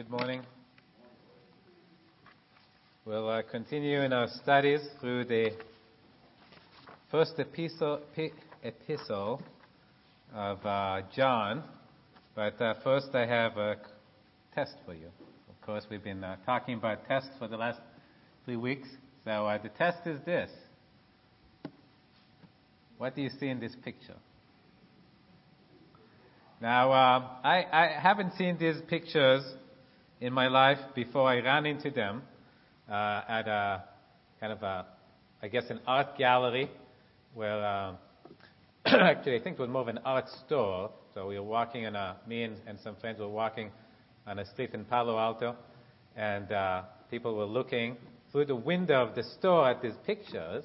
Good 0.00 0.08
morning. 0.08 0.40
We'll 3.04 3.28
uh, 3.28 3.42
continue 3.42 4.00
in 4.00 4.14
our 4.14 4.28
studies 4.42 4.80
through 4.98 5.26
the 5.26 5.50
first 7.10 7.34
epistle, 7.36 8.00
epistle 8.62 9.42
of 10.34 10.64
uh, 10.64 11.02
John. 11.14 11.64
But 12.34 12.58
uh, 12.62 12.76
first, 12.82 13.08
I 13.12 13.26
have 13.26 13.58
a 13.58 13.76
test 14.54 14.72
for 14.86 14.94
you. 14.94 15.08
Of 15.50 15.60
course, 15.60 15.84
we've 15.90 16.02
been 16.02 16.24
uh, 16.24 16.36
talking 16.46 16.76
about 16.76 17.06
tests 17.06 17.32
for 17.38 17.46
the 17.46 17.58
last 17.58 17.80
three 18.46 18.56
weeks. 18.56 18.88
So 19.26 19.30
uh, 19.30 19.58
the 19.62 19.68
test 19.68 20.06
is 20.06 20.18
this. 20.24 20.48
What 22.96 23.14
do 23.14 23.20
you 23.20 23.30
see 23.38 23.48
in 23.48 23.60
this 23.60 23.76
picture? 23.84 24.16
Now, 26.58 26.90
uh, 26.90 27.22
I, 27.44 27.66
I 27.70 28.00
haven't 28.00 28.32
seen 28.38 28.56
these 28.58 28.76
pictures 28.88 29.42
in 30.20 30.32
my 30.34 30.48
life 30.48 30.78
before 30.94 31.28
I 31.28 31.40
ran 31.40 31.64
into 31.64 31.90
them 31.90 32.22
uh, 32.88 33.22
at 33.26 33.48
a 33.48 33.84
kind 34.38 34.52
of 34.52 34.62
a, 34.62 34.86
I 35.42 35.48
guess, 35.48 35.64
an 35.70 35.80
art 35.86 36.18
gallery 36.18 36.70
where 37.34 37.64
uh, 37.64 37.94
actually 38.84 39.36
I 39.36 39.42
think 39.42 39.58
it 39.58 39.62
was 39.62 39.70
more 39.70 39.82
of 39.82 39.88
an 39.88 40.00
art 40.04 40.26
store. 40.44 40.90
So 41.14 41.28
we 41.28 41.38
were 41.38 41.44
walking 41.44 41.86
on 41.86 41.96
a, 41.96 42.16
me 42.26 42.42
and, 42.42 42.56
and 42.66 42.78
some 42.84 42.96
friends 42.96 43.18
were 43.18 43.28
walking 43.28 43.70
on 44.26 44.38
a 44.38 44.46
street 44.46 44.74
in 44.74 44.84
Palo 44.84 45.18
Alto, 45.18 45.56
and 46.16 46.52
uh, 46.52 46.82
people 47.10 47.34
were 47.34 47.46
looking 47.46 47.96
through 48.30 48.44
the 48.44 48.54
window 48.54 49.02
of 49.02 49.14
the 49.14 49.22
store 49.22 49.70
at 49.70 49.82
these 49.82 49.96
pictures, 50.06 50.64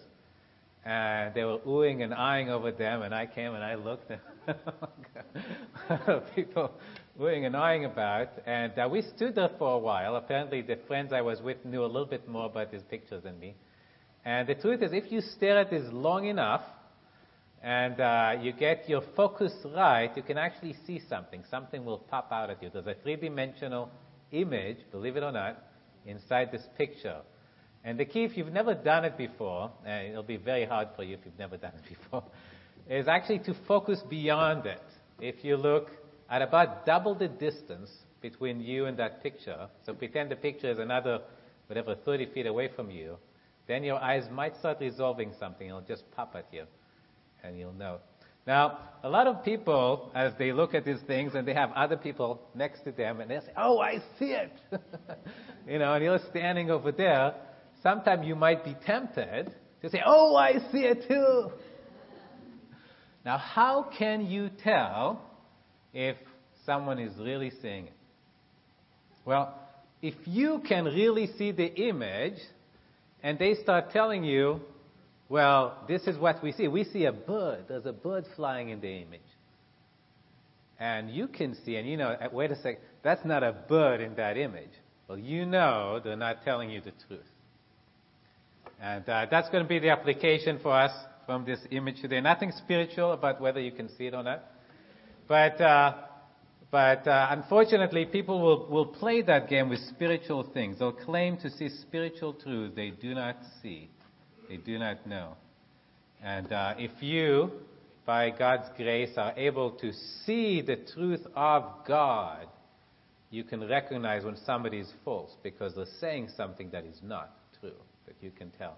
and 0.83 1.33
they 1.33 1.43
were 1.43 1.59
oohing 1.59 2.03
and 2.03 2.13
eyeing 2.13 2.49
over 2.49 2.71
them, 2.71 3.01
and 3.01 3.15
I 3.15 3.25
came 3.25 3.55
and 3.55 3.63
I 3.63 3.75
looked 3.75 4.11
at 4.47 6.35
people 6.35 6.71
oohing 7.19 7.45
and 7.45 7.55
eyeing 7.55 7.85
about, 7.85 8.29
and 8.45 8.77
uh, 8.77 8.87
we 8.91 9.01
stood 9.01 9.35
there 9.35 9.51
for 9.57 9.73
a 9.73 9.77
while. 9.77 10.15
Apparently, 10.15 10.61
the 10.61 10.77
friends 10.87 11.13
I 11.13 11.21
was 11.21 11.41
with 11.41 11.63
knew 11.63 11.83
a 11.83 11.87
little 11.87 12.05
bit 12.05 12.27
more 12.27 12.45
about 12.45 12.71
these 12.71 12.83
pictures 12.89 13.23
than 13.23 13.39
me. 13.39 13.55
And 14.25 14.47
the 14.47 14.55
truth 14.55 14.81
is, 14.81 14.91
if 14.91 15.11
you 15.11 15.21
stare 15.21 15.59
at 15.59 15.69
this 15.69 15.85
long 15.91 16.25
enough, 16.25 16.61
and 17.63 17.99
uh, 17.99 18.33
you 18.41 18.53
get 18.53 18.87
your 18.87 19.01
focus 19.15 19.51
right, 19.75 20.11
you 20.15 20.21
can 20.21 20.37
actually 20.37 20.75
see 20.85 21.01
something. 21.09 21.43
Something 21.49 21.83
will 21.83 21.97
pop 21.97 22.31
out 22.31 22.49
at 22.51 22.61
you. 22.61 22.69
There's 22.71 22.85
a 22.85 22.95
three-dimensional 23.01 23.89
image, 24.31 24.77
believe 24.91 25.15
it 25.15 25.23
or 25.23 25.31
not, 25.31 25.63
inside 26.05 26.51
this 26.51 26.61
picture. 26.77 27.21
And 27.83 27.99
the 27.99 28.05
key, 28.05 28.23
if 28.23 28.37
you've 28.37 28.51
never 28.51 28.75
done 28.75 29.05
it 29.05 29.17
before, 29.17 29.71
and 29.85 30.09
it'll 30.09 30.23
be 30.23 30.37
very 30.37 30.65
hard 30.65 30.89
for 30.95 31.03
you 31.03 31.15
if 31.15 31.21
you've 31.25 31.39
never 31.39 31.57
done 31.57 31.71
it 31.75 31.97
before, 32.03 32.23
is 32.89 33.07
actually 33.07 33.39
to 33.39 33.55
focus 33.67 33.99
beyond 34.09 34.65
it. 34.65 34.81
If 35.19 35.43
you 35.43 35.55
look 35.57 35.89
at 36.29 36.41
about 36.41 36.85
double 36.85 37.15
the 37.15 37.27
distance 37.27 37.89
between 38.21 38.59
you 38.59 38.85
and 38.85 38.97
that 38.97 39.21
picture, 39.21 39.67
so 39.85 39.93
pretend 39.93 40.31
the 40.31 40.35
picture 40.35 40.71
is 40.71 40.79
another, 40.79 41.19
whatever, 41.67 41.95
30 41.95 42.33
feet 42.33 42.47
away 42.47 42.69
from 42.75 42.89
you, 42.89 43.17
then 43.67 43.83
your 43.83 43.97
eyes 43.97 44.23
might 44.31 44.55
start 44.57 44.77
resolving 44.79 45.31
something. 45.39 45.67
It'll 45.67 45.81
just 45.81 46.03
pop 46.11 46.35
at 46.35 46.47
you, 46.51 46.63
and 47.43 47.57
you'll 47.57 47.73
know. 47.73 47.99
Now, 48.47 48.79
a 49.03 49.09
lot 49.09 49.25
of 49.25 49.43
people, 49.43 50.11
as 50.13 50.33
they 50.37 50.51
look 50.51 50.75
at 50.75 50.85
these 50.85 51.01
things 51.07 51.33
and 51.33 51.47
they 51.47 51.53
have 51.55 51.71
other 51.71 51.97
people 51.97 52.41
next 52.53 52.81
to 52.83 52.91
them, 52.91 53.19
and 53.19 53.29
they 53.29 53.39
say, 53.39 53.51
Oh, 53.57 53.79
I 53.79 53.97
see 54.19 54.33
it! 54.33 54.51
you 55.67 55.79
know, 55.79 55.93
and 55.93 56.03
you're 56.03 56.19
standing 56.29 56.69
over 56.69 56.91
there, 56.91 57.33
sometimes 57.81 58.27
you 58.27 58.35
might 58.35 58.63
be 58.63 58.75
tempted 58.85 59.51
to 59.81 59.89
say, 59.89 59.99
Oh, 60.05 60.35
I 60.35 60.53
see 60.71 60.79
it 60.79 61.07
too. 61.07 61.51
Now, 63.25 63.39
how 63.39 63.89
can 63.97 64.27
you 64.27 64.51
tell 64.63 65.23
if 65.95 66.17
someone 66.65 66.99
is 66.99 67.17
really 67.17 67.51
seeing 67.61 67.87
it? 67.87 67.93
Well, 69.23 69.57
if 70.01 70.13
you 70.25 70.61
can 70.67 70.85
really 70.85 71.27
see 71.37 71.51
the 71.51 71.73
image 71.73 72.37
and 73.23 73.39
they 73.39 73.55
start 73.55 73.89
telling 73.91 74.23
you, 74.23 74.59
well, 75.29 75.83
this 75.87 76.03
is 76.03 76.17
what 76.19 76.43
we 76.43 76.51
see. 76.51 76.67
We 76.67 76.83
see 76.83 77.05
a 77.05 77.11
bird. 77.11 77.65
There's 77.67 77.87
a 77.87 77.93
bird 77.93 78.25
flying 78.35 78.69
in 78.69 78.81
the 78.81 78.91
image. 78.91 79.21
And 80.79 81.09
you 81.09 81.27
can 81.27 81.55
see, 81.65 81.77
and 81.77 81.87
you 81.87 81.97
know, 81.97 82.15
wait 82.31 82.51
a 82.51 82.55
second, 82.57 82.79
that's 83.01 83.25
not 83.25 83.41
a 83.41 83.53
bird 83.53 84.01
in 84.01 84.13
that 84.15 84.37
image. 84.37 84.69
Well, 85.07 85.17
you 85.17 85.45
know 85.45 86.01
they're 86.03 86.17
not 86.17 86.43
telling 86.43 86.69
you 86.69 86.81
the 86.81 86.91
truth. 87.07 87.21
And 88.81 89.07
uh, 89.07 89.27
that's 89.31 89.49
going 89.49 89.63
to 89.63 89.69
be 89.69 89.79
the 89.79 89.89
application 89.89 90.59
for 90.61 90.73
us 90.73 90.91
from 91.25 91.45
this 91.45 91.59
image 91.71 92.01
today. 92.01 92.19
Nothing 92.19 92.51
spiritual 92.51 93.13
about 93.13 93.39
whether 93.39 93.59
you 93.59 93.71
can 93.71 93.89
see 93.97 94.07
it 94.07 94.13
or 94.13 94.21
not. 94.21 94.43
But, 95.27 95.59
uh, 95.59 95.93
but 96.71 97.07
uh, 97.07 97.27
unfortunately, 97.31 98.05
people 98.05 98.41
will, 98.41 98.67
will 98.69 98.85
play 98.85 99.21
that 99.23 99.49
game 99.49 99.69
with 99.69 99.79
spiritual 99.89 100.43
things. 100.53 100.79
They'll 100.79 100.91
claim 100.91 101.37
to 101.37 101.49
see 101.49 101.69
spiritual 101.69 102.33
truth 102.33 102.75
they 102.75 102.91
do 102.91 103.13
not 103.15 103.37
see, 103.61 103.89
they 104.49 104.57
do 104.57 104.77
not 104.77 105.07
know. 105.07 105.33
And 106.23 106.51
uh, 106.51 106.75
if 106.77 106.91
you, 107.01 107.51
by 108.05 108.29
God's 108.31 108.67
grace, 108.77 109.11
are 109.17 109.33
able 109.37 109.71
to 109.71 109.91
see 110.25 110.61
the 110.61 110.77
truth 110.93 111.25
of 111.35 111.63
God, 111.87 112.47
you 113.31 113.43
can 113.43 113.67
recognize 113.67 114.23
when 114.23 114.37
somebody 114.45 114.79
is 114.79 114.91
false 115.03 115.31
because 115.43 115.75
they're 115.75 115.85
saying 115.99 116.29
something 116.35 116.69
that 116.71 116.85
is 116.85 116.99
not 117.03 117.31
true 117.59 117.71
that 118.05 118.15
you 118.21 118.31
can 118.31 118.51
tell, 118.51 118.77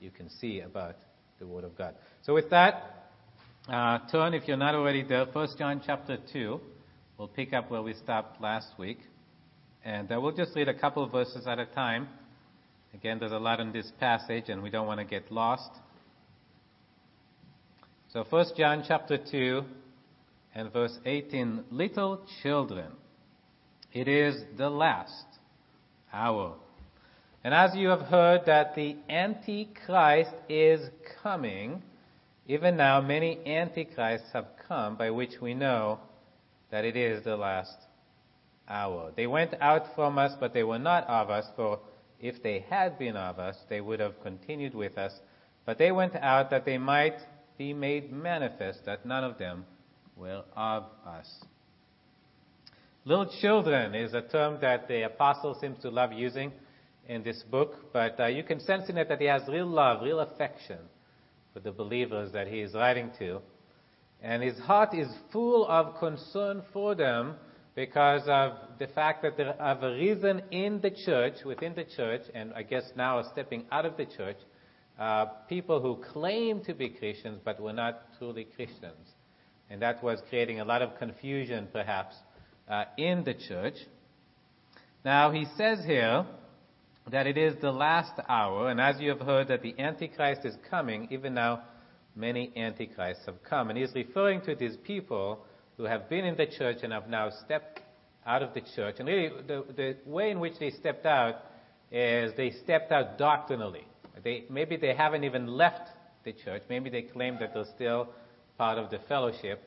you 0.00 0.10
can 0.10 0.28
see 0.28 0.60
about 0.60 0.96
the 1.38 1.46
Word 1.46 1.64
of 1.64 1.76
God. 1.78 1.94
So 2.22 2.34
with 2.34 2.50
that, 2.50 3.05
uh, 3.68 3.98
turn, 4.12 4.32
if 4.32 4.46
you're 4.46 4.56
not 4.56 4.76
already 4.76 5.02
there, 5.02 5.24
1 5.24 5.48
John 5.58 5.82
chapter 5.84 6.18
2. 6.32 6.60
We'll 7.18 7.26
pick 7.26 7.52
up 7.52 7.68
where 7.68 7.82
we 7.82 7.94
stopped 7.94 8.40
last 8.40 8.68
week. 8.78 8.98
And 9.84 10.10
uh, 10.12 10.20
we'll 10.20 10.36
just 10.36 10.54
read 10.54 10.68
a 10.68 10.78
couple 10.78 11.02
of 11.02 11.10
verses 11.10 11.48
at 11.48 11.58
a 11.58 11.66
time. 11.66 12.08
Again, 12.94 13.18
there's 13.18 13.32
a 13.32 13.38
lot 13.38 13.58
in 13.58 13.72
this 13.72 13.90
passage, 13.98 14.44
and 14.48 14.62
we 14.62 14.70
don't 14.70 14.86
want 14.86 15.00
to 15.00 15.04
get 15.04 15.32
lost. 15.32 15.70
So 18.12 18.24
1 18.30 18.46
John 18.56 18.84
chapter 18.86 19.18
2 19.18 19.62
and 20.54 20.72
verse 20.72 20.96
18, 21.04 21.64
Little 21.72 22.24
children, 22.42 22.92
it 23.92 24.06
is 24.06 24.36
the 24.56 24.70
last 24.70 25.26
hour. 26.12 26.54
And 27.42 27.52
as 27.52 27.74
you 27.74 27.88
have 27.88 28.02
heard 28.02 28.42
that 28.46 28.76
the 28.76 28.96
Antichrist 29.08 30.30
is 30.48 30.88
coming, 31.22 31.82
even 32.48 32.76
now 32.76 33.00
many 33.00 33.44
Antichrists 33.44 34.28
have 34.32 34.46
come, 34.68 34.96
by 34.96 35.10
which 35.10 35.40
we 35.40 35.52
know 35.52 35.98
that 36.70 36.84
it 36.84 36.96
is 36.96 37.24
the 37.24 37.36
last 37.36 37.76
hour. 38.68 39.12
They 39.16 39.26
went 39.26 39.54
out 39.60 39.94
from 39.96 40.16
us, 40.18 40.32
but 40.38 40.54
they 40.54 40.62
were 40.62 40.78
not 40.78 41.08
of 41.08 41.28
us, 41.28 41.46
for 41.56 41.80
if 42.20 42.42
they 42.42 42.64
had 42.70 42.98
been 42.98 43.16
of 43.16 43.38
us, 43.38 43.56
they 43.68 43.80
would 43.80 43.98
have 43.98 44.20
continued 44.22 44.74
with 44.74 44.96
us. 44.96 45.12
But 45.64 45.78
they 45.78 45.90
went 45.90 46.14
out 46.14 46.50
that 46.50 46.64
they 46.64 46.78
might 46.78 47.18
be 47.58 47.72
made 47.72 48.12
manifest 48.12 48.84
that 48.86 49.04
none 49.04 49.24
of 49.24 49.38
them 49.38 49.64
were 50.14 50.44
of 50.54 50.84
us. 51.04 51.28
Little 53.04 53.30
children 53.40 53.94
is 53.94 54.14
a 54.14 54.22
term 54.22 54.58
that 54.60 54.86
the 54.88 55.02
apostle 55.02 55.56
seems 55.60 55.80
to 55.82 55.90
love 55.90 56.12
using 56.12 56.52
in 57.08 57.22
this 57.22 57.42
book, 57.50 57.92
but 57.92 58.18
uh, 58.20 58.26
you 58.26 58.42
can 58.42 58.60
sense 58.60 58.88
in 58.88 58.98
it 58.98 59.08
that 59.08 59.20
he 59.20 59.26
has 59.26 59.42
real 59.48 59.66
love, 59.66 60.02
real 60.02 60.20
affection 60.20 60.78
for 61.56 61.60
the 61.60 61.72
believers 61.72 62.32
that 62.32 62.48
he 62.48 62.60
is 62.60 62.74
writing 62.74 63.10
to. 63.18 63.40
And 64.22 64.42
his 64.42 64.58
heart 64.58 64.92
is 64.92 65.08
full 65.32 65.66
of 65.66 65.98
concern 65.98 66.62
for 66.70 66.94
them 66.94 67.36
because 67.74 68.20
of 68.26 68.52
the 68.78 68.88
fact 68.88 69.22
that 69.22 69.38
there 69.38 69.54
have 69.58 69.82
arisen 69.82 70.42
in 70.50 70.82
the 70.82 70.90
church, 70.90 71.36
within 71.46 71.74
the 71.74 71.84
church, 71.84 72.20
and 72.34 72.52
I 72.52 72.62
guess 72.62 72.82
now 72.94 73.16
are 73.16 73.24
stepping 73.32 73.64
out 73.72 73.86
of 73.86 73.96
the 73.96 74.04
church, 74.04 74.36
uh, 75.00 75.26
people 75.48 75.80
who 75.80 76.04
claim 76.12 76.62
to 76.64 76.74
be 76.74 76.90
Christians 76.90 77.40
but 77.42 77.58
were 77.58 77.72
not 77.72 78.02
truly 78.18 78.46
Christians. 78.54 79.08
And 79.70 79.80
that 79.80 80.04
was 80.04 80.20
creating 80.28 80.60
a 80.60 80.64
lot 80.66 80.82
of 80.82 80.98
confusion, 80.98 81.68
perhaps, 81.72 82.16
uh, 82.68 82.84
in 82.98 83.24
the 83.24 83.32
church. 83.32 83.76
Now, 85.06 85.30
he 85.30 85.46
says 85.56 85.82
here, 85.86 86.26
that 87.10 87.26
it 87.26 87.38
is 87.38 87.54
the 87.60 87.70
last 87.70 88.12
hour, 88.28 88.68
and 88.68 88.80
as 88.80 89.00
you 89.00 89.10
have 89.10 89.20
heard 89.20 89.48
that 89.48 89.62
the 89.62 89.78
Antichrist 89.78 90.44
is 90.44 90.56
coming, 90.68 91.06
even 91.10 91.34
now 91.34 91.62
many 92.16 92.52
Antichrists 92.56 93.24
have 93.26 93.42
come. 93.44 93.70
And 93.70 93.78
he's 93.78 93.94
referring 93.94 94.40
to 94.42 94.54
these 94.56 94.76
people 94.84 95.44
who 95.76 95.84
have 95.84 96.08
been 96.08 96.24
in 96.24 96.36
the 96.36 96.46
church 96.46 96.78
and 96.82 96.92
have 96.92 97.08
now 97.08 97.30
stepped 97.44 97.80
out 98.26 98.42
of 98.42 98.54
the 98.54 98.62
church. 98.74 98.96
And 98.98 99.06
really, 99.06 99.30
the, 99.46 99.64
the 99.76 99.96
way 100.04 100.30
in 100.30 100.40
which 100.40 100.58
they 100.58 100.70
stepped 100.70 101.06
out 101.06 101.36
is 101.92 102.32
they 102.36 102.50
stepped 102.64 102.90
out 102.90 103.18
doctrinally. 103.18 103.86
They, 104.24 104.44
maybe 104.50 104.76
they 104.76 104.94
haven't 104.94 105.22
even 105.22 105.46
left 105.46 105.88
the 106.24 106.32
church. 106.32 106.62
Maybe 106.68 106.90
they 106.90 107.02
claim 107.02 107.38
that 107.38 107.54
they're 107.54 107.66
still 107.76 108.08
part 108.58 108.78
of 108.78 108.90
the 108.90 108.98
fellowship. 109.06 109.62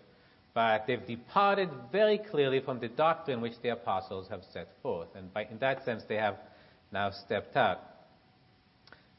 But 0.53 0.88
they've 0.88 1.06
departed 1.06 1.69
very 1.92 2.18
clearly 2.18 2.59
from 2.59 2.80
the 2.80 2.89
doctrine 2.89 3.39
which 3.39 3.53
the 3.62 3.69
apostles 3.69 4.27
have 4.30 4.42
set 4.51 4.68
forth. 4.81 5.07
And 5.15 5.33
by, 5.33 5.45
in 5.45 5.59
that 5.59 5.85
sense, 5.85 6.03
they 6.09 6.15
have 6.15 6.35
now 6.91 7.12
stepped 7.12 7.56
out. 7.56 7.80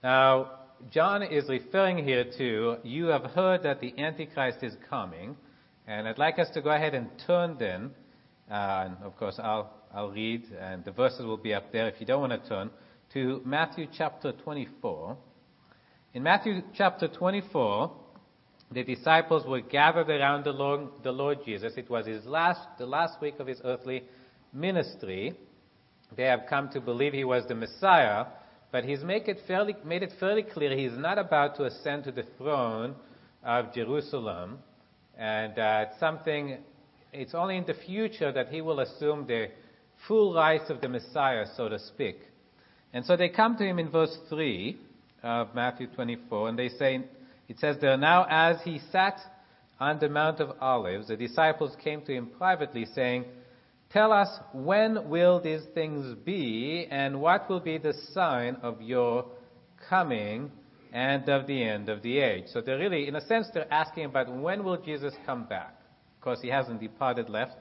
Now, 0.03 0.53
John 0.91 1.23
is 1.23 1.49
referring 1.49 2.05
here 2.05 2.25
to, 2.39 2.77
you 2.83 3.07
have 3.07 3.25
heard 3.25 3.63
that 3.65 3.81
the 3.81 3.99
Antichrist 3.99 4.63
is 4.63 4.75
coming, 4.89 5.37
and 5.87 6.09
I'd 6.09 6.19
like 6.19 6.39
us 6.39 6.49
to 6.55 6.63
go 6.63 6.71
ahead 6.71 6.95
and 6.95 7.09
turn 7.27 7.57
then 7.59 7.91
Uh, 8.51 8.87
and 8.87 8.97
of 9.05 9.17
course, 9.17 9.39
I'll, 9.39 9.73
I'll 9.95 10.11
read, 10.11 10.43
and 10.61 10.85
the 10.85 10.91
verses 10.91 11.25
will 11.25 11.37
be 11.37 11.55
up 11.55 11.71
there 11.71 11.87
if 11.87 12.01
you 12.01 12.07
don't 12.07 12.21
want 12.21 12.43
to 12.43 12.49
turn, 12.49 12.71
to 13.13 13.41
Matthew 13.45 13.87
chapter 13.97 14.33
24. 14.33 15.17
In 16.15 16.23
Matthew 16.25 16.63
chapter 16.75 17.07
24, 17.07 17.93
the 18.73 18.83
disciples 18.83 19.47
were 19.47 19.61
gathered 19.61 20.11
around 20.11 20.45
the 20.45 20.53
Lord, 20.53 20.89
the 21.05 21.13
Lord 21.13 21.39
Jesus. 21.45 21.75
It 21.77 21.89
was 21.89 22.07
his 22.07 22.25
last, 22.25 22.61
the 22.79 22.87
last 22.87 23.21
week 23.21 23.39
of 23.39 23.47
his 23.47 23.61
earthly 23.65 24.03
ministry. 24.53 25.35
They 26.17 26.25
have 26.25 26.47
come 26.49 26.69
to 26.71 26.81
believe 26.81 27.13
he 27.13 27.25
was 27.25 27.47
the 27.47 27.55
Messiah, 27.55 28.27
but 28.73 28.85
he's 28.85 29.03
make 29.03 29.29
it 29.29 29.41
fairly, 29.47 29.77
made 29.85 30.03
it 30.03 30.13
fairly 30.19 30.43
clear 30.43 30.77
he's 30.77 30.97
not 30.97 31.19
about 31.19 31.57
to 31.57 31.65
ascend 31.65 32.05
to 32.05 32.13
the 32.13 32.25
throne 32.39 32.95
of 33.45 33.73
Jerusalem, 33.75 34.59
and 35.17 35.55
it's 35.57 35.99
something. 35.99 36.59
It's 37.13 37.35
only 37.35 37.57
in 37.57 37.65
the 37.65 37.75
future 37.75 38.31
that 38.31 38.49
he 38.49 38.61
will 38.61 38.81
assume 38.81 39.27
the 39.27 39.49
full 40.07 40.35
rights 40.35 40.71
of 40.71 40.81
the 40.81 40.89
Messiah, 40.89 41.45
so 41.57 41.69
to 41.69 41.79
speak. 41.79 42.21
And 42.93 43.05
so 43.05 43.17
they 43.17 43.29
come 43.29 43.57
to 43.57 43.65
him 43.65 43.79
in 43.79 43.91
verse 43.91 44.17
3 44.29 44.77
of 45.23 45.55
Matthew 45.55 45.89
24, 45.89 46.49
and 46.49 46.59
they 46.59 46.69
say, 46.69 47.05
it 47.49 47.59
says 47.59 47.77
there, 47.81 47.97
Now 47.97 48.27
as 48.31 48.63
he 48.63 48.81
sat 48.93 49.21
on 49.81 49.99
the 49.99 50.09
Mount 50.09 50.41
of 50.41 50.57
Olives, 50.61 51.09
the 51.09 51.17
disciples 51.17 51.77
came 51.83 52.03
to 52.03 52.13
him 52.13 52.29
privately, 52.39 52.87
saying, 52.95 53.25
Tell 53.93 54.13
us, 54.13 54.29
when 54.53 55.09
will 55.09 55.41
these 55.41 55.63
things 55.75 56.17
be, 56.25 56.87
and 56.91 57.21
what 57.21 57.51
will 57.51 57.59
be 57.59 57.77
the 57.77 57.93
sign 58.13 58.57
of 58.63 58.81
your 58.81 59.27
coming 59.89 60.53
and 60.93 61.29
of 61.29 61.49
the 61.49 61.61
end 61.61 61.89
of 61.89 62.01
the 62.03 62.19
age? 62.21 62.45
So 62.53 62.61
they're 62.61 62.79
really, 62.79 63.09
in 63.09 63.17
a 63.17 63.21
sense, 63.27 63.49
they're 63.53 63.73
asking 63.73 64.05
about 64.05 64.33
when 64.33 64.63
will 64.63 64.81
Jesus 64.81 65.13
come 65.27 65.45
back? 65.45 65.75
Of 66.17 66.21
course, 66.23 66.39
he 66.41 66.49
hasn't 66.49 66.81
departed 66.81 67.29
left, 67.29 67.57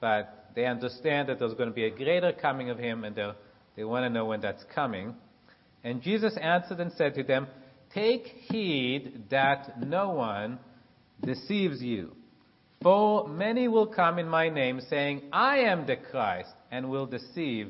but 0.00 0.50
they 0.56 0.66
understand 0.66 1.28
that 1.28 1.38
there's 1.38 1.54
going 1.54 1.68
to 1.68 1.74
be 1.74 1.84
a 1.84 1.90
greater 1.90 2.32
coming 2.32 2.70
of 2.70 2.78
him, 2.78 3.04
and 3.04 3.14
they 3.76 3.84
want 3.84 4.04
to 4.04 4.10
know 4.10 4.24
when 4.24 4.40
that's 4.40 4.64
coming. 4.74 5.14
And 5.84 6.02
Jesus 6.02 6.36
answered 6.40 6.80
and 6.80 6.90
said 6.92 7.14
to 7.14 7.22
them, 7.22 7.46
Take 7.94 8.26
heed 8.48 9.26
that 9.30 9.80
no 9.80 10.10
one 10.10 10.58
deceives 11.22 11.80
you. 11.80 12.16
For 12.82 13.28
many 13.28 13.68
will 13.68 13.86
come 13.86 14.18
in 14.18 14.26
my 14.26 14.48
name, 14.48 14.80
saying, 14.88 15.24
I 15.34 15.58
am 15.58 15.86
the 15.86 15.96
Christ, 15.96 16.48
and 16.70 16.88
will 16.88 17.04
deceive 17.04 17.68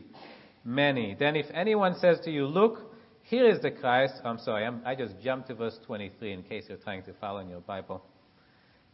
many. 0.65 1.17
Then 1.19 1.35
if 1.35 1.47
anyone 1.53 1.97
says 1.99 2.21
to 2.25 2.31
you, 2.31 2.47
Look, 2.47 2.93
here 3.25 3.49
is 3.49 3.61
the 3.61 3.73
Christ, 3.73 4.15
I'm 4.25 4.39
sorry, 4.39 4.65
I'm, 4.65 4.83
i 4.85 4.95
just 4.95 5.15
jumped 5.21 5.49
to 5.49 5.57
verse 5.57 5.77
23 5.85 6.33
in 6.33 6.43
case 6.45 6.67
you're 6.69 6.79
trying 6.79 7.03
to 7.05 7.12
follow 7.15 7.41
in 7.41 7.49
your 7.49 7.61
Bible. 7.61 8.05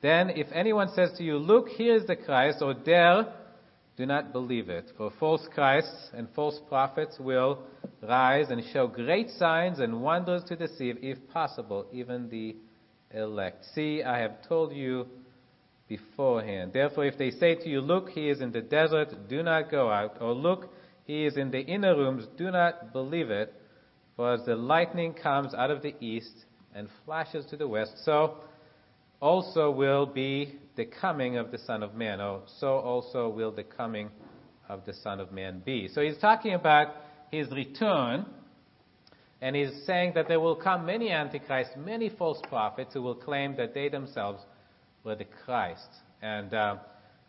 Then 0.01 0.31
if 0.31 0.47
anyone 0.55 0.89
says 0.95 1.11
to 1.19 1.23
you, 1.23 1.37
Look, 1.37 1.69
here 1.69 1.97
is 1.97 2.07
the 2.07 2.17
Christ, 2.17 2.63
or 2.63 2.73
there, 2.73 3.35
do 3.99 4.07
not 4.07 4.33
believe 4.33 4.71
it. 4.71 4.91
For 4.97 5.13
false 5.21 5.47
Christs 5.53 6.13
and 6.15 6.29
false 6.35 6.59
prophets 6.67 7.19
will 7.21 7.59
rise 8.03 8.49
and 8.49 8.63
show 8.73 8.87
great 8.87 9.29
signs 9.33 9.81
and 9.81 10.01
wonders 10.01 10.45
to 10.45 10.57
deceive, 10.57 10.97
if 11.03 11.19
possible, 11.29 11.87
even 11.93 12.31
the 12.31 12.57
elect. 13.11 13.67
See, 13.75 14.03
I 14.03 14.21
have 14.21 14.49
told 14.49 14.73
you 14.73 15.07
beforehand. 15.89 16.73
Therefore, 16.73 17.05
if 17.05 17.19
they 17.19 17.31
say 17.31 17.55
to 17.55 17.69
you, 17.69 17.81
Look, 17.81 18.11
he 18.11 18.29
is 18.29 18.41
in 18.41 18.53
the 18.53 18.61
desert, 18.61 19.29
do 19.29 19.43
not 19.43 19.71
go 19.71 19.91
out. 19.91 20.21
Or 20.21 20.33
look, 20.33 20.69
he 21.05 21.25
is 21.25 21.37
in 21.37 21.51
the 21.51 21.61
inner 21.61 21.97
rooms, 21.97 22.27
do 22.37 22.51
not 22.51 22.93
believe 22.93 23.31
it. 23.31 23.55
For 24.17 24.33
as 24.33 24.45
the 24.47 24.57
lightning 24.57 25.15
comes 25.15 25.55
out 25.55 25.71
of 25.71 25.83
the 25.83 25.95
east 26.01 26.33
and 26.75 26.89
flashes 27.05 27.47
to 27.47 27.57
the 27.57 27.69
west, 27.69 27.93
so 28.05 28.39
also 29.21 29.71
will 29.71 30.07
be 30.07 30.59
the 30.77 30.87
coming 30.87 31.37
of 31.37 31.51
the 31.51 31.59
Son 31.59 31.83
of 31.83 31.95
Man, 31.95 32.21
or 32.21 32.43
so 32.59 32.69
also 32.69 33.29
will 33.29 33.53
the 33.53 33.65
coming 33.65 34.11
of 34.69 34.85
the 34.85 34.95
Son 34.95 35.21
of 35.21 35.33
Man 35.33 35.63
be. 35.65 35.89
So 35.89 36.01
he's 36.01 36.19
talking 36.19 36.55
about 36.55 36.89
his 37.31 37.51
return, 37.51 38.27
and 39.41 39.55
he's 39.55 39.85
saying 39.87 40.13
that 40.15 40.29
there 40.29 40.41
will 40.41 40.57
come 40.57 40.87
many 40.87 41.11
antichrists, 41.11 41.75
many 41.77 42.09
false 42.09 42.41
prophets 42.49 42.95
who 42.95 43.03
will 43.03 43.15
claim 43.15 43.57
that 43.57 43.75
they 43.75 43.89
themselves 43.89 44.43
were 45.07 45.15
the 45.15 45.27
Christ, 45.45 45.89
and 46.21 46.53
uh, 46.53 46.77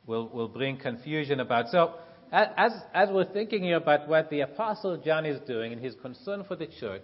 will 0.06 0.27
will 0.27 0.50
bring 0.50 0.77
confusion 0.77 1.39
about. 1.39 1.69
So 1.69 1.94
as 2.33 2.74
as 2.94 3.07
we're 3.09 3.31
thinking 3.31 3.63
here 3.63 3.77
about 3.77 4.09
what 4.09 4.29
the 4.29 4.41
Apostle 4.41 4.97
John 4.97 5.25
is 5.25 5.39
doing 5.47 5.71
and 5.71 5.81
his 5.81 5.95
concern 6.01 6.44
for 6.44 6.57
the 6.57 6.68
church 6.68 7.03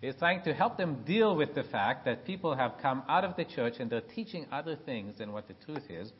he's 0.00 0.14
trying 0.16 0.42
to 0.42 0.54
help 0.54 0.76
them 0.76 1.02
deal 1.06 1.36
with 1.36 1.54
the 1.54 1.62
fact 1.64 2.04
that 2.06 2.24
people 2.24 2.54
have 2.56 2.72
come 2.80 3.02
out 3.08 3.24
of 3.24 3.36
the 3.36 3.44
church 3.44 3.74
and 3.78 3.90
they're 3.90 4.00
teaching 4.00 4.46
other 4.50 4.76
things 4.76 5.18
than 5.18 5.32
what 5.32 5.46
the 5.48 5.54
truth 5.64 5.84
is. 5.88 6.10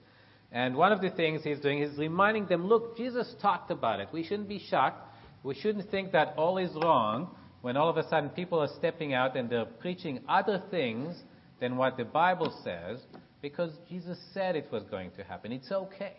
And 0.53 0.77
one 0.77 0.93
of 0.93 1.01
the 1.01 1.11
things 1.11 1.43
he's 1.45 1.61
doing 1.61 1.81
is 1.81 1.97
reminding 1.97 2.47
them, 2.47 2.67
look, 2.67 2.97
Jesus 2.97 3.35
talked 3.41 3.71
about 3.71 4.01
it. 4.01 4.09
We 4.13 4.25
shouldn't 4.25 4.49
be 4.49 4.59
shocked. 4.59 5.07
We 5.43 5.55
shouldn't 5.55 5.91
think 5.91 6.13
that 6.13 6.35
all 6.37 6.59
is 6.59 6.71
wrong 6.75 7.35
when 7.63 7.77
all 7.77 7.89
of 7.89 7.97
a 7.97 8.09
sudden 8.09 8.31
people 8.31 8.59
are 8.59 8.69
stepping 8.79 9.15
out 9.15 9.37
and 9.37 9.49
they're 9.49 9.65
preaching 9.65 10.21
other 10.29 10.63
things 10.71 11.17
than 11.61 11.77
what 11.77 11.97
the 11.97 12.05
Bible 12.05 12.53
says 12.65 13.01
because 13.43 13.73
Jesus 13.89 14.19
said 14.35 14.57
it 14.57 14.69
was 14.71 14.83
going 14.85 15.11
to 15.13 15.25
happen. 15.25 15.53
It's 15.53 15.71
okay. 15.71 16.17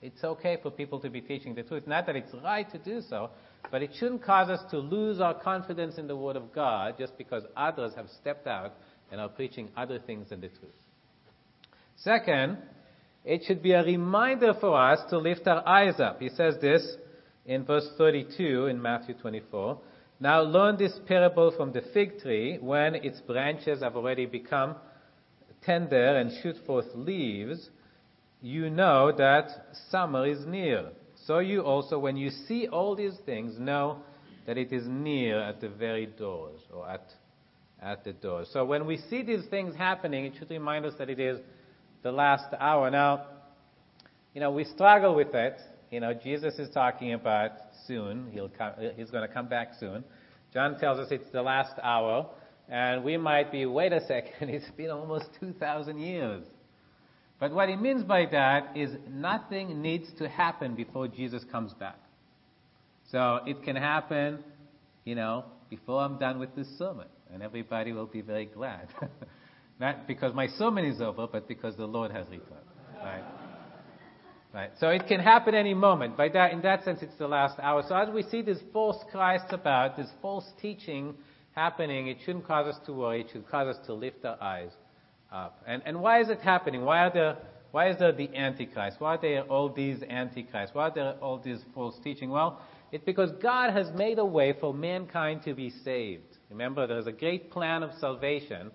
It's 0.00 0.22
okay 0.22 0.58
for 0.62 0.70
people 0.70 1.00
to 1.00 1.10
be 1.10 1.20
teaching 1.20 1.54
the 1.54 1.62
truth. 1.62 1.86
Not 1.86 2.06
that 2.06 2.14
it's 2.14 2.32
right 2.44 2.70
to 2.70 2.78
do 2.78 3.00
so, 3.08 3.30
but 3.70 3.82
it 3.82 3.90
shouldn't 3.98 4.22
cause 4.22 4.48
us 4.48 4.60
to 4.70 4.78
lose 4.78 5.20
our 5.20 5.34
confidence 5.34 5.98
in 5.98 6.06
the 6.06 6.16
Word 6.16 6.36
of 6.36 6.52
God 6.54 6.94
just 6.98 7.18
because 7.18 7.42
others 7.56 7.92
have 7.96 8.06
stepped 8.20 8.46
out 8.46 8.74
and 9.10 9.20
are 9.20 9.28
preaching 9.28 9.70
other 9.76 9.98
things 9.98 10.28
than 10.28 10.40
the 10.40 10.48
truth. 10.48 10.70
Second, 11.96 12.58
it 13.24 13.42
should 13.46 13.62
be 13.62 13.72
a 13.72 13.82
reminder 13.82 14.54
for 14.60 14.78
us 14.78 15.00
to 15.10 15.18
lift 15.18 15.48
our 15.48 15.66
eyes 15.66 15.98
up. 15.98 16.20
He 16.20 16.28
says 16.28 16.54
this 16.60 16.96
in 17.44 17.64
verse 17.64 17.88
32 17.98 18.66
in 18.66 18.80
Matthew 18.80 19.14
24. 19.14 19.80
Now 20.20 20.42
learn 20.42 20.76
this 20.76 20.98
parable 21.06 21.52
from 21.56 21.72
the 21.72 21.82
fig 21.92 22.20
tree 22.20 22.58
when 22.60 22.94
its 22.94 23.20
branches 23.20 23.82
have 23.82 23.96
already 23.96 24.26
become 24.26 24.76
tender 25.64 26.16
and 26.16 26.30
shoot 26.42 26.56
forth 26.66 26.86
leaves. 26.94 27.68
You 28.40 28.70
know 28.70 29.12
that 29.12 29.48
summer 29.90 30.26
is 30.26 30.46
near. 30.46 30.90
So 31.26 31.40
you 31.40 31.62
also, 31.62 31.98
when 31.98 32.16
you 32.16 32.30
see 32.30 32.68
all 32.68 32.94
these 32.94 33.16
things, 33.26 33.58
know 33.58 33.98
that 34.46 34.56
it 34.56 34.72
is 34.72 34.84
near 34.86 35.40
at 35.40 35.60
the 35.60 35.68
very 35.68 36.06
doors 36.06 36.60
or 36.72 36.88
at, 36.88 37.04
at 37.82 38.04
the 38.04 38.12
doors. 38.12 38.48
So 38.52 38.64
when 38.64 38.86
we 38.86 38.96
see 39.10 39.22
these 39.22 39.44
things 39.50 39.76
happening, 39.76 40.24
it 40.24 40.34
should 40.38 40.50
remind 40.50 40.86
us 40.86 40.94
that 40.98 41.10
it 41.10 41.20
is 41.20 41.38
the 42.02 42.12
last 42.12 42.54
hour. 42.58 42.90
Now, 42.90 43.26
you 44.34 44.40
know, 44.40 44.50
we 44.50 44.64
struggle 44.64 45.14
with 45.14 45.34
it. 45.34 45.58
You 45.90 46.00
know, 46.00 46.14
Jesus 46.14 46.54
is 46.58 46.70
talking 46.70 47.12
about 47.12 47.50
soon. 47.86 48.30
He'll 48.32 48.48
come, 48.48 48.72
he's 48.96 49.10
going 49.10 49.26
to 49.26 49.34
come 49.34 49.48
back 49.48 49.72
soon. 49.78 50.04
John 50.54 50.78
tells 50.78 50.98
us 50.98 51.08
it's 51.10 51.30
the 51.32 51.42
last 51.42 51.72
hour. 51.82 52.26
And 52.68 53.02
we 53.02 53.16
might 53.16 53.50
be, 53.50 53.64
wait 53.66 53.92
a 53.92 54.00
second, 54.06 54.32
it's 54.50 54.70
been 54.72 54.90
almost 54.90 55.26
2,000 55.40 55.98
years. 55.98 56.44
But 57.40 57.52
what 57.52 57.68
he 57.68 57.76
means 57.76 58.02
by 58.02 58.26
that 58.26 58.76
is 58.76 58.90
nothing 59.08 59.80
needs 59.80 60.08
to 60.18 60.28
happen 60.28 60.74
before 60.74 61.08
Jesus 61.08 61.44
comes 61.50 61.72
back. 61.74 61.98
So 63.10 63.40
it 63.46 63.62
can 63.62 63.76
happen, 63.76 64.40
you 65.04 65.14
know, 65.14 65.44
before 65.70 66.00
I'm 66.02 66.18
done 66.18 66.38
with 66.38 66.54
this 66.56 66.68
sermon, 66.78 67.06
and 67.32 67.42
everybody 67.42 67.92
will 67.92 68.06
be 68.06 68.20
very 68.22 68.46
glad. 68.46 68.88
Not 69.80 70.06
because 70.08 70.34
my 70.34 70.48
sermon 70.48 70.84
is 70.84 71.00
over, 71.00 71.26
but 71.26 71.46
because 71.46 71.76
the 71.76 71.86
Lord 71.86 72.10
has 72.10 72.26
returned. 72.26 72.66
Right? 72.96 73.22
Right. 74.52 74.70
So 74.80 74.88
it 74.88 75.06
can 75.06 75.20
happen 75.20 75.54
any 75.54 75.74
moment. 75.74 76.16
By 76.16 76.30
that, 76.30 76.52
in 76.52 76.62
that 76.62 76.82
sense, 76.82 77.00
it's 77.02 77.14
the 77.16 77.28
last 77.28 77.60
hour. 77.60 77.84
So 77.86 77.94
as 77.94 78.08
we 78.08 78.22
see 78.24 78.42
this 78.42 78.58
false 78.72 78.96
Christ 79.12 79.44
about, 79.50 79.96
this 79.96 80.08
false 80.20 80.46
teaching 80.60 81.14
happening, 81.58 82.06
it 82.06 82.18
shouldn't 82.24 82.46
cause 82.46 82.66
us 82.72 82.80
to 82.86 82.92
worry. 82.92 83.22
It 83.22 83.28
should 83.32 83.48
cause 83.48 83.68
us 83.74 83.86
to 83.86 83.92
lift 83.92 84.24
our 84.24 84.40
eyes 84.40 84.70
up. 85.32 85.62
And, 85.66 85.82
and 85.84 86.00
why 86.00 86.20
is 86.20 86.28
it 86.28 86.40
happening? 86.40 86.84
Why, 86.84 86.98
are 87.06 87.12
there, 87.12 87.36
why 87.72 87.90
is 87.90 87.98
there 87.98 88.12
the 88.12 88.30
Antichrist? 88.34 89.00
Why 89.00 89.16
are 89.16 89.20
there 89.20 89.42
all 89.42 89.68
these 89.68 90.02
Antichrists? 90.08 90.74
Why 90.74 90.84
are 90.88 90.94
there 90.94 91.14
all 91.20 91.38
these 91.38 91.60
false 91.74 91.96
teaching? 92.04 92.30
Well, 92.30 92.60
it's 92.92 93.04
because 93.04 93.32
God 93.42 93.72
has 93.72 93.90
made 93.94 94.18
a 94.18 94.24
way 94.24 94.54
for 94.60 94.72
mankind 94.72 95.42
to 95.44 95.52
be 95.52 95.70
saved. 95.84 96.38
Remember, 96.48 96.86
there's 96.86 97.08
a 97.08 97.12
great 97.12 97.50
plan 97.50 97.82
of 97.82 97.90
salvation, 98.00 98.70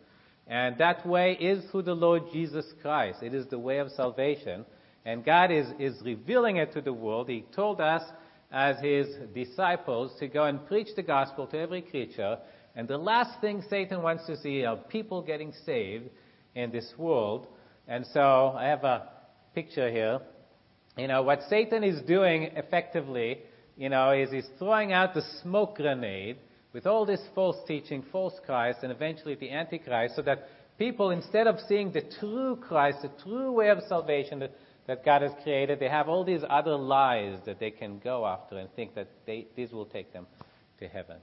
and 0.46 0.78
that 0.78 1.08
way 1.08 1.38
is 1.40 1.64
through 1.72 1.84
the 1.84 1.96
Lord 1.96 2.24
Jesus 2.32 2.66
Christ. 2.82 3.24
It 3.24 3.34
is 3.34 3.48
the 3.48 3.58
way 3.58 3.80
of 3.80 3.90
salvation, 3.92 4.66
and 5.06 5.26
God 5.26 5.52
is, 5.52 5.68
is 5.80 6.02
revealing 6.04 6.58
it 6.58 6.74
to 6.74 6.82
the 6.82 6.94
world. 6.94 7.30
He 7.30 7.46
told 7.56 7.82
us 7.82 8.04
as 8.52 8.80
His 8.80 9.08
disciples 9.34 10.12
to 10.20 10.28
go 10.28 10.44
and 10.44 10.66
preach 10.68 10.90
the 10.96 11.02
gospel 11.02 11.48
to 11.48 11.58
every 11.58 11.82
creature, 11.82 12.38
and 12.76 12.88
the 12.88 12.98
last 12.98 13.40
thing 13.42 13.64
Satan 13.70 14.02
wants 14.02 14.26
to 14.26 14.38
see 14.38 14.66
are 14.66 14.78
people 14.78 15.22
getting 15.22 15.54
saved 15.66 16.10
in 16.56 16.72
this 16.72 16.92
world. 16.98 17.48
And 17.88 18.06
so 18.14 18.56
I 18.58 18.66
have 18.66 18.84
a 18.84 19.10
picture 19.54 19.92
here. 19.92 20.20
You 20.98 21.08
know, 21.08 21.24
what 21.24 21.42
Satan 21.50 21.84
is 21.84 22.02
doing 22.04 22.44
effectively, 22.56 23.40
you 23.78 23.90
know, 23.90 24.12
is 24.12 24.32
he's 24.32 24.48
throwing 24.58 24.92
out 24.92 25.14
the 25.14 25.24
smoke 25.42 25.78
grenade 25.78 26.38
with 26.74 26.88
all 26.88 27.06
this 27.06 27.22
false 27.36 27.58
teaching, 27.68 28.04
false 28.12 28.34
Christ, 28.46 28.80
and 28.84 28.92
eventually 28.92 29.36
the 29.36 29.52
Antichrist, 29.52 30.16
so 30.16 30.22
that 30.24 30.48
people, 30.80 31.12
instead 31.12 31.46
of 31.46 31.58
seeing 31.68 31.92
the 31.92 32.04
true 32.20 32.56
Christ, 32.56 33.00
the 33.04 33.12
true 33.24 33.52
way 33.52 33.70
of 33.70 33.80
salvation, 33.88 34.40
the, 34.40 34.50
that 34.88 35.06
God 35.06 35.22
has 35.22 35.32
created. 35.44 35.80
They 35.80 35.90
have 35.90 36.10
all 36.10 36.24
these 36.24 36.42
other 36.50 36.76
lies 36.76 37.40
that 37.46 37.60
they 37.60 37.72
can 37.72 38.00
go 38.00 38.26
after 38.26 38.58
and 38.58 38.70
think 38.76 38.96
that 38.96 39.08
they, 39.26 39.48
these 39.56 39.72
will 39.72 39.86
take 39.86 40.12
them 40.12 40.28
to 40.80 40.88
heaven. 40.88 41.18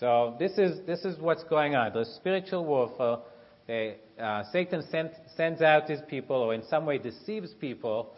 So 0.00 0.34
this 0.38 0.52
is, 0.52 0.80
this 0.86 1.04
is 1.04 1.20
what's 1.20 1.44
going 1.44 1.74
on. 1.74 1.92
The 1.92 2.06
spiritual 2.16 2.64
warfare, 2.64 3.18
they, 3.66 3.96
uh, 4.18 4.44
Satan 4.50 4.82
send, 4.90 5.10
sends 5.36 5.60
out 5.60 5.90
his 5.90 6.00
people 6.08 6.36
or 6.36 6.54
in 6.54 6.62
some 6.70 6.86
way 6.86 6.96
deceives 6.96 7.52
people. 7.60 8.14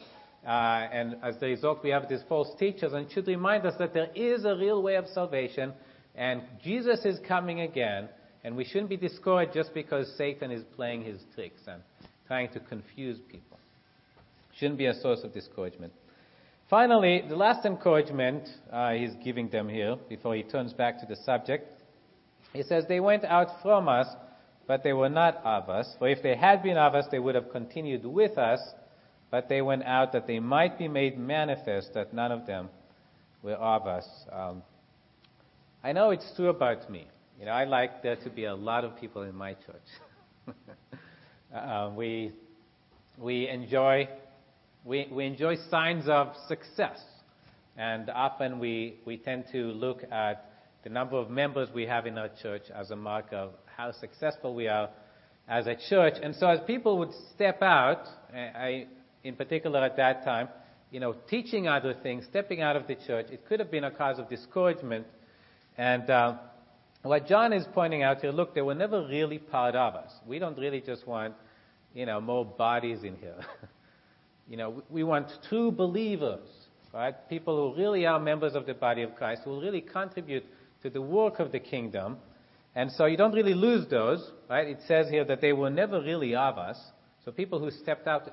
Uh, 0.47 0.51
and 0.51 1.17
as 1.25 1.35
a 1.43 1.47
result, 1.47 1.83
we 1.83 1.91
have 1.91 2.09
these 2.09 2.23
false 2.29 2.49
teachers 2.57 2.93
and 2.93 3.11
should 3.11 3.27
remind 3.27 3.67
us 3.67 3.75
that 3.81 3.93
there 3.93 4.11
is 4.15 4.45
a 4.45 4.55
real 4.55 4.81
way 4.81 4.95
of 4.95 5.07
salvation 5.09 5.73
and 6.15 6.43
Jesus 6.63 7.05
is 7.05 7.19
coming 7.27 7.63
again. 7.63 8.09
And 8.45 8.57
we 8.57 8.65
shouldn't 8.65 8.89
be 8.89 8.97
discouraged 8.97 9.53
just 9.53 9.75
because 9.75 10.13
Satan 10.17 10.53
is 10.53 10.63
playing 10.77 11.03
his 11.03 11.21
tricks 11.35 11.63
and 11.67 11.83
trying 12.29 12.53
to 12.53 12.61
confuse 12.61 13.19
people. 13.29 13.59
Shouldn't 14.57 14.79
be 14.79 14.87
a 14.87 14.95
source 14.95 15.21
of 15.25 15.35
discouragement. 15.35 15.93
Finally, 16.73 17.23
the 17.29 17.37
last 17.37 17.67
encouragement 17.67 18.49
uh, 18.73 18.93
he's 18.93 19.13
giving 19.23 19.47
them 19.51 19.69
here 19.69 19.95
before 20.09 20.35
he 20.35 20.43
turns 20.43 20.73
back 20.73 20.99
to 20.99 21.05
the 21.05 21.17
subject. 21.17 21.83
He 22.55 22.63
says, 22.63 22.87
They 22.89 22.99
went 22.99 23.25
out 23.25 23.61
from 23.61 23.91
us, 23.91 24.07
but 24.67 24.83
they 24.83 24.95
were 24.95 25.11
not 25.11 25.37
of 25.45 25.69
us. 25.69 25.95
For 25.99 26.09
if 26.09 26.23
they 26.23 26.35
had 26.35 26.63
been 26.63 26.79
of 26.79 26.95
us, 26.95 27.05
they 27.11 27.19
would 27.19 27.35
have 27.35 27.51
continued 27.53 28.07
with 28.07 28.39
us. 28.39 28.59
But 29.31 29.51
they 29.51 29.61
went 29.61 29.83
out 29.83 30.13
that 30.13 30.27
they 30.27 30.41
might 30.41 30.79
be 30.79 30.89
made 30.89 31.19
manifest 31.19 31.93
that 31.93 32.15
none 32.15 32.33
of 32.33 32.47
them 32.47 32.71
were 33.43 33.53
of 33.53 33.87
us. 33.87 34.07
Um, 34.33 34.63
I 35.85 35.93
know 35.93 36.09
it's 36.09 36.33
true 36.37 36.49
about 36.49 36.91
me. 36.91 37.07
You 37.39 37.45
know, 37.45 37.53
I 37.53 37.65
like 37.65 38.03
there 38.03 38.17
to 38.17 38.31
be 38.31 38.47
a 38.47 38.55
lot 38.55 38.87
of 38.87 38.99
people 38.99 39.25
in 39.25 39.35
my 39.35 39.53
church. 39.53 40.57
uh, 41.55 41.91
we 41.95 42.33
we 43.19 43.47
enjoy 43.47 44.09
we, 44.85 45.09
we 45.13 45.27
enjoy 45.27 45.57
signs 45.71 46.09
of 46.09 46.35
success, 46.49 47.01
and 47.77 48.11
often 48.11 48.59
we 48.59 49.01
we 49.05 49.17
tend 49.17 49.45
to 49.53 49.69
look 49.73 50.03
at 50.11 50.51
the 50.83 50.91
number 50.91 51.17
of 51.17 51.31
members 51.31 51.69
we 51.73 51.87
have 51.87 52.07
in 52.07 52.19
our 52.19 52.31
church 52.43 52.63
as 52.75 52.91
a 52.91 52.97
mark 52.97 53.27
of 53.33 53.53
how 53.77 53.93
successful 53.93 54.55
we 54.55 54.67
are 54.67 54.91
as 55.49 55.67
a 55.67 55.77
church. 55.89 56.15
And 56.23 56.35
so, 56.35 56.49
as 56.49 56.61
people 56.67 56.99
would 56.99 57.13
step 57.35 57.63
out, 57.63 58.07
I, 58.35 58.87
in 59.23 59.37
particular 59.37 59.81
at 59.81 59.97
that 59.97 60.25
time, 60.25 60.49
you 60.91 61.01
know, 61.01 61.15
teaching 61.29 61.69
other 61.69 61.95
things, 62.03 62.25
stepping 62.29 62.61
out 62.61 62.77
of 62.77 62.87
the 62.87 62.97
church, 63.07 63.27
it 63.31 63.47
could 63.47 63.61
have 63.61 63.71
been 63.71 63.85
a 63.85 63.91
cause 63.91 64.19
of 64.19 64.29
discouragement. 64.29 65.07
And 65.79 66.09
uh, 66.11 66.37
what 67.03 67.27
John 67.27 67.53
is 67.53 67.65
pointing 67.73 68.03
out 68.03 68.21
here, 68.21 68.31
look, 68.31 68.55
they 68.55 68.63
were 68.63 68.75
never 68.75 69.07
really 69.07 69.39
part 69.39 69.75
of 69.75 69.95
us. 69.95 70.13
We 70.27 70.39
don't 70.39 70.59
really 70.59 70.81
just 70.81 71.07
want, 71.07 71.35
you 71.95 72.05
know, 72.07 72.21
more 72.21 72.45
bodies 72.45 73.05
in 73.05 73.17
here. 73.17 73.39
you 74.53 74.59
know, 74.59 74.83
we 74.91 75.03
want 75.03 75.29
true 75.49 75.73
believers, 75.73 76.47
right? 76.93 77.15
People 77.31 77.73
who 77.73 77.81
really 77.81 78.05
are 78.05 78.21
members 78.21 78.55
of 78.55 78.67
the 78.67 78.75
body 78.75 79.01
of 79.01 79.15
Christ, 79.15 79.41
who 79.47 79.59
really 79.59 79.81
contribute 79.81 80.45
to 80.83 80.91
the 80.91 81.01
work 81.01 81.41
of 81.41 81.53
the 81.53 81.59
kingdom. 81.59 82.19
And 82.75 82.93
so 82.93 83.07
you 83.07 83.17
don't 83.17 83.33
really 83.33 83.55
lose 83.55 83.89
those, 83.89 84.31
right? 84.51 84.69
It 84.69 84.81
says 84.87 85.09
here 85.09 85.25
that 85.25 85.41
they 85.41 85.55
were 85.55 85.71
never 85.71 86.03
really 86.03 86.35
of 86.35 86.59
us. 86.59 86.79
So 87.25 87.33
people 87.33 87.61
who 87.61 87.71
stepped 87.71 88.07
out 88.07 88.29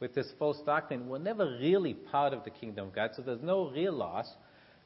with 0.00 0.16
this 0.16 0.32
false 0.36 0.60
doctrine 0.66 1.08
were 1.08 1.20
never 1.20 1.56
really 1.60 1.94
part 1.94 2.32
of 2.32 2.42
the 2.42 2.50
kingdom 2.50 2.88
of 2.88 2.94
God. 2.96 3.10
So 3.14 3.22
there's 3.22 3.40
no 3.40 3.70
real 3.70 3.92
loss. 3.92 4.28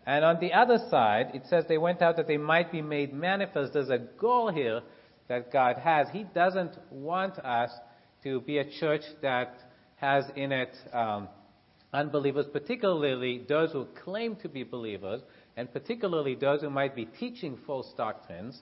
And 0.05 0.27
on 0.27 0.41
the 0.41 0.53
other 0.53 0.77
side, 0.91 1.31
it 1.33 1.45
says 1.49 1.65
they 1.67 1.79
went 1.79 2.03
out 2.03 2.19
that 2.19 2.29
they 2.29 2.37
might 2.37 2.71
be 2.71 2.83
made 2.83 3.15
manifest. 3.15 3.73
There's 3.73 3.89
a 3.89 4.07
goal 4.21 4.53
here 4.53 4.83
that 5.29 5.51
God 5.51 5.79
has. 5.79 6.09
He 6.13 6.27
doesn't 6.35 6.77
want 6.91 7.39
us 7.39 7.71
to 8.25 8.43
be 8.43 8.59
a 8.59 8.71
church 8.79 9.05
that 9.23 9.66
has 9.97 10.25
in 10.37 10.53
it 10.53 10.75
um, 10.93 11.29
unbelievers, 11.93 12.47
particularly 12.53 13.45
those 13.49 13.73
who 13.73 13.87
claim 14.05 14.37
to 14.37 14.49
be 14.49 14.63
believers, 14.63 15.21
and 15.57 15.73
particularly 15.73 16.35
those 16.35 16.61
who 16.61 16.71
might 16.71 16.95
be 16.95 17.05
teaching 17.05 17.59
false 17.67 17.93
doctrines. 17.97 18.61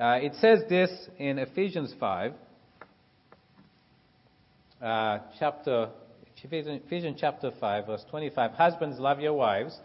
Uh, 0.00 0.18
it 0.22 0.32
says 0.40 0.60
this 0.68 0.90
in 1.18 1.38
Ephesians 1.38 1.94
5, 1.98 2.32
uh, 4.80 5.18
chapter, 5.38 5.90
Ephesians 6.42 7.18
chapter 7.18 7.50
5, 7.58 7.86
verse 7.86 8.04
25. 8.10 8.52
Husbands, 8.52 8.98
love 8.98 9.20
your 9.20 9.32
wives 9.32 9.78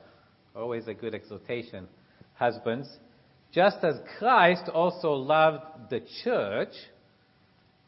Always 0.56 0.88
a 0.88 0.94
good 0.94 1.16
exhortation. 1.16 1.88
Husbands, 2.36 2.88
just 3.52 3.78
as 3.84 3.96
Christ 4.20 4.70
also 4.72 5.14
loved 5.14 5.90
the 5.90 6.02
church 6.24 6.74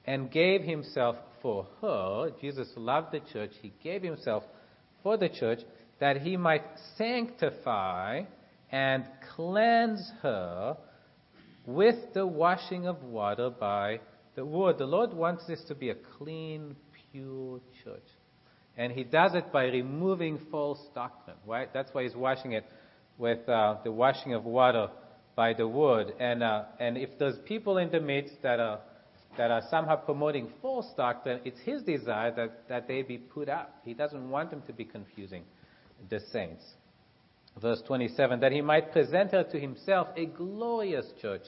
and 0.06 0.32
gave 0.32 0.62
himself 0.62 1.16
for 1.46 1.68
her, 1.80 2.32
Jesus 2.42 2.68
loved 2.76 3.12
the 3.12 3.20
church, 3.32 3.52
he 3.62 3.72
gave 3.84 4.02
himself 4.02 4.42
for 5.04 5.16
the 5.16 5.30
church 5.30 5.60
that 6.00 6.22
he 6.22 6.36
might 6.36 6.64
sanctify 6.98 8.24
and 8.72 9.06
cleanse 9.36 10.12
her 10.24 10.76
with 11.68 11.98
the 12.16 12.26
washing 12.26 12.88
of 12.88 13.04
water 13.04 13.52
by 13.52 14.00
the 14.36 14.44
word. 14.44 14.80
The 14.80 14.88
Lord 14.88 15.14
wants 15.14 15.46
this 15.46 15.62
to 15.68 15.76
be 15.76 15.92
a 15.92 15.96
clean, 16.18 16.76
pure 17.12 17.60
church. 17.84 18.08
And 18.76 18.92
he 18.92 19.04
does 19.04 19.36
it 19.36 19.54
by 19.54 19.66
removing 19.66 20.40
false 20.50 20.80
doctrine, 20.96 21.38
right? 21.46 21.72
That's 21.72 21.94
why 21.94 22.06
he's 22.06 22.16
washing 22.16 22.54
it 22.54 22.66
with 23.20 23.48
uh, 23.48 23.76
the 23.84 23.92
washing 23.92 24.34
of 24.34 24.46
water 24.46 24.88
by 25.36 25.54
the 25.54 25.68
word. 25.68 26.12
And, 26.20 26.42
uh, 26.42 26.64
and 26.80 26.98
if 26.98 27.20
there's 27.20 27.38
people 27.46 27.78
in 27.78 27.92
the 27.92 28.02
midst 28.02 28.34
that 28.42 28.60
are, 28.60 28.80
that 29.38 29.52
are 29.52 29.62
somehow 29.70 29.96
promoting 29.96 30.50
false 30.62 30.88
doctrine, 30.96 31.42
it's 31.46 31.60
his 31.62 31.84
desire 31.84 32.32
that, 32.36 32.68
that 32.70 32.88
they 32.88 33.02
be 33.02 33.18
put 33.18 33.50
up. 33.50 33.80
He 33.84 33.94
doesn't 33.94 34.30
want 34.30 34.50
them 34.50 34.62
to 34.68 34.74
be 34.74 34.86
confusing 34.86 35.44
the 36.10 36.20
saints. 36.32 36.64
Verse 37.62 37.82
27 37.88 38.42
that 38.42 38.52
he 38.52 38.62
might 38.62 38.92
present 38.92 39.32
her 39.32 39.44
to 39.44 39.60
himself 39.60 40.08
a 40.18 40.26
glorious 40.26 41.06
church, 41.22 41.44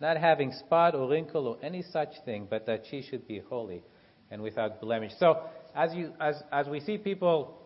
not 0.00 0.16
having 0.16 0.52
spot 0.52 0.94
or 0.94 1.08
wrinkle 1.08 1.46
or 1.46 1.58
any 1.62 1.82
such 1.82 2.10
thing, 2.24 2.46
but 2.50 2.66
that 2.66 2.82
she 2.90 3.02
should 3.02 3.26
be 3.28 3.40
holy 3.48 3.82
and 4.30 4.42
without 4.42 4.80
blemish. 4.80 5.12
So 5.18 5.42
as, 5.74 5.94
you, 5.94 6.12
as, 6.20 6.42
as 6.50 6.66
we 6.66 6.80
see 6.80 6.98
people 6.98 7.56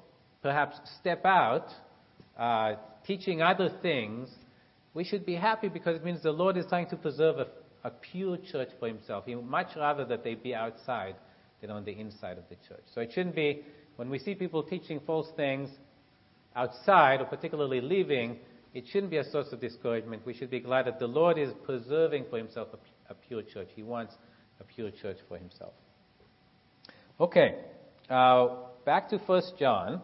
perhaps 0.43 0.77
step 1.01 1.25
out, 1.25 1.69
uh, 2.39 2.75
teaching 3.07 3.41
other 3.41 3.71
things, 3.81 4.29
we 4.95 5.05
should 5.05 5.25
be 5.25 5.35
happy 5.35 5.69
because 5.69 5.97
it 5.97 6.05
means 6.05 6.23
the 6.23 6.31
Lord 6.31 6.57
is 6.57 6.67
trying 6.69 6.89
to 6.91 6.97
preserve 6.97 7.39
a, 7.39 7.47
a 7.89 7.91
pure 8.13 8.37
church 8.37 8.69
for 8.79 8.87
Himself. 8.87 9.25
He 9.27 9.35
would 9.35 9.47
much 9.47 9.69
rather 9.77 10.05
that 10.05 10.23
they 10.23 10.35
be 10.35 10.55
outside 10.55 11.17
than 11.61 11.71
on 11.71 11.85
the 11.85 11.93
inside 11.93 12.37
of 12.39 12.45
the 12.49 12.57
church. 12.69 12.85
So 12.95 13.01
it 13.01 13.11
shouldn't 13.15 13.35
be, 13.35 13.63
when 13.97 14.11
we 14.11 14.19
see 14.19 14.35
people 14.35 14.63
teaching 14.63 15.01
false 15.07 15.29
things 15.37 15.71
outside, 16.55 17.21
or 17.21 17.25
particularly 17.25 17.81
leaving, 17.81 18.39
it 18.75 18.85
shouldn't 18.91 19.11
be 19.11 19.17
a 19.17 19.25
source 19.25 19.49
of 19.53 19.61
discouragement. 19.61 20.27
We 20.27 20.35
should 20.35 20.51
be 20.51 20.61
glad 20.61 20.87
that 20.87 20.99
the 20.99 21.07
Lord 21.07 21.39
is 21.39 21.51
preserving 21.65 22.27
for 22.31 22.37
Himself 22.37 22.69
a, 22.75 23.13
a 23.13 23.15
pure 23.15 23.43
church. 23.43 23.69
He 23.75 23.83
wants 23.83 24.15
a 24.61 24.65
pure 24.65 24.91
church 24.91 25.19
for 25.27 25.39
Himself. 25.39 25.73
Okay. 27.19 27.57
Uh, 28.11 28.49
back 28.85 29.09
to 29.11 29.19
1 29.19 29.43
John, 29.59 30.03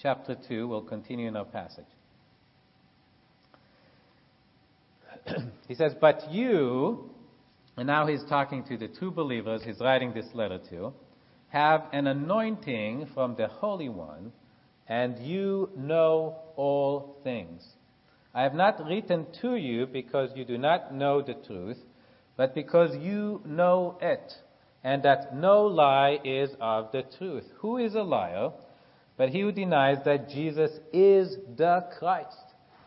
chapter 0.00 0.36
2. 0.48 0.68
We'll 0.68 0.82
continue 0.82 1.28
in 1.28 1.36
our 1.36 1.44
passage. 1.44 1.86
He 5.68 5.74
says, 5.74 5.92
But 6.00 6.30
you, 6.30 7.10
and 7.76 7.86
now 7.86 8.06
he's 8.06 8.24
talking 8.28 8.64
to 8.64 8.76
the 8.76 8.88
two 8.88 9.10
believers 9.10 9.62
he's 9.64 9.80
writing 9.80 10.12
this 10.12 10.26
letter 10.34 10.58
to, 10.70 10.92
have 11.48 11.84
an 11.92 12.06
anointing 12.06 13.08
from 13.14 13.36
the 13.36 13.48
Holy 13.48 13.88
One, 13.88 14.32
and 14.88 15.18
you 15.18 15.70
know 15.76 16.38
all 16.56 17.18
things. 17.24 17.62
I 18.34 18.42
have 18.42 18.54
not 18.54 18.84
written 18.84 19.26
to 19.40 19.56
you 19.56 19.86
because 19.86 20.30
you 20.34 20.44
do 20.44 20.58
not 20.58 20.94
know 20.94 21.22
the 21.22 21.34
truth, 21.46 21.78
but 22.36 22.54
because 22.54 22.96
you 22.96 23.40
know 23.46 23.98
it 24.00 24.32
and 24.86 25.02
that 25.02 25.34
no 25.34 25.64
lie 25.64 26.20
is 26.22 26.50
of 26.60 26.92
the 26.92 27.02
truth. 27.18 27.44
Who 27.58 27.78
is 27.78 27.96
a 27.96 28.02
liar? 28.02 28.50
But 29.16 29.30
he 29.30 29.40
who 29.40 29.50
denies 29.50 29.98
that 30.04 30.28
Jesus 30.28 30.70
is 30.92 31.36
the 31.56 31.88
Christ. 31.98 32.36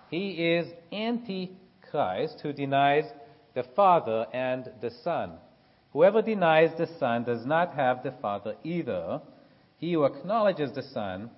He 0.09 0.53
is 0.55 0.67
anti-Christ 1.89 2.39
who 2.41 2.53
denies 2.53 3.05
the 3.55 3.63
Father 3.75 4.25
and 4.33 4.69
the 4.81 4.91
Son. 5.03 5.33
Whoever 5.93 6.21
denies 6.21 6.69
the 6.77 6.87
Son 6.99 7.23
does 7.23 7.45
not 7.45 7.73
have 7.73 8.03
the 8.03 8.13
Father 8.21 8.55
either. 8.63 9.21
He 9.77 9.93
who 9.93 10.05
acknowledges 10.05 10.71
the 10.73 10.83
Son 10.83 11.31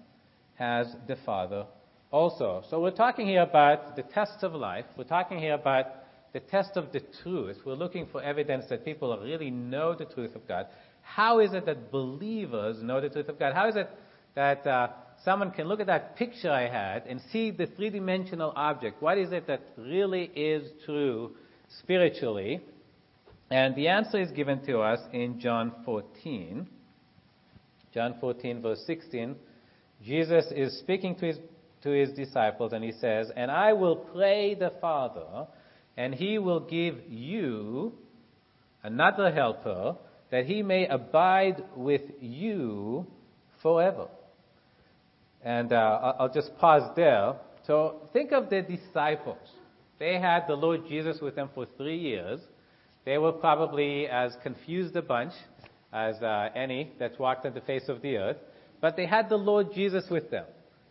has 0.55 0.96
the 1.08 1.15
Father 1.25 1.65
also. 2.12 2.63
So 2.70 2.81
we're 2.81 2.91
talking 2.91 3.27
here 3.27 3.43
about 3.43 3.96
the 3.96 4.03
test 4.03 4.43
of 4.43 4.53
life. 4.53 4.86
We're 4.98 5.05
talking 5.05 5.39
here 5.39 5.53
about 5.53 5.86
the 6.34 6.41
test 6.41 6.72
of 6.75 6.91
the 6.91 7.01
truth. 7.24 7.58
We're 7.65 7.74
looking 7.75 8.08
for 8.12 8.22
evidence 8.22 8.65
that 8.70 8.84
people 8.84 9.17
really 9.22 9.51
know 9.51 9.96
the 9.96 10.05
truth 10.05 10.36
of 10.36 10.48
God. 10.48 10.67
How 11.01 11.39
is 11.39 11.53
it 11.53 11.65
that 11.65 11.91
believers 11.91 12.84
know 12.84 13.01
the 13.01 13.10
truth 13.10 13.29
of 13.29 13.39
God? 13.39 13.53
How 13.53 13.67
is 13.70 13.75
it 13.75 13.89
that 14.36 14.65
uh, 14.67 14.89
someone 15.24 15.51
can 15.51 15.68
look 15.68 15.80
at 15.80 15.88
that 15.88 16.16
picture 16.16 16.51
I 16.51 16.68
had 16.68 17.06
and 17.08 17.22
see 17.32 17.51
the 17.51 17.68
three 17.68 17.90
dimensional 17.90 18.54
object? 18.56 19.01
What 19.01 19.18
is 19.18 19.32
it 19.32 19.48
that 19.48 19.62
really 19.78 20.24
is 20.36 20.70
true 20.86 21.36
spiritually? 21.80 22.62
And 23.50 23.75
the 23.75 23.90
answer 23.90 24.20
is 24.20 24.32
given 24.32 24.66
to 24.66 24.80
us 24.80 25.00
in 25.12 25.40
John 25.40 25.74
14. 25.86 26.68
John 27.94 28.16
14, 28.22 28.62
verse 28.62 28.82
16, 28.88 29.36
Jesus 30.04 30.46
is 30.56 30.80
speaking 30.80 31.16
to 31.16 31.25
his, 31.25 31.38
to 31.84 31.90
his 31.90 32.12
disciples 32.12 32.72
and 32.72 32.84
he 32.84 32.94
says, 32.94 33.30
And 33.36 33.51
I 33.51 33.74
will 33.74 33.98
pray 33.98 34.56
the 34.56 34.72
Father, 34.80 35.48
and 35.98 36.16
he 36.16 36.38
will 36.38 36.62
give 36.62 36.96
you 37.10 37.94
another 38.84 39.32
helper, 39.32 39.98
that 40.32 40.46
he 40.46 40.63
may 40.63 40.88
abide 40.88 41.62
with 41.75 42.04
you 42.22 43.06
forever. 43.62 44.08
And 45.43 45.74
uh, 45.74 46.13
I'll 46.19 46.33
just 46.33 46.55
pause 46.57 46.91
there. 46.95 47.36
So 47.65 48.10
think 48.13 48.31
of 48.31 48.50
the 48.50 48.62
disciples. 48.62 49.38
They 50.00 50.19
had 50.19 50.48
the 50.48 50.55
Lord 50.55 50.88
Jesus 50.88 51.19
with 51.21 51.36
them 51.36 51.50
for 51.53 51.65
three 51.77 51.98
years. 51.98 52.39
They 53.05 53.17
were 53.17 53.31
probably 53.31 54.07
as 54.07 54.36
confused 54.43 54.95
a 54.95 55.01
bunch 55.01 55.33
as 55.93 56.15
uh, 56.21 56.50
any 56.55 56.91
that 57.00 57.19
walked 57.19 57.45
on 57.45 57.53
the 57.53 57.62
face 57.62 57.89
of 57.89 58.01
the 58.01 58.17
earth, 58.17 58.38
but 58.79 58.95
they 58.95 59.05
had 59.05 59.29
the 59.29 59.38
Lord 59.38 59.74
Jesus 59.74 60.05
with 60.10 60.29
them. 60.31 60.45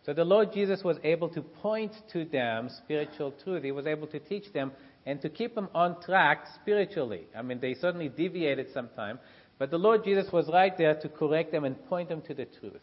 So 0.05 0.13
the 0.13 0.23
Lord 0.23 0.51
Jesus 0.53 0.83
was 0.83 0.97
able 1.03 1.29
to 1.29 1.41
point 1.41 1.93
to 2.13 2.25
them 2.25 2.69
spiritual 2.83 3.33
truth. 3.43 3.63
He 3.63 3.71
was 3.71 3.85
able 3.85 4.07
to 4.07 4.19
teach 4.19 4.51
them 4.51 4.71
and 5.05 5.21
to 5.21 5.29
keep 5.29 5.55
them 5.55 5.69
on 5.73 6.01
track 6.01 6.45
spiritually. 6.61 7.27
I 7.35 7.41
mean, 7.41 7.59
they 7.59 7.75
certainly 7.75 8.09
deviated 8.09 8.67
sometime, 8.73 9.19
but 9.59 9.69
the 9.71 9.77
Lord 9.77 10.03
Jesus 10.03 10.31
was 10.31 10.49
right 10.51 10.75
there 10.77 10.95
to 10.95 11.09
correct 11.09 11.51
them 11.51 11.65
and 11.65 11.83
point 11.85 12.09
them 12.09 12.21
to 12.23 12.33
the 12.33 12.45
truth. 12.45 12.81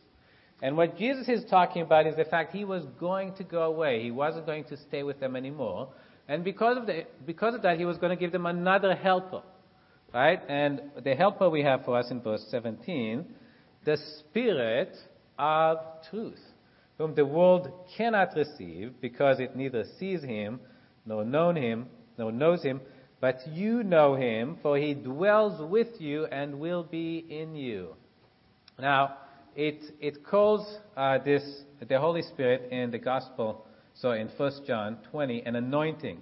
And 0.60 0.76
what 0.76 0.98
Jesus 0.98 1.28
is 1.28 1.48
talking 1.48 1.82
about 1.82 2.06
is 2.06 2.16
the 2.16 2.24
fact 2.24 2.52
he 2.52 2.64
was 2.64 2.84
going 2.98 3.34
to 3.36 3.44
go 3.44 3.62
away. 3.62 4.02
He 4.02 4.10
wasn't 4.10 4.46
going 4.46 4.64
to 4.64 4.76
stay 4.76 5.02
with 5.02 5.20
them 5.20 5.36
anymore. 5.36 5.90
And 6.26 6.42
because 6.42 6.76
of, 6.76 6.86
the, 6.86 7.04
because 7.24 7.54
of 7.54 7.62
that, 7.62 7.78
he 7.78 7.84
was 7.84 7.96
going 7.98 8.10
to 8.10 8.20
give 8.20 8.32
them 8.32 8.46
another 8.46 8.94
helper. 8.94 9.42
Right? 10.12 10.40
And 10.48 10.80
the 11.04 11.14
helper 11.14 11.48
we 11.48 11.62
have 11.62 11.84
for 11.84 11.96
us 11.96 12.10
in 12.10 12.20
verse 12.20 12.44
17, 12.50 13.24
the 13.84 13.98
Spirit 14.20 14.96
of 15.38 15.78
truth, 16.10 16.40
whom 16.96 17.14
the 17.14 17.24
world 17.24 17.70
cannot 17.96 18.34
receive 18.34 18.94
because 19.00 19.38
it 19.38 19.54
neither 19.54 19.84
sees 19.98 20.22
him, 20.22 20.60
nor 21.06 21.24
known 21.24 21.56
him, 21.56 21.86
nor 22.16 22.32
knows 22.32 22.62
him, 22.62 22.80
but 23.20 23.46
you 23.48 23.82
know 23.82 24.14
him, 24.14 24.58
for 24.62 24.76
he 24.76 24.94
dwells 24.94 25.60
with 25.70 26.00
you 26.00 26.26
and 26.26 26.58
will 26.58 26.82
be 26.82 27.24
in 27.28 27.54
you. 27.54 27.94
Now, 28.78 29.16
it, 29.58 29.82
it 30.00 30.24
calls 30.24 30.78
uh, 30.96 31.18
this, 31.18 31.42
the 31.88 31.98
Holy 31.98 32.22
Spirit 32.22 32.70
in 32.70 32.92
the 32.92 32.98
Gospel, 32.98 33.66
so 33.92 34.12
in 34.12 34.28
1 34.28 34.52
John 34.68 34.98
20, 35.10 35.42
an 35.46 35.56
anointing. 35.56 36.20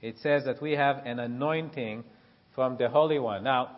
It 0.00 0.18
says 0.22 0.44
that 0.44 0.62
we 0.62 0.70
have 0.72 0.98
an 1.04 1.18
anointing 1.18 2.04
from 2.54 2.76
the 2.76 2.88
Holy 2.88 3.18
One. 3.18 3.42
Now, 3.42 3.72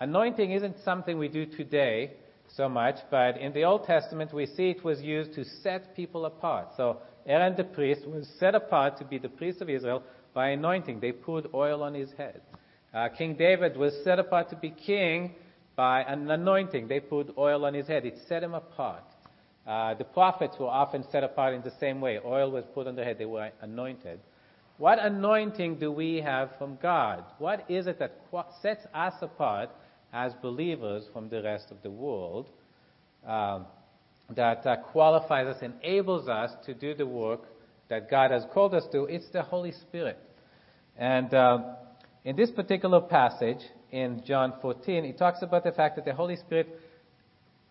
anointing 0.00 0.50
isn't 0.50 0.74
something 0.84 1.18
we 1.18 1.28
do 1.28 1.46
today 1.46 2.14
so 2.48 2.68
much, 2.68 2.96
but 3.12 3.36
in 3.36 3.52
the 3.52 3.62
Old 3.62 3.84
Testament 3.84 4.34
we 4.34 4.46
see 4.46 4.70
it 4.70 4.82
was 4.82 5.00
used 5.02 5.34
to 5.34 5.44
set 5.44 5.94
people 5.94 6.24
apart. 6.24 6.70
So 6.76 6.98
Aaron 7.26 7.54
the 7.56 7.62
priest 7.62 8.08
was 8.08 8.28
set 8.40 8.56
apart 8.56 8.98
to 8.98 9.04
be 9.04 9.18
the 9.18 9.28
priest 9.28 9.62
of 9.62 9.70
Israel 9.70 10.02
by 10.34 10.48
anointing. 10.48 10.98
They 10.98 11.12
poured 11.12 11.46
oil 11.54 11.84
on 11.84 11.94
his 11.94 12.10
head. 12.18 12.40
Uh, 12.92 13.08
king 13.16 13.36
David 13.36 13.76
was 13.76 13.94
set 14.02 14.18
apart 14.18 14.50
to 14.50 14.56
be 14.56 14.70
king 14.70 15.36
by 15.78 16.02
an 16.02 16.28
anointing. 16.28 16.88
They 16.88 16.98
put 16.98 17.38
oil 17.38 17.64
on 17.64 17.72
his 17.72 17.86
head. 17.86 18.04
It 18.04 18.18
set 18.28 18.42
him 18.42 18.52
apart. 18.52 19.04
Uh, 19.64 19.94
the 19.94 20.02
prophets 20.02 20.56
were 20.58 20.66
often 20.66 21.04
set 21.12 21.22
apart 21.22 21.54
in 21.54 21.62
the 21.62 21.70
same 21.78 22.00
way. 22.00 22.18
Oil 22.18 22.50
was 22.50 22.64
put 22.74 22.88
on 22.88 22.96
their 22.96 23.04
head. 23.04 23.16
They 23.16 23.26
were 23.26 23.48
anointed. 23.62 24.18
What 24.78 24.98
anointing 24.98 25.76
do 25.78 25.92
we 25.92 26.16
have 26.16 26.50
from 26.58 26.78
God? 26.82 27.22
What 27.38 27.70
is 27.70 27.86
it 27.86 28.00
that 28.00 28.16
sets 28.60 28.84
us 28.92 29.14
apart 29.22 29.70
as 30.12 30.32
believers 30.42 31.04
from 31.12 31.28
the 31.28 31.44
rest 31.44 31.66
of 31.70 31.80
the 31.84 31.90
world 31.90 32.48
uh, 33.24 33.60
that 34.34 34.66
uh, 34.66 34.78
qualifies 34.90 35.46
us, 35.46 35.62
enables 35.62 36.28
us 36.28 36.50
to 36.66 36.74
do 36.74 36.92
the 36.94 37.06
work 37.06 37.42
that 37.88 38.10
God 38.10 38.32
has 38.32 38.42
called 38.52 38.74
us 38.74 38.84
to? 38.90 39.04
It's 39.04 39.30
the 39.30 39.42
Holy 39.42 39.70
Spirit. 39.70 40.18
And 40.96 41.32
uh, 41.32 41.58
in 42.24 42.34
this 42.34 42.50
particular 42.50 43.00
passage, 43.00 43.60
in 43.90 44.22
John 44.26 44.54
14, 44.60 45.04
he 45.04 45.12
talks 45.12 45.42
about 45.42 45.64
the 45.64 45.72
fact 45.72 45.96
that 45.96 46.04
the 46.04 46.14
Holy 46.14 46.36
Spirit 46.36 46.68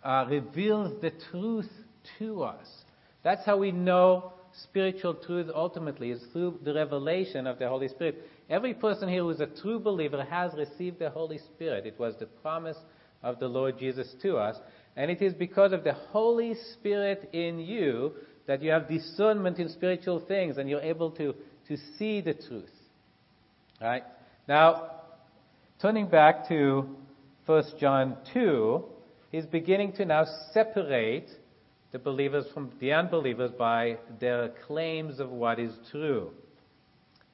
uh, 0.04 0.26
reveals 0.30 1.02
the 1.02 1.12
truth 1.32 1.70
to 2.20 2.44
us. 2.44 2.68
That's 3.24 3.46
how 3.46 3.58
we 3.58 3.72
know 3.72 4.34
spiritual 4.64 5.14
truth 5.14 5.48
ultimately, 5.54 6.12
is 6.12 6.24
through 6.32 6.60
the 6.64 6.74
revelation 6.74 7.48
of 7.48 7.60
the 7.60 7.68
Holy 7.68 7.88
Spirit. 7.88 8.24
Every 8.50 8.74
person 8.74 9.10
here 9.10 9.22
who 9.22 9.30
is 9.30 9.40
a 9.40 9.48
true 9.48 9.80
believer 9.80 10.24
has 10.24 10.54
received 10.56 11.00
the 11.00 11.10
Holy 11.10 11.38
Spirit. 11.38 11.86
It 11.86 12.00
was 12.00 12.16
the 12.20 12.26
promise 12.26 12.78
of 13.24 13.40
the 13.40 13.48
Lord 13.48 13.78
Jesus 13.78 14.16
to 14.22 14.38
us. 14.38 14.58
And 14.96 15.12
it 15.12 15.22
is 15.22 15.34
because 15.34 15.74
of 15.74 15.84
the 15.84 15.94
Holy 15.94 16.56
Spirit 16.74 17.30
in 17.34 17.60
you 17.60 18.14
that 18.48 18.62
you 18.62 18.72
have 18.72 18.88
discernment 18.88 19.60
in 19.60 19.70
spiritual 19.70 20.20
things 20.26 20.58
and 20.58 20.70
you're 20.70 20.82
able 20.82 21.12
to, 21.12 21.36
to 21.68 21.78
see 21.98 22.22
the 22.22 22.34
truth. 22.34 22.72
Right 23.82 24.04
Now, 24.48 24.97
Turning 25.80 26.08
back 26.08 26.48
to 26.48 26.90
1 27.46 27.64
John 27.80 28.18
2, 28.34 28.84
he's 29.32 29.46
beginning 29.46 29.94
to 29.94 30.06
now 30.06 30.26
separate 30.52 31.30
the 31.92 32.00
believers 32.00 32.48
from 32.52 32.72
the 32.80 32.94
unbelievers 32.94 33.52
by 33.52 33.98
their 34.20 34.50
claims 34.66 35.20
of 35.20 35.30
what 35.30 35.60
is 35.60 35.72
true. 35.92 36.32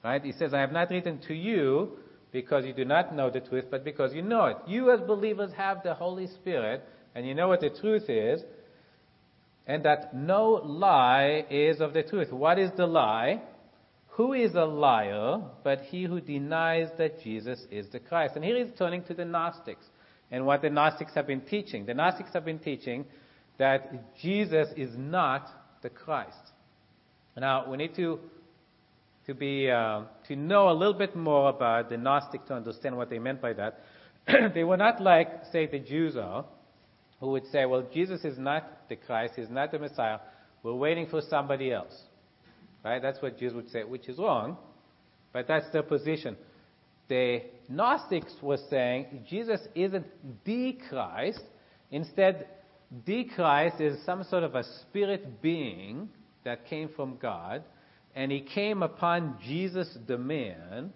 Right? 0.04 0.22
He 0.22 0.34
says, 0.34 0.54
I 0.54 0.60
have 0.60 0.74
not 0.74 0.90
written 0.90 1.20
to 1.28 1.34
you 1.34 1.94
because 2.34 2.66
you 2.66 2.74
do 2.74 2.84
not 2.84 3.16
know 3.16 3.30
the 3.30 3.40
truth, 3.40 3.66
but 3.72 3.86
because 3.86 4.14
you 4.14 4.22
know 4.22 4.48
it. 4.48 4.58
You 4.68 4.92
as 4.92 5.00
believers 5.00 5.52
have 5.56 5.82
the 5.82 5.94
Holy 5.94 6.28
Spirit, 6.28 6.84
and 7.16 7.26
you 7.26 7.34
know 7.34 7.48
what 7.48 7.62
the 7.62 7.70
truth 7.70 8.10
is, 8.10 8.42
and 9.66 9.86
that 9.86 10.14
no 10.14 10.60
lie 10.66 11.46
is 11.50 11.80
of 11.80 11.94
the 11.94 12.04
truth. 12.04 12.34
What 12.34 12.60
is 12.60 12.72
the 12.76 12.88
lie? 12.88 13.42
Who 14.16 14.34
is 14.34 14.54
a 14.54 14.66
liar 14.66 15.42
but 15.64 15.82
he 15.82 16.04
who 16.04 16.22
denies 16.22 16.90
that 17.00 17.22
Jesus 17.22 17.66
is 17.72 17.90
the 17.90 18.00
Christ? 18.00 18.36
And 18.36 18.46
here 18.46 18.64
he's 18.64 18.78
turning 18.78 19.04
to 19.06 19.16
the 19.16 19.26
Gnostics 19.26 19.86
and 20.32 20.46
what 20.46 20.62
the 20.62 20.70
Gnostics 20.70 21.14
have 21.16 21.26
been 21.26 21.42
teaching. 21.42 21.88
The 21.88 21.96
Gnostics 21.96 22.30
have 22.34 22.46
been 22.46 22.60
teaching 22.60 23.06
that 23.58 24.16
Jesus 24.22 24.68
is 24.78 24.92
not 24.96 25.48
the 25.82 25.90
Christ. 25.90 26.38
Now, 27.36 27.70
we 27.70 27.78
need 27.78 27.96
to, 27.96 28.20
to, 29.26 29.34
be, 29.34 29.72
uh, 29.72 30.04
to 30.28 30.36
know 30.36 30.70
a 30.70 30.74
little 30.74 30.94
bit 30.94 31.16
more 31.16 31.50
about 31.50 31.90
the 31.90 31.98
Gnostics 31.98 32.48
to 32.50 32.54
understand 32.54 32.96
what 32.96 33.10
they 33.10 33.18
meant 33.18 33.42
by 33.42 33.54
that. 33.54 33.80
they 34.54 34.64
were 34.64 34.78
not 34.78 35.02
like, 35.02 35.28
say, 35.52 35.66
the 35.66 35.80
Jews 35.80 36.16
are, 36.16 36.46
who 37.20 37.32
would 37.32 37.48
say, 37.48 37.66
well, 37.66 37.88
Jesus 37.92 38.24
is 38.24 38.38
not 38.38 38.88
the 38.90 38.96
Christ, 38.96 39.34
he's 39.38 39.50
not 39.50 39.72
the 39.72 39.80
Messiah, 39.80 40.20
we're 40.62 40.76
waiting 40.76 41.08
for 41.08 41.22
somebody 41.22 41.74
else. 41.74 41.94
Right? 42.84 43.02
That's 43.02 43.22
what 43.22 43.38
Jews 43.38 43.54
would 43.54 43.70
say, 43.70 43.84
which 43.84 44.10
is 44.10 44.18
wrong, 44.18 44.58
but 45.32 45.48
that's 45.48 45.70
their 45.72 45.84
position. 45.84 46.36
The 47.08 47.42
Gnostics 47.70 48.34
were 48.42 48.60
saying 48.70 49.26
Jesus 49.28 49.62
isn't 49.76 50.06
the 50.44 50.78
Christ. 50.90 51.42
Instead, 51.92 52.48
the 53.06 53.26
Christ 53.36 53.80
is 53.80 54.04
some 54.06 54.24
sort 54.24 54.44
of 54.44 54.56
a 54.56 54.64
spirit 54.82 55.42
being 55.42 56.10
that 56.44 56.68
came 56.68 56.90
from 56.90 57.18
God, 57.22 57.64
and 58.16 58.32
he 58.32 58.42
came 58.42 58.84
upon 58.84 59.38
Jesus 59.44 59.98
the 60.08 60.18
man, 60.18 60.92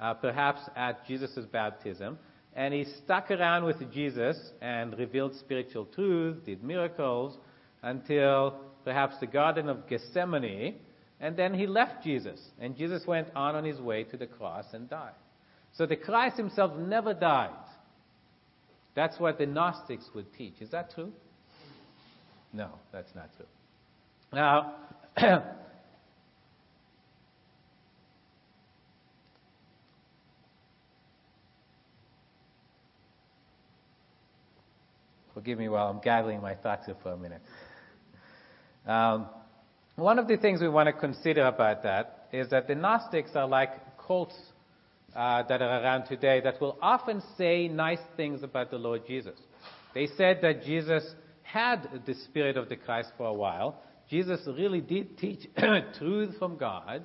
uh, 0.00 0.14
perhaps 0.14 0.60
at 0.76 1.06
Jesus' 1.06 1.44
baptism, 1.50 2.18
and 2.54 2.72
he 2.72 2.84
stuck 3.04 3.30
around 3.30 3.64
with 3.64 3.92
Jesus 3.92 4.36
and 4.60 4.96
revealed 4.98 5.34
spiritual 5.36 5.86
truths, 5.86 6.40
did 6.44 6.62
miracles, 6.62 7.36
until 7.82 8.60
perhaps 8.84 9.16
the 9.20 9.26
Garden 9.26 9.68
of 9.68 9.88
Gethsemane, 9.88 10.76
and 11.22 11.34
then 11.36 11.54
he 11.54 11.66
left 11.68 12.02
Jesus. 12.02 12.38
And 12.60 12.76
Jesus 12.76 13.06
went 13.06 13.28
on 13.36 13.54
on 13.54 13.64
his 13.64 13.80
way 13.80 14.02
to 14.04 14.16
the 14.18 14.26
cross 14.26 14.64
and 14.74 14.90
died. 14.90 15.14
So 15.72 15.86
the 15.86 15.94
Christ 15.96 16.36
himself 16.36 16.76
never 16.76 17.14
died. 17.14 17.50
That's 18.94 19.18
what 19.20 19.38
the 19.38 19.46
Gnostics 19.46 20.10
would 20.14 20.34
teach. 20.34 20.54
Is 20.60 20.70
that 20.70 20.92
true? 20.92 21.12
No, 22.52 22.70
that's 22.92 23.14
not 23.14 23.30
true. 23.36 23.46
Now, 24.32 24.74
forgive 35.32 35.58
me 35.58 35.68
while 35.68 35.86
I'm 35.86 36.00
gathering 36.00 36.42
my 36.42 36.56
thoughts 36.56 36.86
here 36.86 36.96
for 37.00 37.12
a 37.12 37.16
minute. 37.16 37.42
Um, 38.86 39.28
one 39.96 40.18
of 40.18 40.26
the 40.26 40.36
things 40.36 40.60
we 40.60 40.68
want 40.68 40.86
to 40.86 40.92
consider 40.92 41.46
about 41.46 41.82
that 41.82 42.28
is 42.32 42.48
that 42.50 42.66
the 42.66 42.74
Gnostics 42.74 43.32
are 43.34 43.46
like 43.46 43.98
cults 43.98 44.34
uh, 45.14 45.42
that 45.42 45.60
are 45.60 45.82
around 45.82 46.06
today 46.06 46.40
that 46.40 46.60
will 46.60 46.78
often 46.80 47.22
say 47.36 47.68
nice 47.68 48.00
things 48.16 48.42
about 48.42 48.70
the 48.70 48.78
Lord 48.78 49.06
Jesus. 49.06 49.38
They 49.94 50.06
said 50.16 50.38
that 50.40 50.64
Jesus 50.64 51.04
had 51.42 52.02
the 52.06 52.14
Spirit 52.14 52.56
of 52.56 52.70
the 52.70 52.76
Christ 52.76 53.10
for 53.18 53.26
a 53.26 53.32
while. 53.32 53.82
Jesus 54.08 54.40
really 54.46 54.80
did 54.80 55.18
teach 55.18 55.46
truth 55.98 56.38
from 56.38 56.56
God, 56.56 57.04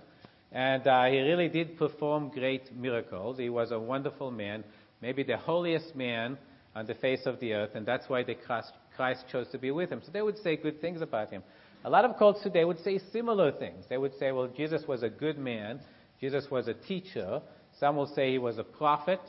and 0.54 0.88
uh, 0.88 1.06
he 1.06 1.19
really 1.19 1.50
did 1.50 1.78
perform 1.78 2.30
great 2.30 2.73
miracles. 2.73 3.38
He 3.38 3.50
was 3.50 3.71
a 3.71 3.80
wonderful 3.80 4.32
man, 4.32 4.63
maybe 5.02 5.23
the 5.23 5.38
holiest 5.38 5.95
man 5.95 6.38
on 6.73 6.86
the 6.86 6.95
face 6.95 7.26
of 7.26 7.39
the 7.41 7.54
earth, 7.54 7.71
and 7.76 7.86
that's 7.86 8.08
why 8.08 8.23
they 8.23 8.36
Christ 8.36 9.26
chose 9.30 9.47
to 9.50 9.58
be 9.58 9.71
with 9.71 9.89
him. 9.89 10.02
So 10.06 10.12
they 10.12 10.21
would 10.21 10.38
say 10.38 10.56
good 10.56 10.80
things 10.80 11.02
about 11.02 11.30
him. 11.32 11.43
A 11.88 11.89
lot 11.89 12.04
of 12.04 12.17
cults 12.17 12.41
today 12.43 12.65
would 12.65 12.84
say 12.84 13.00
similar 13.13 13.50
things. 13.50 13.86
They 13.88 13.97
would 13.97 14.12
say, 14.19 14.34
well, 14.34 14.50
Jesus 14.50 14.86
was 14.89 15.04
a 15.04 15.10
good 15.10 15.38
man. 15.38 15.80
Jesus 16.19 16.52
was 16.52 16.67
a 16.67 16.73
teacher. 16.73 17.41
Some 17.80 17.95
will 17.95 18.13
say 18.13 18.30
he 18.30 18.39
was 18.39 18.58
a 18.58 18.63
prophet. 18.65 19.21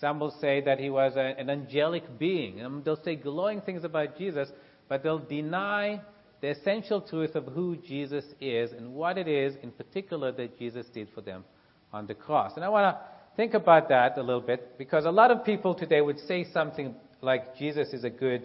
Some 0.00 0.18
will 0.18 0.34
say 0.40 0.62
that 0.62 0.78
he 0.78 0.88
was 0.88 1.12
a, 1.16 1.38
an 1.38 1.50
angelic 1.50 2.18
being. 2.18 2.60
And 2.60 2.82
they'll 2.82 3.04
say 3.04 3.16
glowing 3.16 3.60
things 3.60 3.84
about 3.84 4.16
Jesus, 4.16 4.48
but 4.88 5.02
they'll 5.02 5.18
deny 5.18 6.00
the 6.40 6.48
essential 6.52 7.02
truth 7.02 7.34
of 7.34 7.48
who 7.48 7.76
Jesus 7.76 8.24
is 8.40 8.72
and 8.72 8.94
what 8.94 9.18
it 9.18 9.28
is 9.28 9.54
in 9.62 9.70
particular 9.70 10.32
that 10.32 10.58
Jesus 10.58 10.86
did 10.94 11.08
for 11.14 11.20
them 11.20 11.44
on 11.92 12.06
the 12.06 12.14
cross. 12.14 12.52
And 12.56 12.64
I 12.64 12.70
want 12.70 12.96
to 12.96 13.00
think 13.36 13.52
about 13.52 13.90
that 13.90 14.16
a 14.16 14.22
little 14.22 14.40
bit 14.40 14.78
because 14.78 15.04
a 15.04 15.10
lot 15.10 15.30
of 15.30 15.44
people 15.44 15.74
today 15.74 16.00
would 16.00 16.20
say 16.20 16.46
something 16.50 16.94
like 17.20 17.58
Jesus 17.58 17.92
is 17.92 18.04
a 18.04 18.10
good 18.10 18.44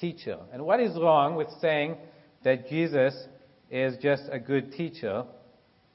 teacher. 0.00 0.38
And 0.52 0.66
what 0.66 0.80
is 0.80 0.96
wrong 0.96 1.36
with 1.36 1.46
saying 1.60 1.96
that 2.44 2.68
Jesus 2.68 3.14
is 3.70 3.96
just 4.00 4.24
a 4.30 4.38
good 4.38 4.72
teacher 4.72 5.24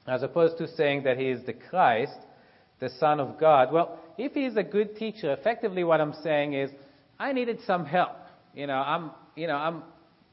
as 0.06 0.22
opposed 0.22 0.58
to 0.58 0.68
saying 0.68 1.04
that 1.04 1.18
he 1.18 1.28
is 1.28 1.44
the 1.46 1.52
Christ, 1.52 2.16
the 2.80 2.90
Son 2.98 3.20
of 3.20 3.38
God? 3.38 3.72
Well, 3.72 3.98
if 4.18 4.32
he 4.32 4.44
is 4.44 4.56
a 4.56 4.62
good 4.62 4.96
teacher, 4.96 5.32
effectively 5.32 5.84
what 5.84 6.00
I'm 6.00 6.14
saying 6.22 6.54
is 6.54 6.70
I 7.18 7.32
needed 7.32 7.60
some 7.66 7.86
help. 7.86 8.16
You 8.54 8.66
know, 8.66 8.74
I'm, 8.78 9.12
you 9.36 9.46
know, 9.46 9.56
I'm 9.56 9.82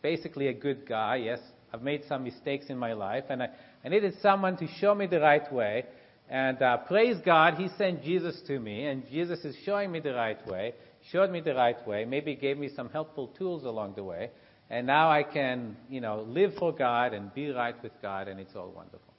basically 0.01 0.47
a 0.47 0.53
good 0.53 0.87
guy. 0.87 1.17
Yes, 1.17 1.39
I've 1.73 1.81
made 1.81 2.03
some 2.07 2.23
mistakes 2.23 2.67
in 2.69 2.77
my 2.77 2.93
life, 2.93 3.25
and 3.29 3.43
I, 3.43 3.49
I 3.83 3.89
needed 3.89 4.15
someone 4.21 4.57
to 4.57 4.67
show 4.79 4.95
me 4.95 5.05
the 5.05 5.19
right 5.19 5.51
way. 5.51 5.85
And 6.29 6.61
uh, 6.61 6.77
praise 6.77 7.17
God, 7.23 7.55
He 7.55 7.69
sent 7.77 8.03
Jesus 8.03 8.41
to 8.47 8.59
me, 8.59 8.85
and 8.85 9.07
Jesus 9.09 9.39
is 9.45 9.55
showing 9.65 9.91
me 9.91 9.99
the 9.99 10.13
right 10.13 10.45
way, 10.47 10.73
showed 11.11 11.29
me 11.31 11.41
the 11.41 11.55
right 11.55 11.87
way, 11.87 12.05
maybe 12.05 12.35
gave 12.35 12.57
me 12.57 12.69
some 12.75 12.89
helpful 12.89 13.27
tools 13.37 13.63
along 13.63 13.93
the 13.95 14.03
way, 14.03 14.31
and 14.69 14.85
now 14.85 15.09
I 15.09 15.23
can, 15.23 15.77
you 15.89 16.01
know, 16.01 16.25
live 16.27 16.53
for 16.59 16.73
God 16.73 17.13
and 17.13 17.33
be 17.33 17.49
right 17.51 17.81
with 17.81 17.93
God, 18.01 18.27
and 18.27 18.39
it's 18.39 18.55
all 18.55 18.71
wonderful. 18.71 19.13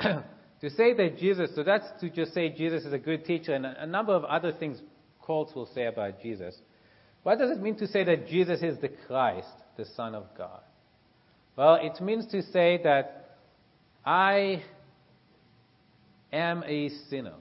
to 0.60 0.70
say 0.70 0.94
that 0.94 1.18
Jesus, 1.18 1.50
so 1.54 1.62
that's 1.62 1.86
to 2.00 2.10
just 2.10 2.34
say 2.34 2.48
Jesus 2.50 2.84
is 2.84 2.92
a 2.92 2.98
good 2.98 3.24
teacher, 3.24 3.54
and 3.54 3.64
a, 3.64 3.86
number 3.86 4.12
of 4.12 4.24
other 4.24 4.52
things 4.52 4.80
cults 5.24 5.54
will 5.54 5.68
say 5.74 5.86
about 5.86 6.20
Jesus. 6.20 6.56
What 7.22 7.38
does 7.38 7.56
it 7.56 7.62
mean 7.62 7.76
to 7.76 7.86
say 7.86 8.02
that 8.04 8.26
Jesus 8.26 8.62
is 8.62 8.78
the 8.80 8.90
Christ, 9.06 9.46
the 9.76 9.84
Son 9.96 10.14
of 10.14 10.24
God? 10.36 10.60
Well, 11.56 11.78
it 11.80 12.00
means 12.02 12.26
to 12.32 12.42
say 12.42 12.80
that 12.82 13.36
I 14.04 14.64
am 16.32 16.64
a 16.66 16.88
sinner. 17.08 17.34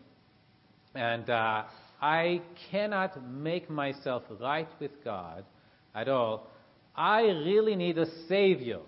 And 0.93 1.30
uh, 1.30 1.63
I 2.02 2.41
cannot 2.69 3.24
make 3.26 3.69
myself 3.69 4.24
right 4.39 4.67
with 4.80 4.91
God 5.04 5.45
at 5.95 6.08
all. 6.08 6.47
I 6.95 7.21
really 7.21 7.75
need 7.75 7.97
a 7.97 8.06
Savior. 8.27 8.80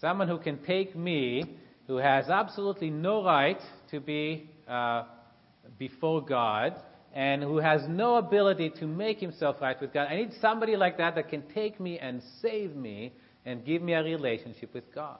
Someone 0.00 0.28
who 0.28 0.38
can 0.38 0.58
take 0.64 0.96
me, 0.96 1.56
who 1.86 1.96
has 1.96 2.28
absolutely 2.28 2.90
no 2.90 3.24
right 3.24 3.60
to 3.90 4.00
be 4.00 4.50
uh, 4.68 5.04
before 5.78 6.24
God, 6.24 6.74
and 7.14 7.42
who 7.42 7.58
has 7.58 7.82
no 7.88 8.16
ability 8.16 8.70
to 8.80 8.86
make 8.86 9.18
himself 9.18 9.56
right 9.60 9.80
with 9.80 9.92
God. 9.92 10.08
I 10.10 10.16
need 10.16 10.32
somebody 10.40 10.76
like 10.76 10.98
that 10.98 11.14
that 11.14 11.28
can 11.28 11.42
take 11.54 11.80
me 11.80 11.98
and 11.98 12.22
save 12.42 12.76
me 12.76 13.12
and 13.44 13.64
give 13.64 13.82
me 13.82 13.94
a 13.94 14.02
relationship 14.02 14.74
with 14.74 14.94
God. 14.94 15.18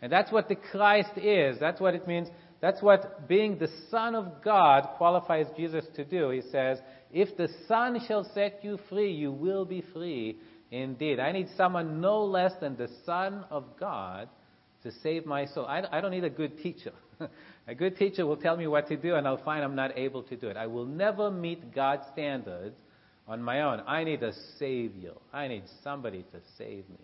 And 0.00 0.12
that's 0.12 0.30
what 0.30 0.48
the 0.48 0.54
Christ 0.54 1.16
is. 1.16 1.58
That's 1.58 1.80
what 1.80 1.94
it 1.94 2.06
means. 2.06 2.28
That's 2.60 2.80
what 2.80 3.28
being 3.28 3.58
the 3.58 3.68
Son 3.90 4.14
of 4.14 4.42
God 4.44 4.88
qualifies 4.96 5.46
Jesus 5.56 5.84
to 5.96 6.04
do. 6.04 6.30
He 6.30 6.42
says, 6.52 6.78
If 7.12 7.36
the 7.36 7.48
Son 7.66 8.00
shall 8.06 8.24
set 8.34 8.60
you 8.62 8.78
free, 8.88 9.12
you 9.12 9.32
will 9.32 9.64
be 9.64 9.82
free 9.92 10.38
indeed. 10.70 11.20
I 11.20 11.32
need 11.32 11.48
someone 11.56 12.00
no 12.00 12.24
less 12.24 12.52
than 12.60 12.76
the 12.76 12.88
Son 13.04 13.44
of 13.50 13.64
God 13.78 14.28
to 14.82 14.92
save 15.02 15.26
my 15.26 15.46
soul. 15.46 15.66
I, 15.66 15.82
I 15.90 16.00
don't 16.00 16.10
need 16.10 16.24
a 16.24 16.30
good 16.30 16.58
teacher. 16.58 16.92
a 17.68 17.74
good 17.74 17.96
teacher 17.96 18.26
will 18.26 18.36
tell 18.36 18.56
me 18.56 18.66
what 18.66 18.88
to 18.88 18.96
do, 18.96 19.14
and 19.14 19.26
I'll 19.26 19.42
find 19.42 19.64
I'm 19.64 19.74
not 19.74 19.96
able 19.98 20.22
to 20.24 20.36
do 20.36 20.48
it. 20.48 20.56
I 20.56 20.66
will 20.66 20.86
never 20.86 21.30
meet 21.30 21.74
God's 21.74 22.04
standards 22.12 22.76
on 23.26 23.42
my 23.42 23.62
own. 23.62 23.82
I 23.86 24.04
need 24.04 24.22
a 24.22 24.32
Savior. 24.58 25.12
I 25.32 25.48
need 25.48 25.64
somebody 25.82 26.24
to 26.32 26.40
save 26.56 26.88
me. 26.88 26.98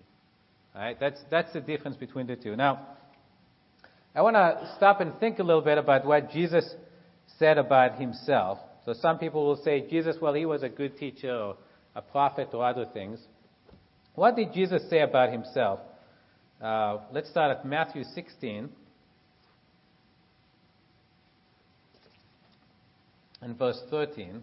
All 0.75 0.83
right? 0.83 0.99
That's, 0.99 1.21
that's 1.31 1.53
the 1.53 1.61
difference 1.61 1.97
between 1.97 2.27
the 2.27 2.37
two. 2.37 2.57
Now, 2.57 2.87
I 4.15 4.23
want 4.23 4.37
to 4.37 4.73
stop 4.77 5.01
and 5.01 5.19
think 5.19 5.39
a 5.39 5.43
little 5.43 5.63
bit 5.63 5.77
about 5.77 6.07
what 6.07 6.31
Jesus 6.31 6.65
said 7.39 7.59
about 7.59 7.99
himself. 7.99 8.59
So 8.85 8.93
some 8.93 9.19
people 9.19 9.47
will 9.47 9.63
say, 9.63 9.89
Jesus, 9.89 10.17
well, 10.21 10.35
he 10.35 10.47
was 10.47 10.63
a 10.63 10.69
good 10.69 10.99
teacher 10.99 11.35
or 11.35 11.57
a 11.95 12.03
prophet 12.03 12.49
or 12.53 12.67
other 12.67 12.85
things. 12.93 13.19
What 14.15 14.37
did 14.37 14.53
Jesus 14.53 14.83
say 14.91 15.01
about 15.01 15.33
himself? 15.33 15.81
Uh, 16.63 16.99
let's 17.13 17.31
start 17.31 17.57
at 17.57 17.65
Matthew 17.65 18.05
16. 18.15 18.69
And 23.41 23.59
verse 23.59 23.81
13. 23.91 24.43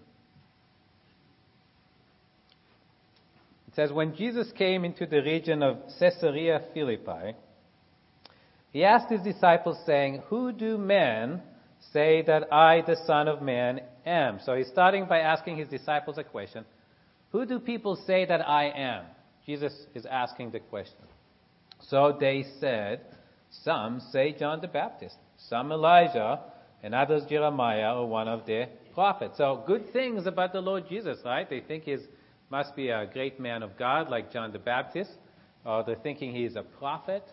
It 3.67 3.75
says, 3.75 3.91
When 3.91 4.15
Jesus 4.15 4.51
came 4.57 4.83
into 4.83 5.05
the 5.05 5.21
region 5.21 5.63
of 5.63 5.77
Caesarea 5.97 6.61
Philippi, 6.73 7.35
he 8.71 8.83
asked 8.83 9.09
his 9.09 9.21
disciples, 9.21 9.77
saying, 9.85 10.23
Who 10.27 10.51
do 10.51 10.77
men 10.77 11.41
say 11.93 12.21
that 12.23 12.51
I, 12.53 12.81
the 12.81 12.97
Son 13.07 13.27
of 13.27 13.41
Man, 13.41 13.81
am? 14.05 14.39
So 14.43 14.55
he's 14.55 14.67
starting 14.67 15.05
by 15.05 15.19
asking 15.19 15.57
his 15.57 15.67
disciples 15.67 16.17
a 16.17 16.23
question. 16.23 16.65
Who 17.31 17.45
do 17.45 17.59
people 17.59 17.95
say 17.95 18.25
that 18.25 18.47
I 18.47 18.65
am? 18.65 19.05
Jesus 19.45 19.73
is 19.95 20.05
asking 20.05 20.51
the 20.51 20.59
question. 20.59 20.97
So 21.79 22.15
they 22.19 22.45
said, 22.59 23.01
Some 23.49 23.99
say 24.11 24.35
John 24.37 24.61
the 24.61 24.67
Baptist, 24.67 25.15
some 25.37 25.71
Elijah, 25.71 26.39
and 26.83 26.93
others 26.93 27.23
Jeremiah 27.29 27.95
or 27.95 28.07
one 28.07 28.27
of 28.27 28.45
the 28.45 28.67
prophets. 28.93 29.37
So 29.37 29.63
good 29.65 29.91
things 29.93 30.25
about 30.25 30.53
the 30.53 30.61
Lord 30.61 30.87
Jesus, 30.89 31.19
right? 31.25 31.49
They 31.49 31.61
think 31.61 31.83
he 31.83 31.97
must 32.49 32.75
be 32.75 32.89
a 32.89 33.09
great 33.11 33.39
man 33.39 33.63
of 33.63 33.77
God 33.77 34.09
like 34.09 34.31
John 34.31 34.51
the 34.51 34.59
Baptist, 34.59 35.11
or 35.65 35.83
they're 35.83 35.95
thinking 35.95 36.33
he's 36.35 36.55
a 36.55 36.63
prophet, 36.63 37.23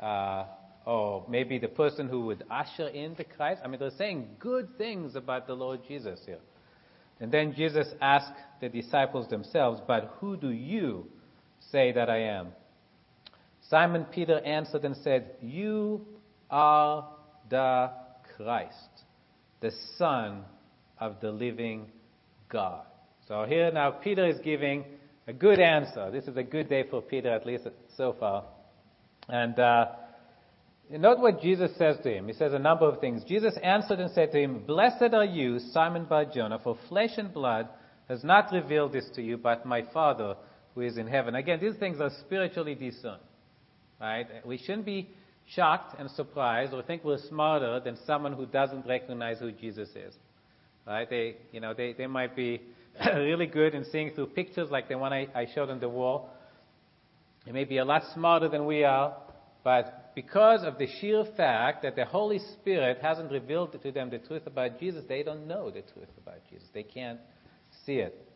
uh, 0.00 0.44
or 0.84 1.24
maybe 1.28 1.58
the 1.58 1.68
person 1.68 2.08
who 2.08 2.26
would 2.26 2.44
usher 2.50 2.88
in 2.88 3.14
the 3.14 3.24
Christ. 3.24 3.60
I 3.64 3.68
mean, 3.68 3.78
they're 3.78 3.90
saying 3.90 4.28
good 4.38 4.76
things 4.76 5.14
about 5.14 5.46
the 5.46 5.54
Lord 5.54 5.80
Jesus 5.86 6.20
here. 6.26 6.40
And 7.20 7.30
then 7.30 7.54
Jesus 7.54 7.86
asked 8.00 8.34
the 8.60 8.68
disciples 8.68 9.28
themselves, 9.28 9.80
But 9.86 10.16
who 10.18 10.36
do 10.36 10.50
you 10.50 11.06
say 11.70 11.92
that 11.92 12.10
I 12.10 12.18
am? 12.18 12.48
Simon 13.68 14.04
Peter 14.06 14.40
answered 14.40 14.84
and 14.84 14.96
said, 14.96 15.36
You 15.40 16.04
are 16.50 17.08
the 17.48 17.90
Christ, 18.36 19.04
the 19.60 19.70
Son 19.96 20.44
of 20.98 21.20
the 21.20 21.30
living 21.30 21.86
God. 22.48 22.84
So 23.28 23.44
here 23.48 23.70
now 23.70 23.92
Peter 23.92 24.26
is 24.26 24.38
giving 24.40 24.84
a 25.28 25.32
good 25.32 25.60
answer. 25.60 26.10
This 26.10 26.24
is 26.24 26.36
a 26.36 26.42
good 26.42 26.68
day 26.68 26.84
for 26.90 27.00
Peter, 27.00 27.30
at 27.30 27.46
least 27.46 27.68
so 27.96 28.16
far. 28.18 28.44
And 29.28 29.58
uh, 29.58 29.86
note 30.98 31.20
what 31.20 31.40
Jesus 31.40 31.70
says 31.78 31.96
to 32.02 32.12
him. 32.12 32.26
He 32.28 32.34
says 32.34 32.52
a 32.52 32.58
number 32.58 32.86
of 32.86 33.00
things. 33.00 33.24
Jesus 33.24 33.54
answered 33.62 34.00
and 34.00 34.10
said 34.12 34.32
to 34.32 34.38
him, 34.38 34.64
Blessed 34.66 35.14
are 35.14 35.24
you, 35.24 35.58
Simon 35.72 36.04
Bar-Jonah, 36.04 36.60
for 36.62 36.76
flesh 36.88 37.12
and 37.16 37.32
blood 37.32 37.68
has 38.08 38.22
not 38.24 38.52
revealed 38.52 38.92
this 38.92 39.08
to 39.14 39.22
you, 39.22 39.36
but 39.36 39.64
my 39.64 39.82
Father 39.92 40.36
who 40.74 40.80
is 40.80 40.96
in 40.96 41.06
heaven. 41.06 41.34
Again, 41.34 41.58
these 41.60 41.76
things 41.76 42.00
are 42.00 42.10
spiritually 42.20 42.74
discerned. 42.74 43.22
Right? 44.00 44.26
We 44.44 44.58
shouldn't 44.58 44.86
be 44.86 45.10
shocked 45.46 45.98
and 45.98 46.10
surprised 46.10 46.72
or 46.72 46.82
think 46.82 47.04
we're 47.04 47.18
smarter 47.28 47.80
than 47.80 47.96
someone 48.06 48.32
who 48.32 48.46
doesn't 48.46 48.86
recognize 48.86 49.38
who 49.38 49.52
Jesus 49.52 49.88
is. 49.90 50.14
Right? 50.86 51.08
They, 51.08 51.36
you 51.52 51.60
know, 51.60 51.74
they, 51.74 51.92
they 51.92 52.06
might 52.06 52.34
be 52.34 52.62
really 53.14 53.46
good 53.46 53.74
in 53.74 53.84
seeing 53.84 54.12
through 54.14 54.26
pictures 54.26 54.70
like 54.70 54.88
the 54.88 54.98
one 54.98 55.12
I, 55.12 55.28
I 55.34 55.46
showed 55.54 55.70
on 55.70 55.80
the 55.80 55.88
wall. 55.88 56.30
They 57.46 57.52
may 57.52 57.64
be 57.64 57.78
a 57.78 57.84
lot 57.84 58.02
smarter 58.14 58.48
than 58.48 58.66
we 58.66 58.84
are, 58.84 59.16
but 59.64 60.01
because 60.14 60.62
of 60.64 60.78
the 60.78 60.86
sheer 61.00 61.24
fact 61.36 61.82
that 61.82 61.96
the 61.96 62.04
Holy 62.04 62.38
Spirit 62.38 62.98
hasn't 63.00 63.30
revealed 63.30 63.76
to 63.80 63.92
them 63.92 64.10
the 64.10 64.18
truth 64.18 64.46
about 64.46 64.78
Jesus, 64.78 65.04
they 65.08 65.22
don't 65.22 65.46
know 65.46 65.70
the 65.70 65.82
truth 65.82 66.08
about 66.20 66.38
Jesus. 66.50 66.68
They 66.72 66.82
can't 66.82 67.20
see 67.86 68.00
it. 68.00 68.28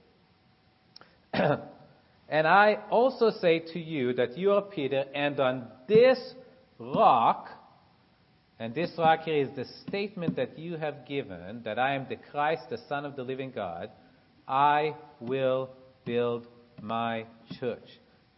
and 1.32 2.46
I 2.46 2.78
also 2.90 3.30
say 3.30 3.60
to 3.72 3.78
you 3.78 4.14
that 4.14 4.38
you 4.38 4.52
are 4.52 4.62
Peter, 4.62 5.04
and 5.14 5.38
on 5.38 5.68
this 5.86 6.18
rock, 6.78 7.48
and 8.58 8.74
this 8.74 8.90
rock 8.96 9.20
here 9.24 9.42
is 9.42 9.54
the 9.54 9.66
statement 9.86 10.36
that 10.36 10.58
you 10.58 10.76
have 10.76 11.06
given 11.06 11.62
that 11.64 11.78
I 11.78 11.94
am 11.94 12.06
the 12.08 12.16
Christ, 12.16 12.62
the 12.70 12.78
Son 12.88 13.04
of 13.04 13.16
the 13.16 13.22
living 13.22 13.50
God. 13.50 13.90
I 14.48 14.94
will 15.20 15.70
build 16.04 16.46
my 16.80 17.26
church. 17.60 17.86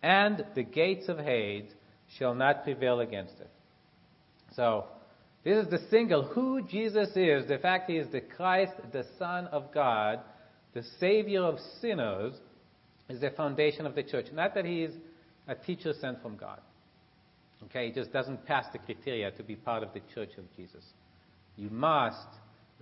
And 0.02 0.44
the 0.54 0.62
gates 0.62 1.08
of 1.08 1.18
Hades 1.18 1.70
shall 2.16 2.34
not 2.34 2.64
prevail 2.64 3.00
against 3.00 3.34
it. 3.40 3.50
So, 4.54 4.86
this 5.44 5.64
is 5.64 5.70
the 5.70 5.80
single 5.90 6.24
who 6.24 6.62
Jesus 6.62 7.08
is, 7.14 7.46
the 7.48 7.58
fact 7.58 7.90
he 7.90 7.96
is 7.96 8.10
the 8.10 8.20
Christ, 8.20 8.72
the 8.92 9.04
Son 9.18 9.46
of 9.46 9.72
God, 9.72 10.20
the 10.74 10.82
Savior 10.98 11.42
of 11.42 11.58
sinners, 11.80 12.34
is 13.08 13.20
the 13.20 13.30
foundation 13.30 13.86
of 13.86 13.94
the 13.94 14.02
church. 14.02 14.26
Not 14.32 14.54
that 14.54 14.64
he 14.64 14.82
is 14.82 14.94
a 15.46 15.54
teacher 15.54 15.92
sent 15.98 16.20
from 16.22 16.36
God. 16.36 16.60
Okay, 17.64 17.86
he 17.86 17.92
just 17.92 18.12
doesn't 18.12 18.44
pass 18.46 18.66
the 18.72 18.78
criteria 18.78 19.30
to 19.32 19.42
be 19.42 19.56
part 19.56 19.82
of 19.82 19.92
the 19.92 20.00
church 20.14 20.30
of 20.38 20.44
Jesus. 20.56 20.84
You 21.56 21.70
must 21.70 22.28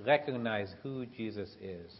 recognize 0.05 0.75
who 0.83 1.07
Jesus 1.07 1.49
is. 1.63 1.93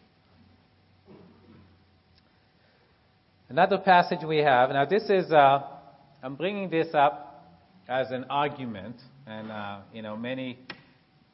Another 3.49 3.79
passage 3.79 4.25
we 4.27 4.39
have, 4.39 4.71
now 4.71 4.85
this 4.85 5.05
is, 5.09 5.31
uh, 5.31 5.61
I'm 6.23 6.35
bringing 6.35 6.71
this 6.71 6.89
up 6.95 7.61
as 7.89 8.11
an 8.11 8.25
argument, 8.31 8.97
and, 9.27 9.51
uh, 9.51 9.79
you 9.93 10.03
know, 10.03 10.17
many, 10.17 10.59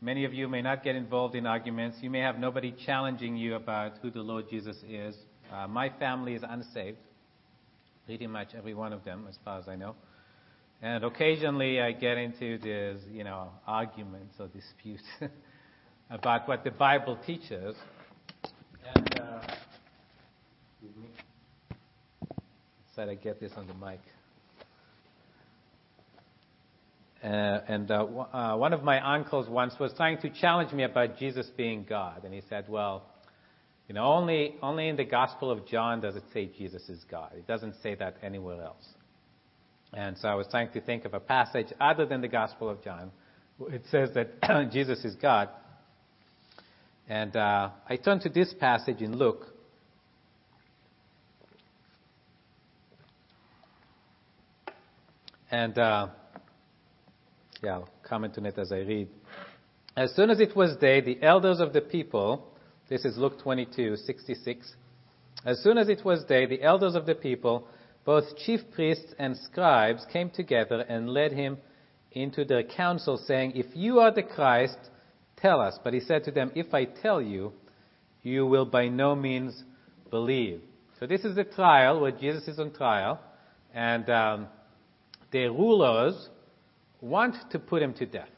many 0.00 0.24
of 0.24 0.34
you 0.34 0.48
may 0.48 0.60
not 0.60 0.82
get 0.82 0.96
involved 0.96 1.34
in 1.34 1.46
arguments. 1.46 1.98
You 2.00 2.10
may 2.10 2.20
have 2.20 2.38
nobody 2.38 2.74
challenging 2.84 3.36
you 3.36 3.54
about 3.54 3.98
who 4.02 4.10
the 4.10 4.20
Lord 4.20 4.50
Jesus 4.50 4.76
is. 4.88 5.16
Uh, 5.52 5.68
my 5.68 5.88
family 5.88 6.34
is 6.34 6.42
unsaved, 6.46 6.98
pretty 8.06 8.26
much 8.26 8.48
every 8.56 8.74
one 8.74 8.92
of 8.92 9.04
them, 9.04 9.26
as 9.28 9.38
far 9.44 9.58
as 9.60 9.68
I 9.68 9.76
know. 9.76 9.94
And 10.82 11.04
occasionally 11.04 11.80
I 11.80 11.92
get 11.92 12.18
into 12.18 12.58
these, 12.58 13.00
you 13.10 13.22
know, 13.22 13.50
arguments 13.66 14.34
or 14.40 14.48
disputes 14.48 15.04
about 16.10 16.48
what 16.48 16.64
the 16.64 16.72
Bible 16.72 17.16
teaches. 17.24 17.76
And, 18.94 19.20
uh. 19.20 19.40
Said 22.96 23.08
I 23.08 23.14
get 23.14 23.40
this 23.40 23.52
on 23.56 23.66
the 23.68 23.74
mic. 23.74 24.00
Uh, 27.22 27.60
and 27.68 27.90
uh, 27.90 27.98
w- 27.98 28.20
uh, 28.20 28.56
one 28.56 28.72
of 28.72 28.82
my 28.82 29.00
uncles 29.14 29.48
once 29.48 29.74
was 29.78 29.92
trying 29.96 30.18
to 30.18 30.28
challenge 30.28 30.72
me 30.72 30.82
about 30.82 31.16
Jesus 31.18 31.48
being 31.56 31.86
God, 31.88 32.24
and 32.24 32.34
he 32.34 32.42
said, 32.48 32.68
"Well, 32.68 33.04
you 33.88 33.94
know, 33.94 34.04
only 34.04 34.56
only 34.60 34.88
in 34.88 34.96
the 34.96 35.04
Gospel 35.04 35.50
of 35.50 35.64
John 35.66 36.00
does 36.00 36.16
it 36.16 36.24
say 36.34 36.46
Jesus 36.46 36.88
is 36.88 37.04
God. 37.08 37.32
It 37.36 37.46
doesn't 37.46 37.76
say 37.80 37.94
that 37.94 38.16
anywhere 38.22 38.62
else." 38.62 38.88
And 39.94 40.16
so 40.18 40.28
I 40.28 40.34
was 40.34 40.46
trying 40.48 40.72
to 40.72 40.80
think 40.80 41.04
of 41.04 41.14
a 41.14 41.20
passage 41.20 41.68
other 41.80 42.06
than 42.06 42.22
the 42.22 42.28
Gospel 42.28 42.68
of 42.68 42.82
John. 42.82 43.12
It 43.68 43.82
says 43.90 44.10
that 44.14 44.70
Jesus 44.72 45.04
is 45.04 45.14
God. 45.16 45.48
And 47.08 47.36
uh, 47.36 47.70
I 47.88 47.96
turned 47.96 48.22
to 48.22 48.30
this 48.30 48.54
passage 48.58 49.02
in 49.02 49.16
Luke. 49.16 49.46
And 55.50 55.76
uh, 55.78 56.08
yeah, 57.62 57.74
I'll 57.74 57.88
comment 58.02 58.36
on 58.38 58.46
it 58.46 58.58
as 58.58 58.72
I 58.72 58.78
read. 58.78 59.08
As 59.96 60.14
soon 60.14 60.30
as 60.30 60.40
it 60.40 60.56
was 60.56 60.76
day, 60.76 61.00
the 61.00 61.22
elders 61.22 61.60
of 61.60 61.72
the 61.72 61.80
people, 61.80 62.48
this 62.88 63.04
is 63.04 63.16
Luke 63.16 63.40
22, 63.40 63.96
66. 63.96 64.74
As 65.44 65.62
soon 65.62 65.78
as 65.78 65.88
it 65.88 66.04
was 66.04 66.24
day, 66.24 66.46
the 66.46 66.62
elders 66.62 66.96
of 66.96 67.06
the 67.06 67.14
people, 67.14 67.68
both 68.04 68.36
chief 68.36 68.60
priests 68.74 69.14
and 69.18 69.36
scribes, 69.36 70.04
came 70.12 70.30
together 70.30 70.80
and 70.80 71.08
led 71.08 71.32
him 71.32 71.58
into 72.10 72.44
their 72.44 72.64
council, 72.64 73.16
saying, 73.16 73.52
If 73.54 73.66
you 73.74 74.00
are 74.00 74.12
the 74.12 74.24
Christ, 74.24 74.78
tell 75.36 75.60
us. 75.60 75.78
But 75.84 75.94
he 75.94 76.00
said 76.00 76.24
to 76.24 76.32
them, 76.32 76.50
If 76.56 76.74
I 76.74 76.84
tell 76.84 77.22
you, 77.22 77.52
you 78.22 78.44
will 78.44 78.66
by 78.66 78.88
no 78.88 79.14
means 79.14 79.62
believe. 80.10 80.62
So 80.98 81.06
this 81.06 81.24
is 81.24 81.36
the 81.36 81.44
trial 81.44 82.00
where 82.00 82.12
Jesus 82.12 82.48
is 82.48 82.58
on 82.58 82.72
trial, 82.72 83.20
and 83.72 84.08
um, 84.10 84.46
the 85.30 85.46
rulers 85.48 86.28
want 87.02 87.34
to 87.50 87.58
put 87.58 87.82
him 87.82 87.92
to 87.94 88.06
death. 88.06 88.28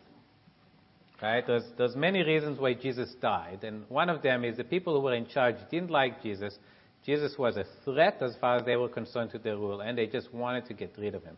Right? 1.22 1.46
There's, 1.46 1.64
there's 1.78 1.94
many 1.94 2.24
reasons 2.24 2.58
why 2.58 2.74
Jesus 2.74 3.14
died, 3.20 3.62
and 3.62 3.88
one 3.88 4.10
of 4.10 4.22
them 4.22 4.44
is 4.44 4.56
the 4.56 4.64
people 4.64 4.94
who 4.94 5.00
were 5.00 5.14
in 5.14 5.26
charge 5.26 5.56
didn't 5.70 5.90
like 5.90 6.22
Jesus. 6.22 6.58
Jesus 7.06 7.38
was 7.38 7.56
a 7.56 7.64
threat 7.84 8.20
as 8.20 8.34
far 8.40 8.56
as 8.56 8.66
they 8.66 8.76
were 8.76 8.88
concerned 8.88 9.30
to 9.30 9.38
their 9.38 9.56
rule, 9.56 9.80
and 9.80 9.96
they 9.96 10.06
just 10.06 10.34
wanted 10.34 10.66
to 10.66 10.74
get 10.74 10.92
rid 10.98 11.14
of 11.14 11.22
him. 11.22 11.36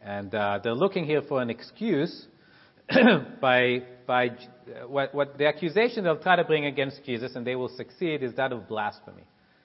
And 0.00 0.34
uh, 0.34 0.58
they're 0.62 0.74
looking 0.74 1.04
here 1.04 1.22
for 1.22 1.40
an 1.40 1.48
excuse 1.48 2.26
by, 3.40 3.82
by 4.06 4.28
uh, 4.28 4.88
what, 4.88 5.14
what 5.14 5.38
the 5.38 5.46
accusation 5.46 6.04
they'll 6.04 6.18
try 6.18 6.36
to 6.36 6.44
bring 6.44 6.66
against 6.66 7.04
Jesus, 7.04 7.36
and 7.36 7.46
they 7.46 7.56
will 7.56 7.74
succeed, 7.76 8.22
is 8.22 8.34
that 8.34 8.52
of 8.52 8.68
blasphemy, 8.68 9.24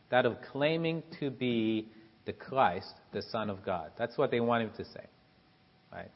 that 0.10 0.26
of 0.26 0.38
claiming 0.52 1.04
to 1.20 1.30
be 1.32 1.88
the 2.26 2.34
Christ, 2.34 2.94
the 3.12 3.24
Son 3.24 3.50
of 3.50 3.66
God. 3.66 3.92
That's 3.98 4.18
what 4.18 4.32
they 4.32 4.40
want 4.40 4.64
him 4.64 4.72
to 4.78 4.86
say. 4.86 5.06
Right? 5.92 6.12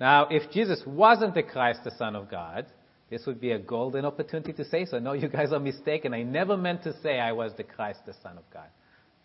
Now, 0.00 0.28
if 0.30 0.50
Jesus 0.50 0.82
wasn't 0.86 1.34
the 1.34 1.42
Christ, 1.42 1.80
the 1.84 1.92
Son 1.92 2.16
of 2.16 2.30
God, 2.30 2.66
this 3.10 3.26
would 3.26 3.40
be 3.40 3.52
a 3.52 3.58
golden 3.58 4.04
opportunity 4.04 4.52
to 4.54 4.64
say 4.64 4.86
so. 4.86 4.98
No, 4.98 5.12
you 5.12 5.28
guys 5.28 5.52
are 5.52 5.60
mistaken. 5.60 6.14
I 6.14 6.22
never 6.22 6.56
meant 6.56 6.82
to 6.84 6.98
say 7.00 7.20
I 7.20 7.32
was 7.32 7.52
the 7.56 7.62
Christ, 7.62 8.00
the 8.06 8.14
Son 8.22 8.38
of 8.38 8.44
God. 8.52 8.68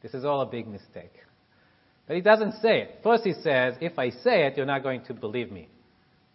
This 0.02 0.14
is 0.14 0.26
all 0.26 0.42
a 0.42 0.46
big 0.46 0.68
mistake. 0.68 1.14
But 2.08 2.16
he 2.16 2.22
doesn't 2.22 2.54
say 2.62 2.82
it. 2.82 3.00
First, 3.04 3.24
he 3.24 3.34
says, 3.34 3.76
if 3.82 3.98
I 4.00 4.10
say 4.10 4.46
it, 4.46 4.58
you're 4.58 4.66
not 4.66 4.84
going 4.84 5.04
to 5.06 5.14
believe 5.14 5.52
me, 5.52 5.70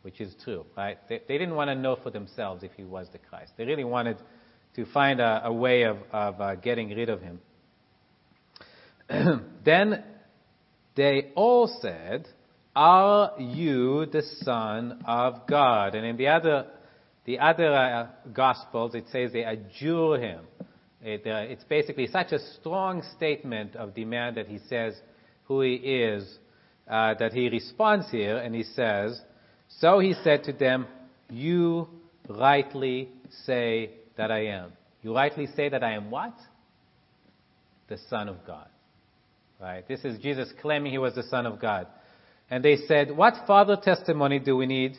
which 0.03 0.21
is 0.21 0.35
true, 0.45 0.65
right? 0.77 0.99
They, 1.09 1.21
they 1.27 1.39
didn't 1.39 1.55
want 1.55 1.69
to 1.69 1.75
know 1.75 1.97
for 2.03 2.11
themselves 2.11 2.63
if 2.63 2.73
he 2.77 2.85
was 2.85 3.09
the 3.13 3.19
Christ. 3.19 3.53
They 3.57 3.65
really 3.65 3.85
wanted 3.85 4.19
to 4.77 4.87
find 4.87 5.21
a, 5.21 5.43
a 5.47 5.53
way 5.53 5.83
of, 5.83 5.99
of 6.13 6.41
uh, 6.41 6.55
getting 6.57 6.91
rid 6.91 7.09
of 7.09 7.21
him. 7.21 7.41
then 9.65 10.05
they 10.97 11.33
all 11.35 11.67
said, 11.81 12.29
Are 12.77 13.33
you 13.39 14.07
the 14.07 14.23
Son 14.43 15.03
of 15.07 15.47
God? 15.47 15.95
And 15.95 16.05
in 16.05 16.17
the 16.17 16.29
other, 16.29 16.67
the 17.25 17.39
other 17.39 17.73
uh, 17.73 18.09
Gospels, 18.33 18.95
it 18.95 19.05
says 19.13 19.33
they 19.33 19.45
adjure 19.45 20.19
him. 20.19 20.41
It, 21.01 21.27
uh, 21.27 21.51
it's 21.51 21.65
basically 21.65 22.09
such 22.09 22.33
a 22.33 22.39
strong 22.59 23.03
statement 23.17 23.77
of 23.77 23.95
demand 23.95 24.37
that 24.39 24.49
he 24.49 24.59
says 24.69 24.95
who 25.45 25.61
he 25.61 25.75
is, 25.75 26.39
uh, 26.89 27.15
that 27.15 27.33
he 27.33 27.49
responds 27.49 28.11
here 28.11 28.39
and 28.39 28.55
he 28.55 28.65
says, 28.65 29.21
So 29.81 30.01
he 30.01 30.15
said 30.25 30.45
to 30.45 30.53
them, 30.53 30.87
You 31.31 31.89
rightly 32.29 33.11
say 33.45 33.91
that 34.17 34.33
I 34.33 34.47
am. 34.47 34.73
You 35.03 35.15
rightly 35.15 35.47
say 35.55 35.69
that 35.69 35.85
I 35.85 35.93
am 35.93 36.11
what? 36.11 36.35
The 37.89 37.99
Son 38.09 38.29
of 38.29 38.45
God. 38.47 38.69
Right? 39.61 39.87
This 39.87 40.05
is 40.05 40.19
Jesus 40.21 40.53
claiming 40.61 40.91
he 40.91 40.99
was 40.99 41.15
the 41.15 41.23
Son 41.25 41.47
of 41.47 41.61
God. 41.61 41.87
And 42.51 42.65
they 42.65 42.77
said, 42.77 43.17
What 43.17 43.47
further 43.47 43.77
testimony 43.77 44.39
do 44.39 44.57
we 44.57 44.67
need? 44.67 44.97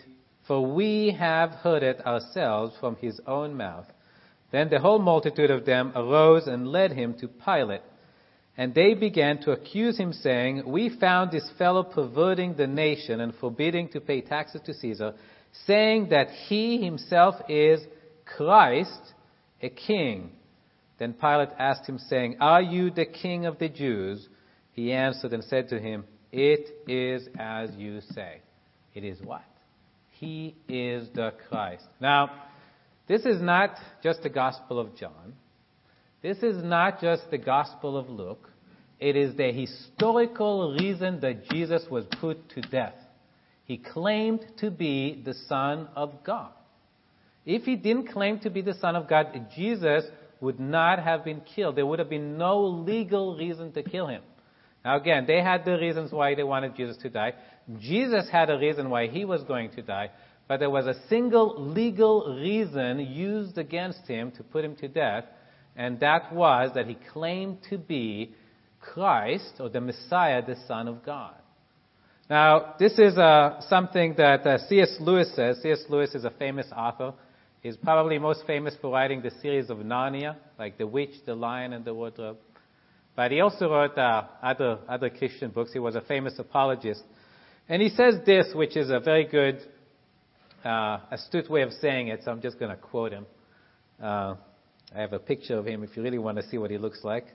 For 0.48 0.74
we 0.74 1.16
have 1.18 1.52
heard 1.52 1.84
it 1.84 2.06
ourselves 2.06 2.76
from 2.80 2.96
his 2.98 3.20
own 3.26 3.56
mouth. 3.56 3.86
Then 4.52 4.70
the 4.70 4.80
whole 4.80 5.00
multitude 5.00 5.52
of 5.52 5.66
them 5.66 5.92
arose 5.96 6.48
and 6.48 6.68
led 6.68 6.92
him 6.92 7.16
to 7.20 7.28
Pilate. 7.28 7.82
And 8.58 8.74
they 8.74 8.94
began 8.94 9.40
to 9.42 9.52
accuse 9.52 9.98
him, 9.98 10.14
saying, 10.14 10.64
We 10.66 10.98
found 10.98 11.32
this 11.32 11.50
fellow 11.58 11.84
perverting 11.84 12.56
the 12.56 12.68
nation 12.68 13.20
and 13.20 13.34
forbidding 13.36 13.90
to 13.90 14.00
pay 14.00 14.22
taxes 14.22 14.62
to 14.66 14.74
Caesar, 14.74 15.14
saying 15.66 16.10
that 16.10 16.30
he 16.30 16.84
himself 16.84 17.36
is 17.50 17.82
Christ, 18.26 19.14
a 19.62 19.70
king. 19.70 20.32
Then 21.00 21.14
Pilate 21.14 21.50
asked 21.60 21.88
him, 21.88 22.00
saying, 22.00 22.38
Are 22.40 22.62
you 22.62 22.92
the 22.92 23.06
king 23.06 23.46
of 23.46 23.60
the 23.60 23.68
Jews? 23.68 24.26
He 24.72 24.94
answered 24.94 25.34
and 25.34 25.44
said 25.44 25.70
to 25.70 25.80
him, 25.80 26.06
It 26.38 26.82
is 26.86 27.30
as 27.40 27.70
you 27.78 28.02
say. 28.14 28.42
It 28.94 29.06
is 29.06 29.22
what? 29.22 29.46
He 30.10 30.54
is 30.68 31.08
the 31.16 31.32
Christ. 31.48 31.86
Now, 32.02 32.30
this 33.08 33.22
is 33.22 33.42
not 33.42 33.78
just 34.04 34.22
the 34.22 34.28
Gospel 34.28 34.78
of 34.78 34.98
John. 34.98 35.36
This 36.22 36.40
is 36.40 36.62
not 36.62 37.00
just 37.00 37.32
the 37.32 37.38
Gospel 37.38 37.98
of 37.98 38.10
Luke. 38.10 38.50
It 39.00 39.16
is 39.16 39.38
the 39.38 39.50
historical 39.54 40.76
reason 40.78 41.22
that 41.22 41.48
Jesus 41.50 41.84
was 41.90 42.04
put 42.20 42.50
to 42.50 42.62
death. 42.64 42.96
He 43.64 43.78
claimed 43.78 44.46
to 44.58 44.70
be 44.70 45.22
the 45.24 45.36
Son 45.48 45.88
of 45.96 46.22
God. 46.26 46.52
If 47.46 47.64
he 47.64 47.78
didn't 47.78 48.10
claim 48.12 48.40
to 48.40 48.50
be 48.50 48.62
the 48.62 48.74
Son 48.74 48.98
of 48.98 49.08
God, 49.08 49.28
Jesus 49.56 50.04
would 50.42 50.60
not 50.60 51.00
have 51.00 51.24
been 51.24 51.40
killed. 51.56 51.78
There 51.78 51.86
would 51.86 52.00
have 52.00 52.10
been 52.10 52.38
no 52.38 52.60
legal 52.60 53.38
reason 53.38 53.72
to 53.72 53.84
kill 53.84 54.08
him. 54.08 54.22
Now 54.86 54.98
again, 54.98 55.26
they 55.26 55.42
had 55.42 55.66
the 55.66 55.78
reasons 55.78 56.12
why 56.12 56.36
they 56.36 56.44
wanted 56.44 56.76
Jesus 56.76 56.96
to 56.98 57.10
die. 57.10 57.34
Jesus 57.80 58.30
had 58.32 58.52
a 58.52 58.58
reason 58.58 58.92
why 58.92 59.08
he 59.08 59.26
was 59.26 59.42
going 59.44 59.72
to 59.72 59.82
die, 59.82 60.12
but 60.48 60.60
there 60.60 60.70
was 60.70 60.86
a 60.86 60.96
single 61.10 61.56
legal 61.60 62.38
reason 62.40 63.00
used 63.00 63.58
against 63.58 64.08
him 64.08 64.32
to 64.34 64.44
put 64.44 64.64
him 64.64 64.76
to 64.76 64.88
death, 64.88 65.26
and 65.76 66.00
that 66.02 66.32
was 66.32 66.70
that 66.76 66.86
he 66.86 66.98
claimed 67.12 67.58
to 67.72 67.80
be 67.80 68.36
Christ 68.80 69.56
or 69.60 69.70
the 69.70 69.82
Messiah, 69.82 70.46
the 70.46 70.56
Son 70.68 70.88
of 70.88 71.04
God. 71.04 71.34
Now, 72.30 72.76
this 72.80 72.98
is 72.98 73.18
uh, 73.18 73.62
something 73.68 74.16
that 74.18 74.46
uh, 74.46 74.58
C.S. 74.68 74.98
Lewis 75.00 75.32
says. 75.36 75.60
C.S. 75.62 75.84
Lewis 75.90 76.14
is 76.16 76.26
a 76.26 76.32
famous 76.32 76.68
author. 76.76 77.14
He's 77.62 77.78
probably 77.78 78.20
most 78.20 78.44
famous 78.46 78.76
for 78.82 78.92
writing 78.92 79.22
the 79.22 79.32
series 79.42 79.70
of 79.70 79.78
Narnia, 79.78 80.36
like 80.58 80.78
The 80.78 80.88
Witch, 80.88 81.14
The 81.26 81.36
Lion, 81.36 81.74
and 81.74 81.86
the 81.86 81.94
Wardrobe. 81.94 82.38
But 83.16 83.32
he 83.32 83.40
also 83.40 83.70
wrote 83.70 83.98
uh, 83.98 84.26
other, 84.44 84.80
other 84.90 85.10
Christian 85.10 85.52
books. 85.52 85.72
He 85.72 85.80
was 85.80 85.96
a 85.96 86.02
famous 86.02 86.38
apologist. 86.38 87.02
And 87.70 87.82
he 87.82 87.90
says 87.90 88.16
this, 88.26 88.48
which 88.54 88.76
is 88.76 88.90
a 88.90 89.00
very 89.00 89.26
good, 89.26 89.60
uh, 90.66 91.00
astute 91.12 91.50
way 91.50 91.62
of 91.62 91.72
saying 91.74 92.10
it, 92.10 92.22
so 92.24 92.32
I'm 92.32 92.42
just 92.42 92.60
going 92.60 92.72
to 92.72 92.78
quote 92.78 93.14
him. 93.14 93.26
Uh, 94.02 94.36
I 94.94 95.02
have 95.02 95.14
a 95.14 95.20
picture 95.20 95.58
of 95.58 95.66
him 95.66 95.84
if 95.84 95.96
you 95.96 96.04
really 96.04 96.18
want 96.18 96.38
to 96.38 96.48
see 96.50 96.58
what 96.58 96.72
he 96.72 96.78
looks 96.78 97.04
like. 97.04 97.26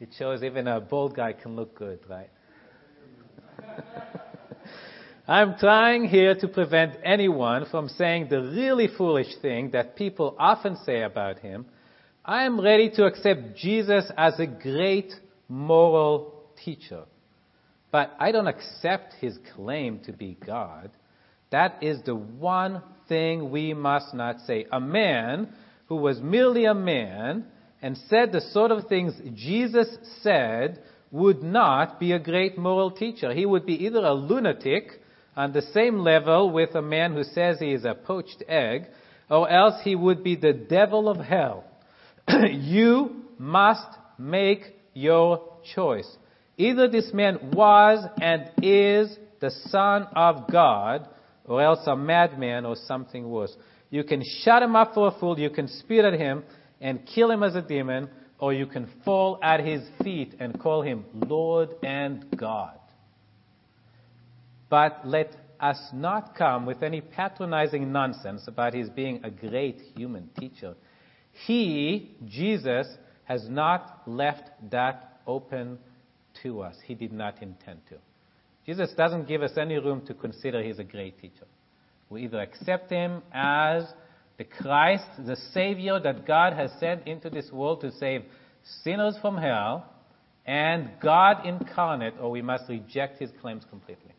It 0.00 0.10
shows 0.18 0.42
even 0.42 0.66
a 0.66 0.80
bald 0.80 1.14
guy 1.14 1.32
can 1.32 1.56
look 1.56 1.78
good, 1.78 2.00
right? 2.08 2.30
I'm 5.26 5.56
trying 5.56 6.04
here 6.04 6.34
to 6.34 6.48
prevent 6.48 6.96
anyone 7.02 7.64
from 7.70 7.88
saying 7.88 8.28
the 8.28 8.42
really 8.42 8.88
foolish 8.88 9.34
thing 9.40 9.70
that 9.70 9.96
people 9.96 10.36
often 10.38 10.76
say 10.84 11.02
about 11.02 11.38
him. 11.38 11.64
I 12.26 12.44
am 12.44 12.58
ready 12.58 12.88
to 12.92 13.04
accept 13.04 13.54
Jesus 13.54 14.10
as 14.16 14.40
a 14.40 14.46
great 14.46 15.12
moral 15.46 16.32
teacher. 16.64 17.02
But 17.90 18.14
I 18.18 18.32
don't 18.32 18.46
accept 18.46 19.12
his 19.20 19.38
claim 19.54 19.98
to 20.06 20.12
be 20.12 20.38
God. 20.46 20.90
That 21.50 21.82
is 21.82 22.00
the 22.06 22.14
one 22.14 22.82
thing 23.08 23.50
we 23.50 23.74
must 23.74 24.14
not 24.14 24.40
say. 24.46 24.64
A 24.72 24.80
man 24.80 25.50
who 25.88 25.96
was 25.96 26.18
merely 26.22 26.64
a 26.64 26.72
man 26.72 27.44
and 27.82 27.98
said 28.08 28.32
the 28.32 28.40
sort 28.40 28.70
of 28.70 28.88
things 28.88 29.12
Jesus 29.34 29.94
said 30.22 30.82
would 31.10 31.42
not 31.42 32.00
be 32.00 32.12
a 32.12 32.18
great 32.18 32.56
moral 32.56 32.90
teacher. 32.90 33.34
He 33.34 33.44
would 33.44 33.66
be 33.66 33.84
either 33.84 34.02
a 34.02 34.14
lunatic 34.14 34.88
on 35.36 35.52
the 35.52 35.60
same 35.60 35.98
level 35.98 36.50
with 36.50 36.74
a 36.74 36.80
man 36.80 37.12
who 37.12 37.22
says 37.22 37.58
he 37.58 37.72
is 37.72 37.84
a 37.84 37.94
poached 37.94 38.42
egg, 38.48 38.86
or 39.28 39.46
else 39.50 39.82
he 39.84 39.94
would 39.94 40.24
be 40.24 40.36
the 40.36 40.54
devil 40.54 41.10
of 41.10 41.18
hell. 41.18 41.64
you 42.50 43.22
must 43.38 43.86
make 44.18 44.62
your 44.92 45.58
choice. 45.74 46.08
Either 46.56 46.88
this 46.88 47.12
man 47.12 47.50
was 47.52 48.04
and 48.20 48.50
is 48.62 49.16
the 49.40 49.50
Son 49.68 50.06
of 50.14 50.50
God, 50.50 51.08
or 51.44 51.62
else 51.62 51.80
a 51.86 51.96
madman 51.96 52.64
or 52.64 52.76
something 52.86 53.28
worse. 53.28 53.54
You 53.90 54.04
can 54.04 54.22
shut 54.42 54.62
him 54.62 54.74
up 54.76 54.94
for 54.94 55.08
a 55.08 55.18
fool, 55.18 55.38
you 55.38 55.50
can 55.50 55.68
spit 55.68 56.04
at 56.04 56.14
him 56.14 56.44
and 56.80 57.06
kill 57.06 57.30
him 57.30 57.42
as 57.42 57.54
a 57.54 57.62
demon, 57.62 58.08
or 58.38 58.52
you 58.52 58.66
can 58.66 58.88
fall 59.04 59.38
at 59.42 59.60
his 59.60 59.82
feet 60.02 60.34
and 60.40 60.58
call 60.60 60.82
him 60.82 61.04
Lord 61.14 61.70
and 61.82 62.24
God. 62.36 62.78
But 64.68 65.02
let 65.04 65.36
us 65.60 65.78
not 65.92 66.34
come 66.34 66.66
with 66.66 66.82
any 66.82 67.00
patronizing 67.00 67.92
nonsense 67.92 68.42
about 68.48 68.74
his 68.74 68.90
being 68.90 69.20
a 69.24 69.30
great 69.30 69.80
human 69.94 70.28
teacher. 70.38 70.74
He, 71.46 72.16
Jesus, 72.26 72.86
has 73.24 73.48
not 73.48 74.02
left 74.06 74.50
that 74.70 75.20
open 75.26 75.78
to 76.42 76.60
us. 76.62 76.76
He 76.84 76.94
did 76.94 77.12
not 77.12 77.42
intend 77.42 77.80
to. 77.88 77.96
Jesus 78.66 78.92
doesn't 78.96 79.28
give 79.28 79.42
us 79.42 79.52
any 79.56 79.78
room 79.78 80.06
to 80.06 80.14
consider 80.14 80.62
he's 80.62 80.78
a 80.78 80.84
great 80.84 81.20
teacher. 81.20 81.46
We 82.08 82.24
either 82.24 82.40
accept 82.40 82.90
him 82.90 83.22
as 83.32 83.84
the 84.38 84.44
Christ, 84.44 85.04
the 85.26 85.36
Savior 85.52 86.00
that 86.00 86.26
God 86.26 86.54
has 86.54 86.70
sent 86.80 87.06
into 87.06 87.30
this 87.30 87.50
world 87.52 87.80
to 87.82 87.92
save 87.92 88.22
sinners 88.82 89.16
from 89.20 89.36
hell, 89.36 89.90
and 90.46 90.90
God 91.02 91.46
incarnate, 91.46 92.14
or 92.20 92.30
we 92.30 92.42
must 92.42 92.68
reject 92.68 93.18
his 93.18 93.30
claims 93.40 93.64
completely. 93.68 94.12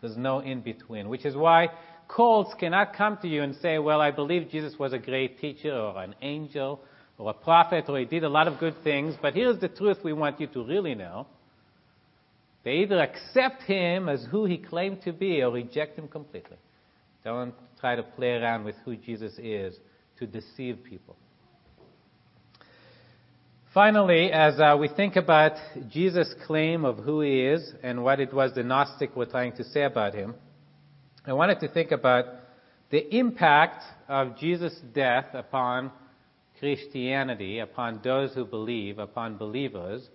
There's 0.00 0.16
no 0.16 0.40
in 0.40 0.60
between, 0.60 1.08
which 1.08 1.24
is 1.24 1.36
why 1.36 1.68
cults 2.14 2.52
cannot 2.58 2.94
come 2.94 3.18
to 3.22 3.28
you 3.28 3.42
and 3.42 3.54
say, 3.56 3.78
well, 3.78 4.00
I 4.00 4.10
believe 4.10 4.50
Jesus 4.50 4.78
was 4.78 4.92
a 4.92 4.98
great 4.98 5.40
teacher 5.40 5.72
or 5.72 6.02
an 6.02 6.14
angel 6.22 6.80
or 7.18 7.30
a 7.30 7.34
prophet 7.34 7.84
or 7.88 7.98
he 7.98 8.04
did 8.04 8.24
a 8.24 8.28
lot 8.28 8.48
of 8.48 8.58
good 8.58 8.74
things, 8.82 9.14
but 9.20 9.34
here's 9.34 9.60
the 9.60 9.68
truth 9.68 9.98
we 10.02 10.12
want 10.12 10.40
you 10.40 10.46
to 10.48 10.64
really 10.64 10.94
know. 10.94 11.26
They 12.64 12.78
either 12.78 13.00
accept 13.00 13.62
him 13.62 14.08
as 14.08 14.24
who 14.30 14.44
he 14.44 14.58
claimed 14.58 15.02
to 15.02 15.12
be 15.12 15.42
or 15.42 15.50
reject 15.50 15.98
him 15.98 16.08
completely. 16.08 16.58
Don't 17.24 17.54
try 17.80 17.96
to 17.96 18.02
play 18.02 18.32
around 18.32 18.64
with 18.64 18.74
who 18.84 18.96
Jesus 18.96 19.32
is 19.38 19.74
to 20.18 20.26
deceive 20.26 20.78
people. 20.84 21.16
Finally, 23.72 24.32
as 24.32 24.58
uh, 24.58 24.76
we 24.78 24.88
think 24.88 25.16
about 25.16 25.52
Jesus' 25.88 26.34
claim 26.46 26.84
of 26.84 26.98
who 26.98 27.20
he 27.20 27.42
is 27.42 27.72
and 27.82 28.02
what 28.02 28.18
it 28.18 28.34
was 28.34 28.52
the 28.54 28.64
Gnostic 28.64 29.14
were 29.14 29.26
trying 29.26 29.52
to 29.56 29.64
say 29.64 29.84
about 29.84 30.12
him, 30.12 30.34
I 31.26 31.34
wanted 31.34 31.60
to 31.60 31.68
think 31.68 31.90
about 31.90 32.24
the 32.90 33.14
impact 33.14 33.84
of 34.08 34.38
Jesus' 34.38 34.80
death 34.94 35.26
upon 35.34 35.92
Christianity, 36.58 37.58
upon 37.58 38.00
those 38.02 38.32
who 38.32 38.46
believe, 38.46 38.98
upon 38.98 39.36
believers. 39.36 40.08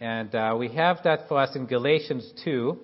And 0.00 0.34
uh, 0.34 0.56
we 0.58 0.70
have 0.70 0.98
that 1.04 1.28
for 1.28 1.38
us 1.38 1.54
in 1.54 1.66
Galatians 1.66 2.32
2. 2.44 2.78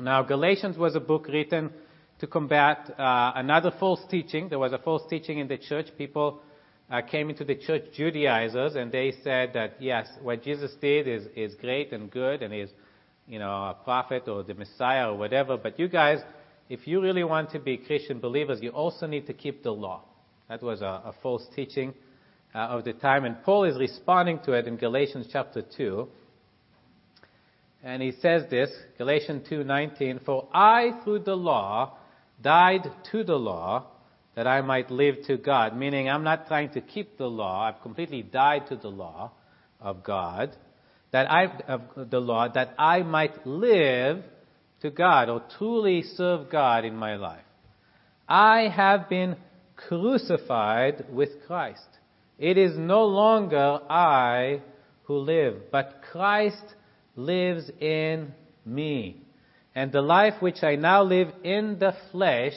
Now, 0.00 0.22
Galatians 0.22 0.76
was 0.76 0.94
a 0.94 1.00
book 1.00 1.26
written 1.26 1.70
to 2.18 2.26
combat 2.26 2.90
uh, 2.98 3.32
another 3.36 3.72
false 3.80 4.00
teaching. 4.10 4.50
There 4.50 4.58
was 4.58 4.74
a 4.74 4.78
false 4.78 5.02
teaching 5.08 5.38
in 5.38 5.48
the 5.48 5.56
church. 5.56 5.86
People 5.96 6.42
uh, 6.90 7.00
came 7.00 7.30
into 7.30 7.44
the 7.44 7.54
church 7.54 7.84
Judaizers, 7.94 8.74
and 8.74 8.92
they 8.92 9.14
said 9.22 9.54
that 9.54 9.76
yes, 9.80 10.06
what 10.20 10.42
Jesus 10.42 10.72
did 10.82 11.08
is 11.08 11.24
is 11.34 11.54
great 11.54 11.92
and 11.92 12.10
good, 12.10 12.42
and 12.42 12.52
is 12.52 12.68
you 13.26 13.38
know 13.38 13.50
a 13.50 13.76
prophet 13.84 14.28
or 14.28 14.42
the 14.42 14.54
Messiah 14.54 15.10
or 15.10 15.16
whatever. 15.16 15.56
But 15.56 15.78
you 15.78 15.88
guys, 15.88 16.18
if 16.68 16.86
you 16.86 17.00
really 17.00 17.24
want 17.24 17.50
to 17.50 17.58
be 17.58 17.76
Christian 17.76 18.20
believers, 18.20 18.60
you 18.62 18.70
also 18.70 19.06
need 19.06 19.26
to 19.26 19.32
keep 19.32 19.62
the 19.62 19.70
law. 19.70 20.02
That 20.48 20.62
was 20.62 20.82
a, 20.82 21.02
a 21.04 21.14
false 21.22 21.46
teaching 21.54 21.94
uh, 22.54 22.58
of 22.58 22.84
the 22.84 22.92
time, 22.92 23.24
and 23.24 23.42
Paul 23.42 23.64
is 23.64 23.78
responding 23.78 24.40
to 24.44 24.52
it 24.52 24.66
in 24.66 24.76
Galatians 24.76 25.28
chapter 25.32 25.62
two. 25.62 26.08
And 27.82 28.02
he 28.02 28.12
says 28.12 28.44
this, 28.50 28.70
Galatians 28.96 29.48
2:19, 29.48 30.24
"For 30.24 30.48
I 30.52 31.00
through 31.04 31.20
the 31.20 31.36
law 31.36 31.98
died 32.40 32.90
to 33.10 33.24
the 33.24 33.36
law 33.36 33.86
that 34.34 34.46
I 34.46 34.60
might 34.60 34.90
live 34.90 35.16
to 35.26 35.36
God. 35.36 35.76
Meaning, 35.76 36.08
I'm 36.08 36.24
not 36.24 36.46
trying 36.46 36.70
to 36.70 36.80
keep 36.80 37.16
the 37.18 37.26
law. 37.26 37.68
I've 37.68 37.80
completely 37.82 38.22
died 38.22 38.66
to 38.68 38.76
the 38.76 38.88
law 38.88 39.32
of 39.80 40.02
God. 40.02 40.56
That 41.14 41.30
I, 41.30 41.44
of 41.68 42.10
the 42.10 42.18
law, 42.18 42.48
that 42.48 42.74
I 42.76 43.04
might 43.04 43.46
live 43.46 44.24
to 44.80 44.90
God 44.90 45.28
or 45.28 45.44
truly 45.56 46.02
serve 46.02 46.50
God 46.50 46.84
in 46.84 46.96
my 46.96 47.14
life. 47.14 47.44
I 48.28 48.62
have 48.62 49.08
been 49.08 49.36
crucified 49.76 51.06
with 51.12 51.28
Christ. 51.46 51.86
It 52.36 52.58
is 52.58 52.76
no 52.76 53.04
longer 53.04 53.78
I 53.88 54.60
who 55.04 55.18
live, 55.18 55.70
but 55.70 56.00
Christ 56.10 56.64
lives 57.14 57.70
in 57.78 58.34
me. 58.66 59.20
And 59.72 59.92
the 59.92 60.02
life 60.02 60.42
which 60.42 60.64
I 60.64 60.74
now 60.74 61.04
live 61.04 61.28
in 61.44 61.78
the 61.78 61.94
flesh, 62.10 62.54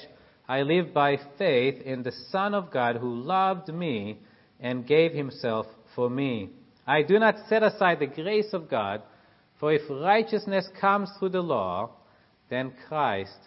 I 0.49 0.63
live 0.63 0.95
by 0.95 1.19
faith 1.37 1.79
in 1.85 2.01
the 2.01 2.13
Son 2.31 2.55
of 2.55 2.71
God 2.71 2.95
who 2.95 3.21
loved 3.21 3.71
me 3.71 4.17
and 4.59 4.87
gave 4.87 5.11
himself 5.11 5.67
for 5.93 6.09
me. 6.09 6.49
I 6.87 7.01
do 7.01 7.19
not 7.19 7.35
set 7.49 7.63
aside 7.63 7.99
the 7.99 8.07
grace 8.07 8.53
of 8.53 8.69
God, 8.69 9.01
for 9.59 9.73
if 9.73 9.81
righteousness 9.89 10.67
comes 10.79 11.09
through 11.19 11.29
the 11.29 11.41
law, 11.41 11.91
then 12.49 12.71
Christ 12.87 13.37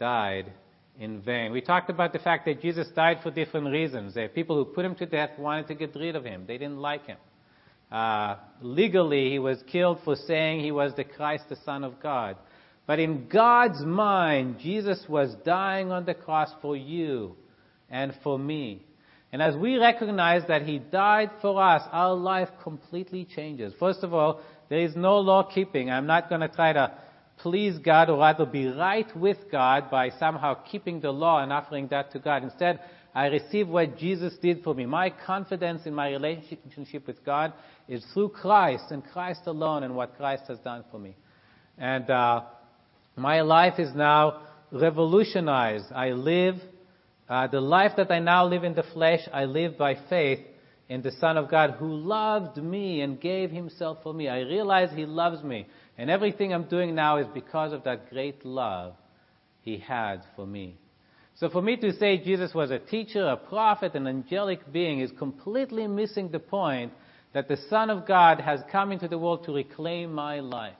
died 0.00 0.52
in 0.98 1.20
vain. 1.22 1.52
We 1.52 1.60
talked 1.60 1.90
about 1.90 2.12
the 2.12 2.18
fact 2.18 2.44
that 2.46 2.60
Jesus 2.60 2.88
died 2.94 3.18
for 3.22 3.30
different 3.30 3.68
reasons. 3.68 4.14
There 4.14 4.28
people 4.28 4.56
who 4.56 4.64
put 4.64 4.84
him 4.84 4.96
to 4.96 5.06
death 5.06 5.38
wanted 5.38 5.68
to 5.68 5.74
get 5.74 5.94
rid 5.94 6.16
of 6.16 6.24
him. 6.24 6.44
They 6.46 6.58
didn't 6.58 6.78
like 6.78 7.06
him. 7.06 7.18
Uh, 7.90 8.36
legally, 8.60 9.30
he 9.30 9.38
was 9.38 9.62
killed 9.70 9.98
for 10.04 10.16
saying 10.16 10.60
he 10.60 10.72
was 10.72 10.94
the 10.96 11.04
Christ, 11.04 11.44
the 11.48 11.56
Son 11.64 11.84
of 11.84 12.00
God. 12.02 12.36
But 12.86 12.98
in 12.98 13.28
God's 13.28 13.84
mind, 13.84 14.58
Jesus 14.58 15.04
was 15.08 15.34
dying 15.44 15.92
on 15.92 16.04
the 16.04 16.14
cross 16.14 16.50
for 16.60 16.76
you 16.76 17.36
and 17.90 18.12
for 18.22 18.38
me. 18.38 18.82
And 19.32 19.40
as 19.40 19.56
we 19.56 19.78
recognize 19.78 20.42
that 20.48 20.62
He 20.62 20.78
died 20.78 21.30
for 21.40 21.60
us, 21.62 21.82
our 21.90 22.14
life 22.14 22.48
completely 22.62 23.24
changes. 23.24 23.72
First 23.78 24.04
of 24.04 24.12
all, 24.12 24.42
there 24.68 24.80
is 24.80 24.94
no 24.94 25.18
law 25.18 25.42
keeping. 25.42 25.90
I'm 25.90 26.06
not 26.06 26.28
going 26.28 26.42
to 26.42 26.48
try 26.48 26.72
to 26.74 26.92
please 27.38 27.78
God 27.78 28.10
or 28.10 28.18
rather 28.18 28.46
be 28.46 28.66
right 28.66 29.06
with 29.16 29.38
God 29.50 29.90
by 29.90 30.10
somehow 30.10 30.54
keeping 30.70 31.00
the 31.00 31.10
law 31.10 31.42
and 31.42 31.52
offering 31.52 31.88
that 31.88 32.12
to 32.12 32.18
God. 32.18 32.42
Instead, 32.44 32.78
I 33.14 33.26
receive 33.26 33.68
what 33.68 33.98
Jesus 33.98 34.34
did 34.40 34.62
for 34.62 34.74
me. 34.74 34.86
My 34.86 35.10
confidence 35.10 35.82
in 35.86 35.94
my 35.94 36.10
relationship 36.10 37.06
with 37.06 37.24
God 37.24 37.52
is 37.88 38.04
through 38.14 38.30
Christ 38.30 38.84
and 38.90 39.04
Christ 39.04 39.42
alone 39.46 39.82
and 39.82 39.94
what 39.94 40.16
Christ 40.16 40.44
has 40.48 40.58
done 40.60 40.84
for 40.90 40.98
me. 40.98 41.14
And 41.76 42.08
uh, 42.08 42.42
my 43.16 43.42
life 43.42 43.78
is 43.78 43.94
now 43.94 44.42
revolutionized. 44.70 45.86
I 45.94 46.10
live, 46.10 46.56
uh, 47.32 47.46
the 47.46 47.62
life 47.62 47.92
that 47.96 48.10
I 48.10 48.18
now 48.18 48.44
live 48.44 48.62
in 48.62 48.74
the 48.74 48.82
flesh, 48.82 49.20
I 49.32 49.46
live 49.46 49.78
by 49.78 49.96
faith 50.10 50.40
in 50.90 51.00
the 51.00 51.12
Son 51.12 51.38
of 51.38 51.50
God 51.50 51.76
who 51.78 51.88
loved 51.88 52.58
me 52.58 53.00
and 53.00 53.18
gave 53.18 53.50
himself 53.50 54.02
for 54.02 54.12
me. 54.12 54.28
I 54.28 54.40
realize 54.40 54.90
he 54.94 55.06
loves 55.06 55.42
me. 55.42 55.66
And 55.96 56.10
everything 56.10 56.52
I'm 56.52 56.68
doing 56.68 56.94
now 56.94 57.16
is 57.16 57.26
because 57.32 57.72
of 57.72 57.84
that 57.84 58.10
great 58.10 58.44
love 58.44 58.92
he 59.62 59.78
had 59.78 60.20
for 60.36 60.46
me. 60.46 60.76
So 61.36 61.48
for 61.48 61.62
me 61.62 61.78
to 61.78 61.94
say 61.94 62.22
Jesus 62.22 62.52
was 62.52 62.70
a 62.70 62.78
teacher, 62.78 63.26
a 63.26 63.38
prophet, 63.38 63.94
an 63.94 64.06
angelic 64.06 64.70
being 64.70 65.00
is 65.00 65.10
completely 65.18 65.86
missing 65.86 66.28
the 66.28 66.38
point 66.38 66.92
that 67.32 67.48
the 67.48 67.56
Son 67.70 67.88
of 67.88 68.06
God 68.06 68.40
has 68.40 68.60
come 68.70 68.92
into 68.92 69.08
the 69.08 69.16
world 69.16 69.46
to 69.46 69.54
reclaim 69.54 70.12
my 70.12 70.40
life 70.40 70.74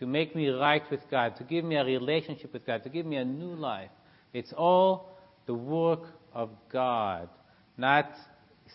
to 0.00 0.06
make 0.06 0.34
me 0.34 0.48
right 0.48 0.82
with 0.90 1.08
God, 1.08 1.36
to 1.36 1.44
give 1.44 1.64
me 1.64 1.76
a 1.76 1.84
relationship 1.84 2.52
with 2.52 2.66
God, 2.66 2.82
to 2.82 2.88
give 2.88 3.06
me 3.06 3.14
a 3.14 3.24
new 3.24 3.54
life. 3.54 3.90
It's 4.32 4.52
all 4.52 5.13
the 5.46 5.54
work 5.54 6.02
of 6.32 6.50
God, 6.72 7.28
not 7.76 8.10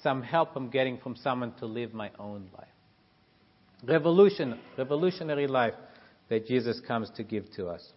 some 0.04 0.22
help 0.22 0.56
I'm 0.56 0.70
getting 0.70 0.98
from 0.98 1.16
someone 1.16 1.54
to 1.60 1.66
live 1.66 1.94
my 1.94 2.12
own 2.20 2.50
life. 2.58 2.68
revolution, 3.88 4.60
revolutionary 4.78 5.48
life 5.48 5.74
that 6.30 6.46
Jesus 6.46 6.82
comes 6.86 7.10
to 7.16 7.24
give 7.24 7.50
to 7.56 7.68
us, 7.68 7.94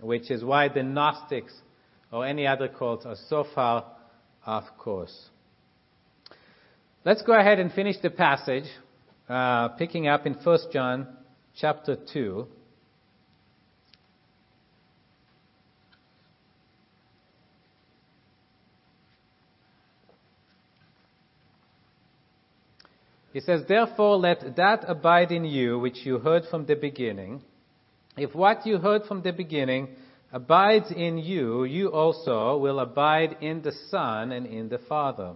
which 0.00 0.30
is 0.30 0.42
why 0.42 0.68
the 0.68 0.82
Gnostics 0.82 1.52
or 2.12 2.26
any 2.26 2.46
other 2.46 2.68
cults 2.68 3.06
are 3.06 3.16
so 3.28 3.44
far 3.54 3.84
off 4.44 4.64
course. 4.78 5.30
Let's 7.04 7.22
go 7.22 7.38
ahead 7.38 7.58
and 7.58 7.72
finish 7.72 7.96
the 8.02 8.10
passage, 8.10 8.64
uh, 9.28 9.68
picking 9.68 10.08
up 10.08 10.26
in 10.26 10.34
1 10.34 10.58
John 10.72 11.06
chapter 11.54 11.96
2. 12.12 12.46
He 23.34 23.40
says, 23.40 23.62
Therefore, 23.66 24.16
let 24.16 24.54
that 24.54 24.84
abide 24.86 25.32
in 25.32 25.44
you 25.44 25.80
which 25.80 26.06
you 26.06 26.18
heard 26.20 26.44
from 26.48 26.66
the 26.66 26.76
beginning. 26.76 27.42
If 28.16 28.32
what 28.32 28.64
you 28.64 28.78
heard 28.78 29.06
from 29.06 29.22
the 29.22 29.32
beginning 29.32 29.88
abides 30.32 30.92
in 30.92 31.18
you, 31.18 31.64
you 31.64 31.88
also 31.88 32.56
will 32.58 32.78
abide 32.78 33.38
in 33.40 33.60
the 33.60 33.72
Son 33.90 34.30
and 34.30 34.46
in 34.46 34.68
the 34.68 34.78
Father. 34.78 35.32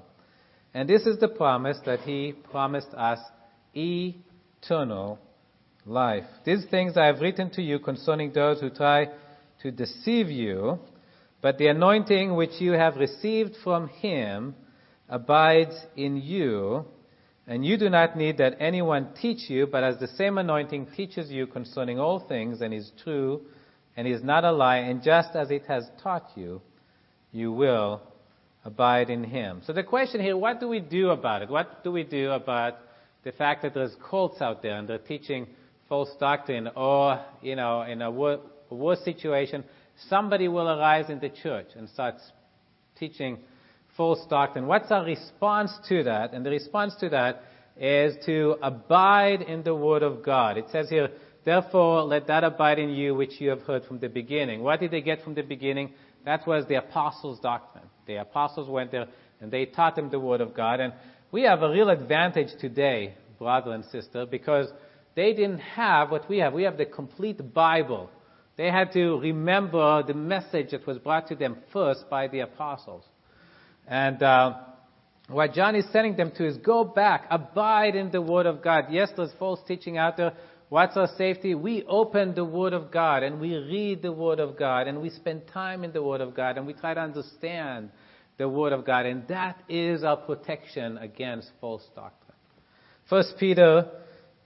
And 0.72 0.88
this 0.88 1.06
is 1.06 1.18
the 1.18 1.26
promise 1.26 1.78
that 1.86 1.98
He 2.00 2.34
promised 2.52 2.94
us 2.94 3.18
eternal 3.74 5.18
life. 5.84 6.24
These 6.44 6.66
things 6.70 6.96
I 6.96 7.06
have 7.06 7.20
written 7.20 7.50
to 7.54 7.62
you 7.62 7.80
concerning 7.80 8.32
those 8.32 8.60
who 8.60 8.70
try 8.70 9.08
to 9.62 9.72
deceive 9.72 10.28
you, 10.28 10.78
but 11.42 11.58
the 11.58 11.66
anointing 11.66 12.36
which 12.36 12.60
you 12.60 12.72
have 12.72 12.94
received 12.94 13.56
from 13.64 13.88
Him 13.88 14.54
abides 15.08 15.74
in 15.96 16.18
you 16.18 16.86
and 17.48 17.64
you 17.64 17.78
do 17.78 17.88
not 17.88 18.14
need 18.14 18.36
that 18.38 18.58
anyone 18.60 19.08
teach 19.20 19.48
you, 19.48 19.66
but 19.66 19.82
as 19.82 19.98
the 19.98 20.06
same 20.06 20.36
anointing 20.36 20.88
teaches 20.94 21.30
you 21.30 21.46
concerning 21.46 21.98
all 21.98 22.20
things 22.20 22.60
and 22.60 22.74
is 22.74 22.92
true 23.02 23.40
and 23.96 24.06
is 24.06 24.22
not 24.22 24.44
a 24.44 24.52
lie, 24.52 24.76
and 24.76 25.02
just 25.02 25.34
as 25.34 25.50
it 25.50 25.64
has 25.66 25.84
taught 26.02 26.30
you, 26.36 26.60
you 27.32 27.50
will 27.50 28.02
abide 28.64 29.08
in 29.08 29.24
him. 29.24 29.62
So 29.66 29.72
the 29.72 29.82
question 29.82 30.20
here, 30.20 30.36
what 30.36 30.60
do 30.60 30.68
we 30.68 30.78
do 30.78 31.08
about 31.08 31.42
it? 31.42 31.48
What 31.48 31.82
do 31.82 31.90
we 31.90 32.04
do 32.04 32.30
about 32.32 32.74
the 33.24 33.32
fact 33.32 33.62
that 33.62 33.74
there's 33.74 33.96
cults 34.08 34.40
out 34.42 34.62
there 34.62 34.76
and 34.76 34.86
they're 34.86 34.98
teaching 34.98 35.46
false 35.88 36.10
doctrine 36.20 36.68
or, 36.76 37.24
you 37.40 37.56
know, 37.56 37.82
in 37.82 38.02
a 38.02 38.10
worse 38.10 39.00
situation, 39.04 39.64
somebody 40.08 40.48
will 40.48 40.68
arise 40.68 41.08
in 41.08 41.18
the 41.18 41.30
church 41.30 41.68
and 41.74 41.88
start 41.88 42.16
teaching 42.98 43.38
false 43.98 44.24
doctrine. 44.30 44.66
What's 44.66 44.90
our 44.90 45.04
response 45.04 45.72
to 45.88 46.04
that? 46.04 46.32
And 46.32 46.46
the 46.46 46.50
response 46.50 46.94
to 47.00 47.08
that 47.10 47.42
is 47.76 48.14
to 48.26 48.56
abide 48.62 49.42
in 49.42 49.64
the 49.64 49.74
Word 49.74 50.02
of 50.04 50.24
God. 50.24 50.56
It 50.56 50.66
says 50.70 50.88
here, 50.88 51.10
therefore 51.44 52.04
let 52.04 52.28
that 52.28 52.44
abide 52.44 52.78
in 52.78 52.90
you 52.90 53.14
which 53.14 53.40
you 53.40 53.50
have 53.50 53.62
heard 53.62 53.84
from 53.84 53.98
the 53.98 54.08
beginning. 54.08 54.62
What 54.62 54.78
did 54.80 54.92
they 54.92 55.00
get 55.00 55.22
from 55.22 55.34
the 55.34 55.42
beginning? 55.42 55.92
That 56.24 56.46
was 56.46 56.64
the 56.68 56.76
apostles' 56.76 57.40
doctrine. 57.40 57.84
The 58.06 58.16
apostles 58.16 58.68
went 58.70 58.92
there 58.92 59.06
and 59.40 59.50
they 59.50 59.66
taught 59.66 59.96
them 59.96 60.10
the 60.10 60.20
Word 60.20 60.40
of 60.40 60.54
God. 60.54 60.78
And 60.78 60.92
we 61.32 61.42
have 61.42 61.62
a 61.62 61.70
real 61.70 61.90
advantage 61.90 62.50
today, 62.60 63.14
brother 63.38 63.72
and 63.72 63.84
sister, 63.86 64.26
because 64.26 64.68
they 65.16 65.32
didn't 65.32 65.58
have 65.58 66.12
what 66.12 66.28
we 66.28 66.38
have. 66.38 66.52
We 66.52 66.62
have 66.62 66.78
the 66.78 66.86
complete 66.86 67.52
Bible. 67.52 68.10
They 68.56 68.70
had 68.70 68.92
to 68.92 69.18
remember 69.18 70.04
the 70.04 70.14
message 70.14 70.70
that 70.70 70.86
was 70.86 70.98
brought 70.98 71.26
to 71.28 71.34
them 71.34 71.56
first 71.72 72.08
by 72.08 72.28
the 72.28 72.40
apostles. 72.40 73.04
And 73.88 74.22
uh, 74.22 74.54
what 75.28 75.54
John 75.54 75.74
is 75.74 75.86
sending 75.92 76.16
them 76.16 76.30
to 76.36 76.46
is 76.46 76.56
go 76.58 76.84
back, 76.84 77.26
abide 77.30 77.96
in 77.96 78.10
the 78.10 78.20
Word 78.20 78.46
of 78.46 78.62
God. 78.62 78.86
Yes, 78.90 79.10
there's 79.16 79.32
false 79.38 79.60
teaching 79.66 79.96
out 79.96 80.16
there. 80.16 80.34
What's 80.68 80.96
our 80.98 81.08
safety? 81.16 81.54
We 81.54 81.84
open 81.84 82.34
the 82.34 82.44
Word 82.44 82.74
of 82.74 82.90
God 82.90 83.22
and 83.22 83.40
we 83.40 83.56
read 83.56 84.02
the 84.02 84.12
Word 84.12 84.38
of 84.38 84.58
God 84.58 84.86
and 84.86 85.00
we 85.00 85.08
spend 85.08 85.46
time 85.46 85.82
in 85.82 85.92
the 85.92 86.02
Word 86.02 86.20
of 86.20 86.34
God 86.34 86.58
and 86.58 86.66
we 86.66 86.74
try 86.74 86.92
to 86.92 87.00
understand 87.00 87.90
the 88.36 88.48
Word 88.48 88.74
of 88.74 88.84
God. 88.84 89.06
And 89.06 89.26
that 89.28 89.62
is 89.68 90.04
our 90.04 90.18
protection 90.18 90.98
against 90.98 91.50
false 91.60 91.86
doctrine. 91.94 92.36
First 93.08 93.34
Peter 93.40 93.90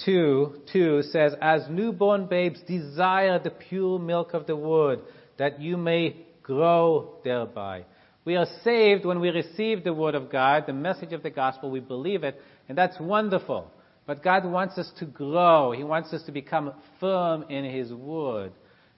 2, 0.04 0.62
2 0.72 1.02
says, 1.10 1.34
As 1.40 1.62
newborn 1.68 2.26
babes 2.26 2.60
desire 2.62 3.40
the 3.40 3.50
pure 3.50 3.98
milk 3.98 4.34
of 4.34 4.46
the 4.46 4.56
Word, 4.56 5.00
that 5.38 5.60
you 5.60 5.76
may 5.76 6.16
grow 6.44 7.16
thereby. 7.24 7.84
We 8.24 8.36
are 8.36 8.46
saved 8.62 9.04
when 9.04 9.20
we 9.20 9.30
receive 9.30 9.82
the 9.82 9.92
Word 9.92 10.14
of 10.14 10.30
God, 10.30 10.64
the 10.66 10.72
message 10.72 11.12
of 11.12 11.22
the 11.22 11.30
gospel, 11.30 11.70
we 11.70 11.80
believe 11.80 12.22
it, 12.22 12.40
and 12.68 12.78
that's 12.78 12.98
wonderful. 13.00 13.70
But 14.06 14.22
God 14.22 14.44
wants 14.44 14.78
us 14.78 14.90
to 14.98 15.06
grow. 15.06 15.72
He 15.72 15.84
wants 15.84 16.12
us 16.12 16.22
to 16.24 16.32
become 16.32 16.72
firm 17.00 17.44
in 17.48 17.64
His 17.64 17.92
Word 17.92 18.52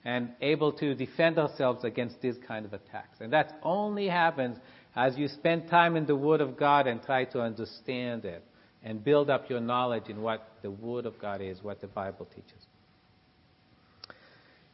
and 0.04 0.30
able 0.42 0.72
to 0.72 0.94
defend 0.94 1.38
ourselves 1.38 1.84
against 1.84 2.20
these 2.20 2.36
kind 2.46 2.66
of 2.66 2.74
attacks. 2.74 3.18
And 3.20 3.32
that 3.32 3.58
only 3.62 4.08
happens 4.08 4.58
as 4.94 5.16
you 5.16 5.28
spend 5.28 5.68
time 5.70 5.96
in 5.96 6.06
the 6.06 6.16
Word 6.16 6.40
of 6.40 6.58
God 6.58 6.86
and 6.86 7.02
try 7.02 7.24
to 7.26 7.40
understand 7.40 8.24
it 8.24 8.44
and 8.82 9.02
build 9.02 9.30
up 9.30 9.48
your 9.48 9.60
knowledge 9.60 10.08
in 10.08 10.20
what 10.20 10.46
the 10.62 10.70
Word 10.70 11.06
of 11.06 11.18
God 11.18 11.40
is, 11.40 11.62
what 11.62 11.80
the 11.80 11.86
Bible 11.86 12.26
teaches. 12.26 12.52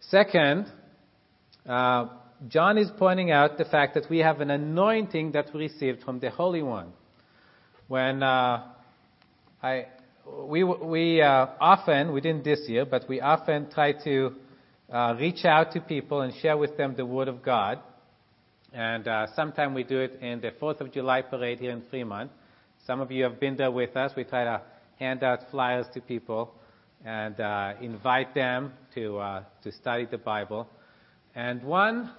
Second, 0.00 0.66
uh, 1.68 2.08
John 2.48 2.78
is 2.78 2.90
pointing 2.98 3.30
out 3.30 3.58
the 3.58 3.66
fact 3.66 3.92
that 3.94 4.08
we 4.08 4.20
have 4.20 4.40
an 4.40 4.50
anointing 4.50 5.32
that 5.32 5.52
we 5.52 5.60
received 5.60 6.02
from 6.04 6.20
the 6.20 6.30
Holy 6.30 6.62
One. 6.62 6.90
When 7.86 8.22
uh, 8.22 8.66
I, 9.62 9.88
we, 10.46 10.64
we 10.64 11.20
uh, 11.20 11.48
often, 11.60 12.14
we 12.14 12.22
didn't 12.22 12.44
this 12.44 12.60
year, 12.66 12.86
but 12.86 13.06
we 13.10 13.20
often 13.20 13.70
try 13.70 13.92
to 14.04 14.32
uh, 14.90 15.16
reach 15.20 15.44
out 15.44 15.72
to 15.72 15.80
people 15.82 16.22
and 16.22 16.32
share 16.40 16.56
with 16.56 16.78
them 16.78 16.94
the 16.96 17.04
Word 17.04 17.28
of 17.28 17.42
God. 17.42 17.80
And 18.72 19.06
uh, 19.06 19.26
sometimes 19.36 19.74
we 19.74 19.84
do 19.84 19.98
it 19.98 20.18
in 20.22 20.40
the 20.40 20.52
4th 20.52 20.80
of 20.80 20.92
July 20.92 21.20
parade 21.20 21.58
here 21.58 21.72
in 21.72 21.82
Fremont. 21.90 22.30
Some 22.86 23.02
of 23.02 23.10
you 23.10 23.24
have 23.24 23.38
been 23.38 23.58
there 23.58 23.70
with 23.70 23.94
us. 23.98 24.12
We 24.16 24.24
try 24.24 24.44
to 24.44 24.62
hand 24.98 25.22
out 25.22 25.40
flyers 25.50 25.84
to 25.92 26.00
people 26.00 26.54
and 27.04 27.38
uh, 27.38 27.74
invite 27.82 28.34
them 28.34 28.72
to, 28.94 29.18
uh, 29.18 29.42
to 29.62 29.72
study 29.72 30.06
the 30.10 30.18
Bible. 30.18 30.68
And 31.34 31.62
one 31.62 32.10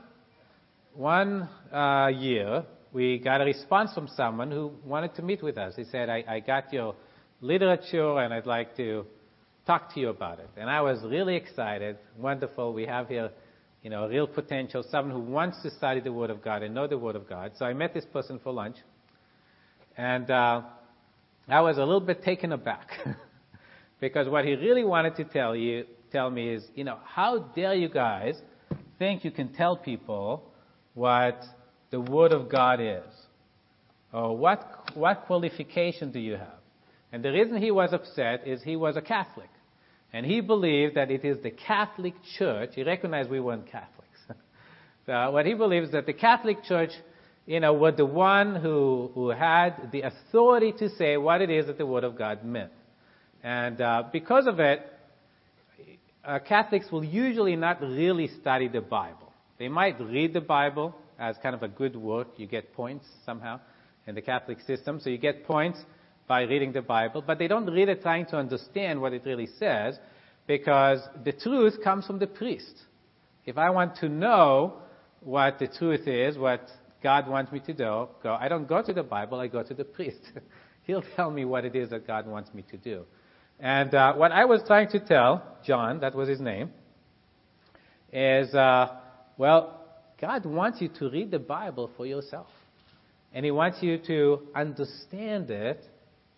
one 0.94 1.48
uh, 1.74 2.08
year, 2.08 2.64
we 2.94 3.20
got 3.20 3.42
a 3.42 3.46
response 3.46 3.94
from 3.94 4.08
someone 4.16 4.52
who 4.52 4.72
wanted 4.86 5.16
to 5.16 5.22
meet 5.22 5.42
with 5.42 5.58
us. 5.58 5.76
He 5.76 5.86
said, 5.86 6.10
I, 6.10 6.24
I 6.28 6.40
got 6.40 6.74
your 6.74 6.96
literature 7.40 8.20
and 8.20 8.34
I'd 8.34 8.46
like 8.46 8.76
to 8.78 9.06
talk 9.66 9.94
to 9.94 10.00
you 10.00 10.10
about 10.10 10.40
it. 10.40 10.50
And 10.58 10.70
I 10.70 10.82
was 10.82 11.02
really 11.04 11.36
excited. 11.36 11.98
Wonderful. 12.18 12.74
We 12.74 12.86
have 12.86 13.08
here, 13.08 13.32
you 13.82 13.90
know, 13.90 14.04
a 14.04 14.10
real 14.10 14.28
potential, 14.28 14.84
someone 14.90 15.16
who 15.16 15.32
wants 15.32 15.62
to 15.64 15.72
study 15.72 16.02
the 16.02 16.12
Word 16.12 16.30
of 16.30 16.44
God 16.44 16.64
and 16.64 16.76
know 16.76 16.88
the 16.88 16.98
Word 16.98 17.16
of 17.16 17.28
God. 17.30 17.54
So 17.58 17.66
I 17.66 17.74
met 17.74 17.94
this 17.94 18.06
person 18.06 18.40
for 18.44 18.52
lunch. 18.52 18.76
And 19.96 20.30
uh, 20.30 20.62
I 21.48 21.62
was 21.62 21.78
a 21.78 21.84
little 21.84 22.02
bit 22.02 22.24
taken 22.24 22.52
aback. 22.52 22.90
because 24.02 24.28
what 24.28 24.46
he 24.46 24.56
really 24.56 24.84
wanted 24.84 25.16
to 25.16 25.24
tell 25.24 25.56
you, 25.56 25.86
tell 26.12 26.30
me 26.30 26.50
is, 26.50 26.64
you 26.76 26.84
know, 26.84 26.98
how 27.06 27.40
dare 27.56 27.76
you 27.76 27.88
guys 27.88 28.36
think 29.00 29.24
you 29.24 29.32
can 29.32 29.54
tell 29.54 29.78
people 29.78 30.51
what 30.94 31.44
the 31.90 32.00
Word 32.00 32.32
of 32.32 32.50
God 32.50 32.80
is. 32.82 33.04
Or 34.14 34.36
what, 34.36 34.92
what 34.94 35.24
qualification 35.26 36.12
do 36.12 36.20
you 36.20 36.34
have? 36.34 36.60
And 37.12 37.24
the 37.24 37.32
reason 37.32 37.58
he 37.62 37.72
was 37.72 37.94
upset 37.94 38.48
is 38.48 38.62
he 38.64 38.76
was 38.76 38.98
a 38.98 39.02
Catholic. 39.02 39.50
And 40.14 40.26
he 40.26 40.42
believed 40.42 40.96
that 40.96 41.10
it 41.12 41.24
is 41.24 41.42
the 41.42 41.52
Catholic 41.52 42.14
Church, 42.38 42.72
he 42.76 42.84
recognized 42.84 43.30
we 43.30 43.40
weren't 43.40 43.70
Catholics. 43.72 44.20
so 45.06 45.32
what 45.32 45.46
he 45.46 45.54
believes 45.54 45.88
is 45.88 45.92
that 45.94 46.06
the 46.06 46.14
Catholic 46.14 46.64
Church, 46.64 46.92
you 47.46 47.60
know, 47.60 47.74
were 47.74 47.94
the 47.94 48.06
one 48.06 48.56
who, 48.56 49.12
who 49.14 49.30
had 49.30 49.92
the 49.92 50.02
authority 50.02 50.74
to 50.80 50.90
say 50.90 51.16
what 51.16 51.42
it 51.42 51.50
is 51.50 51.68
that 51.68 51.78
the 51.78 51.86
Word 51.86 52.04
of 52.04 52.18
God 52.18 52.44
meant. 52.44 52.72
And 53.44 53.80
uh, 53.80 54.04
because 54.12 54.48
of 54.48 54.60
it, 54.60 54.86
uh, 56.24 56.40
Catholics 56.40 56.92
will 56.92 57.04
usually 57.04 57.56
not 57.56 57.82
really 57.82 58.30
study 58.42 58.68
the 58.68 58.82
Bible. 58.82 59.31
They 59.62 59.70
might 59.70 60.00
read 60.02 60.34
the 60.34 60.42
Bible 60.42 60.96
as 61.20 61.36
kind 61.44 61.54
of 61.54 61.62
a 61.62 61.68
good 61.68 61.96
work. 61.96 62.30
You 62.38 62.48
get 62.48 62.74
points 62.74 63.06
somehow 63.28 63.60
in 64.08 64.16
the 64.16 64.22
Catholic 64.24 64.60
system. 64.62 65.00
So 65.00 65.12
you 65.12 65.20
get 65.20 65.46
points 65.46 65.78
by 66.28 66.42
reading 66.46 66.72
the 66.72 66.82
Bible, 66.82 67.22
but 67.22 67.38
they 67.38 67.48
don't 67.48 67.68
read 67.68 67.88
it 67.88 68.02
trying 68.02 68.26
to 68.32 68.38
understand 68.38 69.00
what 69.00 69.14
it 69.14 69.22
really 69.24 69.48
says 69.60 70.00
because 70.48 71.00
the 71.24 71.32
truth 71.32 71.76
comes 71.84 72.08
from 72.08 72.18
the 72.18 72.26
priest. 72.26 72.74
If 73.46 73.60
I 73.60 73.70
want 73.70 73.98
to 73.98 74.10
know 74.10 74.78
what 75.20 75.60
the 75.60 75.68
truth 75.68 76.08
is, 76.08 76.40
what 76.40 76.68
God 77.04 77.28
wants 77.28 77.52
me 77.52 77.60
to 77.60 77.74
do, 77.74 78.08
go, 78.24 78.34
I 78.40 78.48
don't 78.48 78.68
go 78.68 78.82
to 78.82 78.94
the 78.94 79.04
Bible, 79.04 79.40
I 79.40 79.46
go 79.46 79.62
to 79.62 79.76
the 79.76 79.86
priest. 79.86 80.22
He'll 80.86 81.06
tell 81.16 81.30
me 81.30 81.46
what 81.46 81.66
it 81.66 81.76
is 81.76 81.92
that 81.92 82.08
God 82.08 82.26
wants 82.26 82.52
me 82.56 82.64
to 82.72 82.78
do. 82.78 83.04
And 83.60 83.94
uh, 83.94 84.16
what 84.16 84.32
I 84.32 84.46
was 84.46 84.64
trying 84.66 84.90
to 84.90 85.00
tell 85.00 85.60
John, 85.64 86.00
that 86.00 86.16
was 86.16 86.28
his 86.28 86.40
name, 86.40 86.72
is 88.12 88.56
uh, 88.56 88.98
well, 89.42 89.80
God 90.22 90.46
wants 90.46 90.82
you 90.82 90.90
to 91.00 91.10
read 91.10 91.32
the 91.32 91.40
Bible 91.40 91.90
for 91.98 92.06
yourself. 92.06 92.46
And 93.34 93.44
He 93.44 93.50
wants 93.50 93.82
you 93.82 93.98
to 94.06 94.44
understand 94.54 95.50
it 95.50 95.84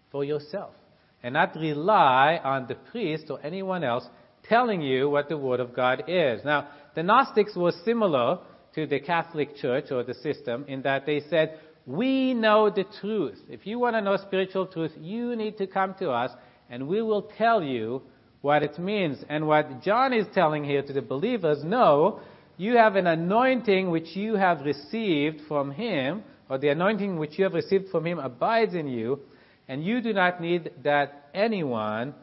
for 0.10 0.24
yourself. 0.24 0.74
and 1.22 1.34
not 1.34 1.56
rely 1.56 2.40
on 2.44 2.68
the 2.68 2.76
priest 2.92 3.26
or 3.30 3.40
anyone 3.44 3.84
else 3.84 4.06
telling 4.48 4.82
you 4.82 5.10
what 5.10 5.28
the 5.28 5.38
Word 5.38 5.60
of 5.60 5.76
God 5.76 6.04
is. 6.08 6.46
Now, 6.46 6.70
the 6.96 7.04
Gnostics 7.04 7.56
were 7.58 7.74
similar 7.84 8.40
to 8.76 8.86
the 8.88 9.02
Catholic 9.02 9.56
Church 9.58 9.92
or 9.92 10.04
the 10.04 10.14
system 10.16 10.66
in 10.70 10.82
that 10.84 11.06
they 11.06 11.22
said, 11.30 11.60
we 11.86 12.34
know 12.34 12.70
the 12.70 12.86
truth. 13.02 13.40
If 13.50 13.68
you 13.68 13.80
want 13.80 13.96
to 13.98 14.02
know 14.02 14.16
spiritual 14.16 14.68
truth, 14.68 14.94
you 14.98 15.36
need 15.36 15.58
to 15.58 15.68
come 15.68 15.96
to 16.00 16.10
us 16.12 16.32
and 16.70 16.88
we 16.88 17.02
will 17.02 17.30
tell 17.38 17.62
you 17.62 18.02
what 18.40 18.64
it 18.64 18.78
means. 18.80 19.18
And 19.28 19.48
what 19.48 19.82
John 19.82 20.14
is 20.14 20.28
telling 20.34 20.64
here 20.64 20.84
to 20.84 20.94
the 20.94 21.02
believers, 21.02 21.60
no, 21.64 22.22
you 22.58 22.78
have 22.78 22.96
an 22.96 23.08
anointing 23.08 23.90
which 23.90 24.16
you 24.16 24.36
have 24.36 24.62
received 24.62 25.42
from 25.48 25.72
him, 25.72 26.24
or 26.50 26.58
the 26.58 26.70
anointing 26.70 27.18
which 27.18 27.38
you 27.38 27.46
have 27.46 27.54
received 27.54 27.90
from 27.90 28.06
him 28.06 28.20
abides 28.20 28.76
in 28.76 28.88
you, 28.88 29.20
and 29.68 29.84
you 29.84 30.02
do 30.02 30.14
not 30.14 30.42
need 30.42 30.72
that 30.84 31.30
anyone 31.34 32.14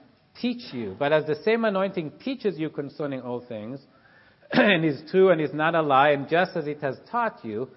teach 0.40 0.72
you. 0.72 0.94
But 0.98 1.12
as 1.12 1.26
the 1.26 1.36
same 1.44 1.64
anointing 1.64 2.12
teaches 2.22 2.58
you 2.58 2.70
concerning 2.70 3.22
all 3.22 3.40
things, 3.40 3.80
and 4.52 4.84
is 4.84 5.02
true 5.10 5.30
and 5.30 5.40
is 5.40 5.54
not 5.54 5.74
a 5.74 5.82
lie, 5.82 6.10
and 6.10 6.28
just 6.28 6.56
as 6.56 6.66
it 6.66 6.80
has 6.80 6.96
taught 7.10 7.44
you, 7.44 7.68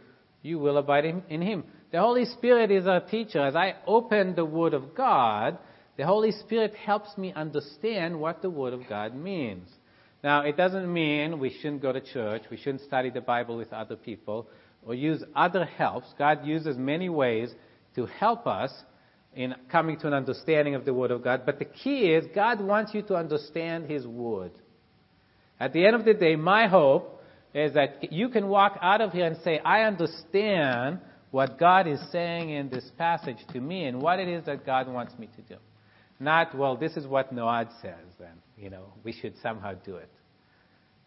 you 0.42 0.60
will 0.60 0.78
abide 0.78 1.06
in, 1.06 1.24
in 1.30 1.42
Him. 1.42 1.64
The 1.92 2.00
Holy 2.00 2.26
Spirit 2.26 2.72
is 2.72 2.88
our 2.88 3.00
teacher. 3.00 3.40
As 3.40 3.56
I 3.56 3.76
open 3.88 4.36
the 4.36 4.46
Word 4.46 4.74
of 4.74 4.96
God, 4.96 5.58
the 5.98 6.06
Holy 6.06 6.32
Spirit 6.32 6.76
helps 6.76 7.18
me 7.18 7.32
understand 7.34 8.20
what 8.20 8.42
the 8.42 8.50
Word 8.50 8.74
of 8.74 8.82
God 8.90 9.16
means. 9.16 9.70
Now, 10.24 10.42
it 10.42 10.56
doesn't 10.56 10.92
mean 10.92 11.40
we 11.40 11.50
shouldn't 11.50 11.82
go 11.82 11.92
to 11.92 12.00
church, 12.00 12.44
we 12.50 12.58
shouldn't 12.58 12.82
study 12.82 13.10
the 13.10 13.22
Bible 13.22 13.58
with 13.58 13.74
other 13.74 13.98
people, 13.98 14.48
or 14.86 14.94
use 14.94 15.24
other 15.36 15.66
helps. 15.66 16.08
God 16.18 16.46
uses 16.46 16.78
many 16.78 17.10
ways 17.10 17.54
to 17.96 18.06
help 18.06 18.48
us 18.48 18.72
in 19.36 19.54
coming 19.70 20.00
to 20.00 20.08
an 20.08 20.14
understanding 20.14 20.76
of 20.76 20.86
the 20.86 20.94
Word 20.94 21.12
of 21.12 21.24
God. 21.24 21.44
But 21.46 21.60
the 21.60 21.66
key 21.66 22.14
is 22.14 22.26
God 22.34 22.62
wants 22.62 22.94
you 22.94 23.02
to 23.04 23.16
understand 23.16 23.90
His 23.90 24.08
Word. 24.08 24.52
At 25.60 25.74
the 25.74 25.86
end 25.86 25.96
of 25.96 26.06
the 26.06 26.14
day, 26.14 26.36
my 26.36 26.68
hope 26.68 27.22
is 27.54 27.74
that 27.74 28.12
you 28.12 28.30
can 28.30 28.48
walk 28.48 28.78
out 28.82 29.02
of 29.02 29.12
here 29.12 29.26
and 29.26 29.38
say, 29.44 29.60
I 29.60 29.82
understand 29.84 31.00
what 31.32 31.60
God 31.60 31.88
is 31.88 32.00
saying 32.12 32.50
in 32.50 32.70
this 32.70 32.90
passage 32.98 33.38
to 33.52 33.60
me 33.60 33.86
and 33.86 34.02
what 34.02 34.20
it 34.20 34.28
is 34.28 34.46
that 34.46 34.66
God 34.66 34.88
wants 34.88 35.18
me 35.18 35.30
to 35.36 35.42
do. 35.42 35.56
Not, 36.24 36.58
well, 36.58 36.78
this 36.78 36.96
is 36.96 37.06
what 37.06 37.34
Noad 37.34 37.70
says, 37.82 38.06
then, 38.18 38.42
you 38.58 38.70
know, 38.70 38.94
we 39.04 39.12
should 39.12 39.34
somehow 39.42 39.74
do 39.74 39.98
it. 39.98 40.10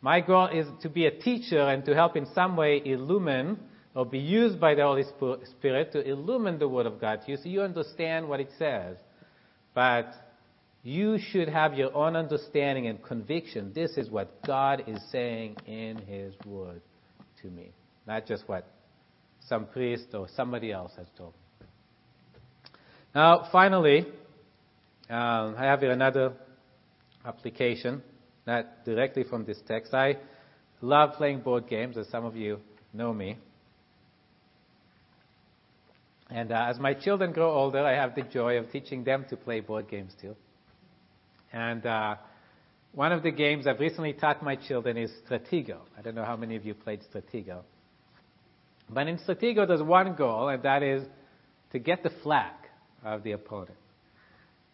My 0.02 0.20
goal 0.20 0.48
is 0.48 0.66
to 0.82 0.90
be 0.90 1.06
a 1.06 1.10
teacher 1.10 1.60
and 1.60 1.84
to 1.86 1.94
help 1.94 2.16
in 2.16 2.26
some 2.34 2.56
way 2.56 2.82
illumine 2.84 3.58
or 3.94 4.04
be 4.04 4.18
used 4.18 4.60
by 4.60 4.74
the 4.74 4.82
Holy 4.82 5.04
Spirit 5.58 5.92
to 5.92 6.06
illumine 6.06 6.58
the 6.58 6.68
Word 6.68 6.84
of 6.84 7.00
God 7.00 7.20
to 7.24 7.30
you 7.30 7.38
so 7.38 7.48
you 7.48 7.62
understand 7.62 8.28
what 8.28 8.40
it 8.40 8.50
says. 8.58 8.98
But 9.74 10.12
you 10.82 11.18
should 11.18 11.48
have 11.48 11.74
your 11.74 11.96
own 11.96 12.14
understanding 12.14 12.86
and 12.86 13.02
conviction. 13.02 13.72
This 13.74 13.96
is 13.96 14.10
what 14.10 14.42
God 14.46 14.84
is 14.86 15.00
saying 15.10 15.56
in 15.66 15.96
His 15.96 16.34
Word 16.44 16.82
to 17.40 17.48
me, 17.48 17.70
not 18.06 18.26
just 18.26 18.46
what 18.48 18.66
some 19.48 19.64
priest 19.64 20.08
or 20.12 20.28
somebody 20.36 20.72
else 20.72 20.92
has 20.98 21.06
told 21.16 21.32
me. 21.32 21.66
Now, 23.14 23.48
finally, 23.50 24.06
um, 25.08 25.54
I 25.56 25.64
have 25.64 25.80
here 25.80 25.92
another 25.92 26.32
application, 27.24 28.02
not 28.46 28.84
directly 28.84 29.24
from 29.24 29.44
this 29.44 29.58
text. 29.66 29.94
I 29.94 30.18
love 30.80 31.14
playing 31.14 31.40
board 31.40 31.68
games, 31.68 31.96
as 31.96 32.08
some 32.08 32.24
of 32.24 32.36
you 32.36 32.58
know 32.92 33.12
me. 33.12 33.38
And 36.28 36.50
uh, 36.50 36.66
as 36.68 36.78
my 36.78 36.94
children 36.94 37.32
grow 37.32 37.52
older, 37.52 37.84
I 37.84 37.92
have 37.92 38.14
the 38.14 38.22
joy 38.22 38.58
of 38.58 38.70
teaching 38.72 39.04
them 39.04 39.26
to 39.30 39.36
play 39.36 39.60
board 39.60 39.88
games 39.88 40.12
too. 40.20 40.34
And 41.52 41.86
uh, 41.86 42.16
one 42.92 43.12
of 43.12 43.22
the 43.22 43.30
games 43.30 43.66
I've 43.66 43.78
recently 43.78 44.12
taught 44.12 44.42
my 44.42 44.56
children 44.56 44.96
is 44.96 45.10
Stratego. 45.24 45.78
I 45.96 46.02
don't 46.02 46.14
know 46.16 46.24
how 46.24 46.36
many 46.36 46.56
of 46.56 46.64
you 46.64 46.74
played 46.74 47.00
Stratego. 47.02 47.60
But 48.90 49.06
in 49.06 49.18
Stratego, 49.18 49.66
there's 49.68 49.82
one 49.82 50.14
goal, 50.16 50.48
and 50.48 50.62
that 50.62 50.82
is 50.82 51.04
to 51.72 51.78
get 51.78 52.02
the 52.02 52.10
flag 52.22 52.54
of 53.04 53.22
the 53.22 53.32
opponent. 53.32 53.76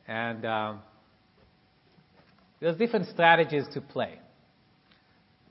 And 0.06 0.44
um, 0.44 0.80
there's 2.60 2.76
different 2.76 3.08
strategies 3.08 3.64
to 3.74 3.80
play. 3.80 4.18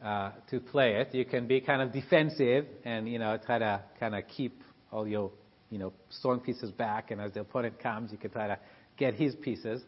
Uh, 0.03 0.31
to 0.49 0.59
play 0.59 0.95
it, 0.95 1.13
you 1.13 1.25
can 1.25 1.45
be 1.47 1.61
kind 1.61 1.79
of 1.79 1.91
defensive 1.91 2.65
and 2.85 3.07
you 3.07 3.19
know 3.19 3.37
try 3.45 3.59
to 3.59 3.83
kind 3.99 4.15
of 4.15 4.23
keep 4.35 4.59
all 4.91 5.07
your 5.07 5.31
you 5.71 5.77
know, 5.79 5.93
strong 6.09 6.41
pieces 6.41 6.69
back, 6.69 7.09
and 7.09 7.19
as 7.19 7.31
the 7.31 7.39
opponent 7.39 7.79
comes, 7.79 8.11
you 8.11 8.17
can 8.17 8.29
try 8.29 8.47
to 8.47 8.59
get 8.97 9.15
his 9.15 9.33
pieces. 9.35 9.81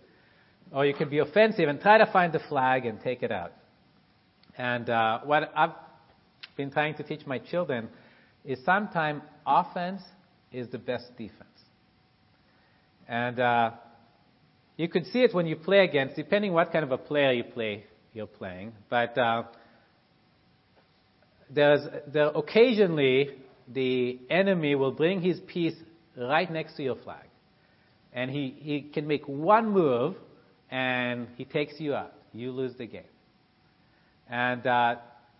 Or 0.72 0.86
you 0.86 0.93
can 0.93 1.09
be 1.09 1.20
offensive 1.20 1.68
and 1.68 1.80
try 1.80 1.97
to 1.97 2.05
find 2.11 2.34
the 2.34 2.39
flag 2.39 2.86
and 2.86 2.99
take 3.01 3.22
it 3.22 3.32
out. 3.32 3.51
And 4.57 4.89
uh, 4.89 5.20
what 5.26 5.51
I've 5.55 5.74
been 6.55 6.72
trying 6.72 6.95
to 6.95 7.03
teach 7.03 7.28
my 7.28 7.38
children 7.38 7.89
is 8.45 8.59
sometimes 8.66 9.22
offense 9.45 10.01
is 10.51 10.70
the 10.70 10.78
best 10.78 11.05
defense. 11.18 11.41
And 13.07 13.39
uh, 13.39 13.72
you 14.78 14.88
can 14.88 15.05
see 15.05 15.19
it 15.19 15.34
when 15.34 15.45
you 15.45 15.55
play 15.55 15.84
against, 15.84 16.15
depending 16.15 16.53
what 16.53 16.71
kind 16.71 16.84
of 16.84 16.91
a 16.91 16.97
player 16.97 17.32
you 17.32 17.43
play, 17.43 17.86
you're 18.13 18.28
playing. 18.28 18.74
But 18.89 19.17
uh, 19.17 19.43
there's 21.49 21.82
there 22.11 22.28
occasionally 22.28 23.30
the 23.67 24.19
enemy 24.30 24.76
will 24.76 24.91
bring 24.91 25.21
his 25.21 25.39
piece 25.41 25.76
right 26.17 26.51
next 26.51 26.76
to 26.76 26.84
your 26.84 26.95
flag. 26.95 27.26
And 28.13 28.30
he, 28.30 28.55
he 28.59 28.82
can 28.82 29.07
make 29.07 29.28
one 29.28 29.71
move 29.71 30.15
and 30.69 31.28
he 31.36 31.45
takes 31.45 31.80
you 31.80 31.95
out. 31.95 32.13
You 32.34 32.51
lose 32.51 32.76
the 32.78 32.86
game. 32.86 33.03
And 34.30 34.65
uh, 34.65 34.95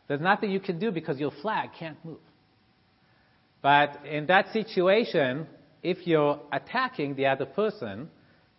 there's 0.08 0.22
nothing 0.22 0.52
you 0.52 0.60
can 0.60 0.80
do 0.80 0.92
because 0.92 1.20
your 1.20 1.32
flag 1.42 1.70
can't 1.78 2.04
move. 2.04 2.20
But 3.62 4.06
in 4.06 4.26
that 4.28 4.52
situation, 4.52 5.48
if 5.82 6.06
you're 6.06 6.40
attacking 6.52 7.16
the 7.16 7.28
other 7.28 7.46
person, 7.46 8.10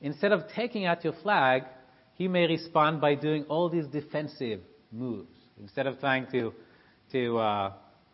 instead 0.05 0.33
of 0.33 0.43
taking 0.55 0.85
out 0.85 1.03
your 1.03 1.15
flag, 1.23 1.63
he 2.15 2.29
may 2.29 2.47
respond 2.47 3.01
by 3.01 3.15
doing 3.15 3.45
all 3.49 3.71
these 3.71 3.87
defensive 3.87 4.61
moves. 4.93 5.33
Instead 5.59 5.87
of 5.87 5.99
trying 5.99 6.27
to, 6.31 6.53
to 7.11 7.39
uh, 7.39 7.73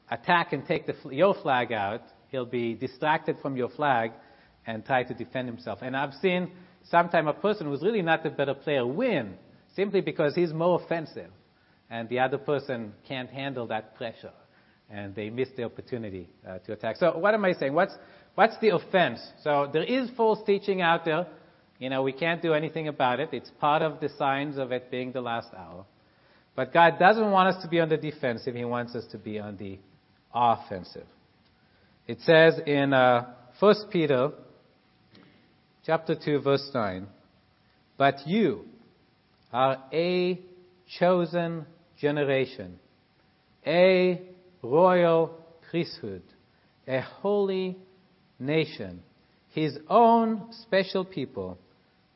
attack 0.09 0.53
and 0.53 0.65
take 0.67 0.87
the, 0.87 0.95
your 1.11 1.35
flag 1.35 1.73
out, 1.73 2.03
he'll 2.29 2.47
be 2.47 2.75
distracted 2.75 3.37
from 3.43 3.57
your 3.57 3.69
flag 3.71 4.13
and 4.67 4.87
try 4.87 5.03
to 5.03 5.13
defend 5.15 5.49
himself. 5.49 5.81
And 5.83 5.97
I've 5.97 6.15
seen 6.15 6.53
sometimes 6.85 7.29
a 7.29 7.33
person 7.33 7.67
who's 7.67 7.83
really 7.83 8.03
not 8.03 8.23
the 8.23 8.31
better 8.31 8.55
player 8.55 8.87
win 8.87 9.35
simply 9.75 10.01
because 10.01 10.37
he's 10.37 10.53
more 10.53 10.81
offensive 10.81 11.31
and 11.91 12.09
the 12.09 12.21
other 12.21 12.39
person 12.39 12.93
can't 13.09 13.31
handle 13.31 13.67
that 13.67 13.97
pressure 13.97 14.33
and 14.89 15.13
they 15.17 15.29
miss 15.29 15.49
the 15.57 15.65
opportunity 15.65 16.29
uh, 16.49 16.59
to 16.59 16.73
attack. 16.73 16.97
So 16.97 17.19
what 17.19 17.35
am 17.35 17.45
I 17.45 17.53
saying? 17.55 17.75
What's, 17.75 17.95
what's 18.37 18.57
the 18.61 18.69
offense? 18.69 19.21
So 19.43 19.69
there 19.73 19.83
is 19.83 20.09
false 20.17 20.39
teaching 20.47 20.83
out 20.83 21.05
there. 21.05 21.27
You 21.81 21.89
know, 21.89 22.03
we 22.03 22.13
can't 22.13 22.43
do 22.43 22.53
anything 22.53 22.89
about 22.89 23.21
it. 23.21 23.31
It's 23.33 23.51
part 23.59 23.81
of 23.81 24.01
the 24.01 24.11
signs 24.11 24.59
of 24.59 24.71
it 24.71 24.91
being 24.91 25.13
the 25.13 25.23
last 25.23 25.49
hour. 25.57 25.87
But 26.55 26.75
God 26.75 26.99
doesn't 26.99 27.31
want 27.31 27.57
us 27.57 27.63
to 27.63 27.69
be 27.69 27.81
on 27.81 27.89
the 27.89 27.97
defensive. 27.97 28.55
He 28.55 28.67
wants 28.67 28.95
us 28.95 29.07
to 29.13 29.19
be 29.19 29.39
on 29.39 29.57
the 29.57 29.79
offensive. 30.35 31.07
It 32.07 32.19
says 32.21 32.61
in 32.67 32.93
uh, 32.93 33.33
1 33.61 33.75
Peter 33.91 34.31
chapter 35.87 36.15
2 36.15 36.41
verse 36.41 36.71
9, 36.75 37.07
but 37.97 38.27
you 38.27 38.67
are 39.51 39.83
a 39.91 40.39
chosen 40.99 41.65
generation, 41.99 42.79
a 43.67 44.21
royal 44.63 45.35
priesthood, 45.71 46.23
a 46.87 47.01
holy 47.01 47.79
nation, 48.39 49.03
his 49.51 49.79
own 49.89 50.53
special 50.63 51.05
people, 51.05 51.59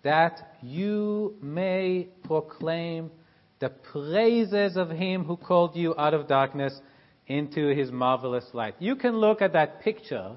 that 0.04 0.56
you 0.62 1.34
may 1.42 2.08
proclaim 2.24 3.10
the 3.58 3.70
praises 3.70 4.76
of 4.76 4.90
him 4.90 5.24
who 5.24 5.36
called 5.36 5.74
you 5.74 5.94
out 5.98 6.14
of 6.14 6.28
darkness 6.28 6.78
into 7.26 7.74
his 7.74 7.90
marvelous 7.90 8.44
light. 8.52 8.74
You 8.78 8.96
can 8.96 9.16
look 9.16 9.40
at 9.40 9.54
that 9.54 9.80
picture 9.80 10.36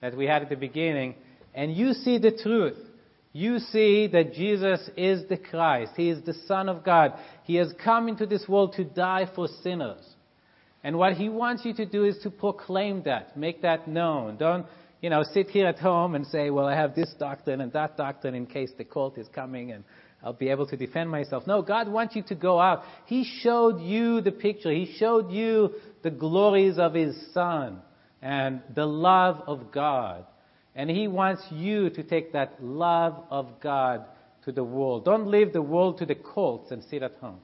that 0.00 0.16
we 0.16 0.26
had 0.26 0.42
at 0.42 0.50
the 0.50 0.56
beginning 0.56 1.14
and 1.54 1.74
you 1.74 1.92
see 1.92 2.18
the 2.18 2.32
truth. 2.32 2.76
You 3.32 3.58
see 3.58 4.08
that 4.08 4.32
Jesus 4.32 4.90
is 4.96 5.28
the 5.28 5.36
Christ. 5.36 5.92
He 5.96 6.08
is 6.08 6.22
the 6.24 6.34
Son 6.46 6.68
of 6.68 6.84
God. 6.84 7.14
He 7.44 7.56
has 7.56 7.72
come 7.84 8.08
into 8.08 8.26
this 8.26 8.48
world 8.48 8.74
to 8.76 8.84
die 8.84 9.28
for 9.34 9.46
sinners. 9.62 10.02
And 10.82 10.98
what 10.98 11.14
he 11.14 11.28
wants 11.28 11.64
you 11.64 11.74
to 11.74 11.86
do 11.86 12.04
is 12.04 12.18
to 12.22 12.30
proclaim 12.30 13.02
that, 13.04 13.36
make 13.36 13.62
that 13.62 13.88
known. 13.88 14.36
Don't, 14.36 14.66
you 15.00 15.10
know, 15.10 15.22
sit 15.22 15.50
here 15.50 15.66
at 15.66 15.78
home 15.78 16.14
and 16.14 16.26
say, 16.26 16.50
well, 16.50 16.66
I 16.66 16.74
have 16.74 16.94
this 16.94 17.12
doctrine 17.18 17.60
and 17.60 17.72
that 17.72 17.96
doctrine 17.96 18.34
in 18.34 18.46
case 18.46 18.70
the 18.76 18.84
cult 18.84 19.18
is 19.18 19.28
coming 19.28 19.72
and 19.72 19.84
I'll 20.22 20.32
be 20.32 20.48
able 20.48 20.66
to 20.68 20.76
defend 20.76 21.10
myself. 21.10 21.46
No, 21.46 21.62
God 21.62 21.88
wants 21.88 22.16
you 22.16 22.22
to 22.24 22.34
go 22.34 22.58
out. 22.58 22.82
He 23.04 23.24
showed 23.42 23.80
you 23.80 24.20
the 24.20 24.32
picture. 24.32 24.72
He 24.72 24.96
showed 24.98 25.30
you 25.30 25.74
the 26.02 26.10
glories 26.10 26.78
of 26.78 26.94
His 26.94 27.14
Son 27.32 27.80
and 28.22 28.62
the 28.74 28.86
love 28.86 29.42
of 29.46 29.70
God. 29.70 30.24
And 30.74 30.90
He 30.90 31.06
wants 31.06 31.42
you 31.50 31.90
to 31.90 32.02
take 32.02 32.32
that 32.32 32.62
love 32.62 33.22
of 33.30 33.60
God 33.60 34.06
to 34.44 34.52
the 34.52 34.64
world. 34.64 35.04
Don't 35.04 35.28
leave 35.28 35.52
the 35.52 35.62
world 35.62 35.98
to 35.98 36.06
the 36.06 36.14
cults 36.14 36.70
and 36.70 36.82
sit 36.84 37.02
at 37.02 37.16
home. 37.20 37.40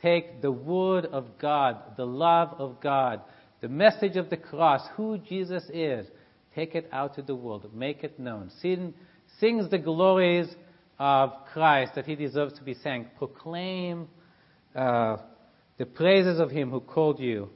Take 0.00 0.40
the 0.40 0.52
Word 0.52 1.04
of 1.06 1.38
God, 1.38 1.76
the 1.96 2.06
love 2.06 2.54
of 2.58 2.80
God, 2.80 3.20
the 3.60 3.68
message 3.68 4.16
of 4.16 4.30
the 4.30 4.36
cross, 4.36 4.80
who 4.96 5.18
Jesus 5.18 5.64
is. 5.72 6.06
Take 6.54 6.74
it 6.74 6.88
out 6.92 7.14
to 7.14 7.22
the 7.22 7.34
world. 7.34 7.70
Make 7.74 8.02
it 8.02 8.18
known. 8.18 8.50
Sing, 8.60 8.94
the 9.40 9.78
glories 9.78 10.48
of 10.98 11.32
Christ 11.52 11.94
that 11.94 12.04
he 12.04 12.14
deserves 12.14 12.54
to 12.54 12.62
be 12.62 12.74
sang. 12.74 13.06
Proclaim 13.16 14.08
uh, 14.74 15.16
the 15.78 15.86
praises 15.86 16.38
of 16.38 16.50
him 16.50 16.70
who 16.70 16.80
called 16.80 17.20
you 17.20 17.48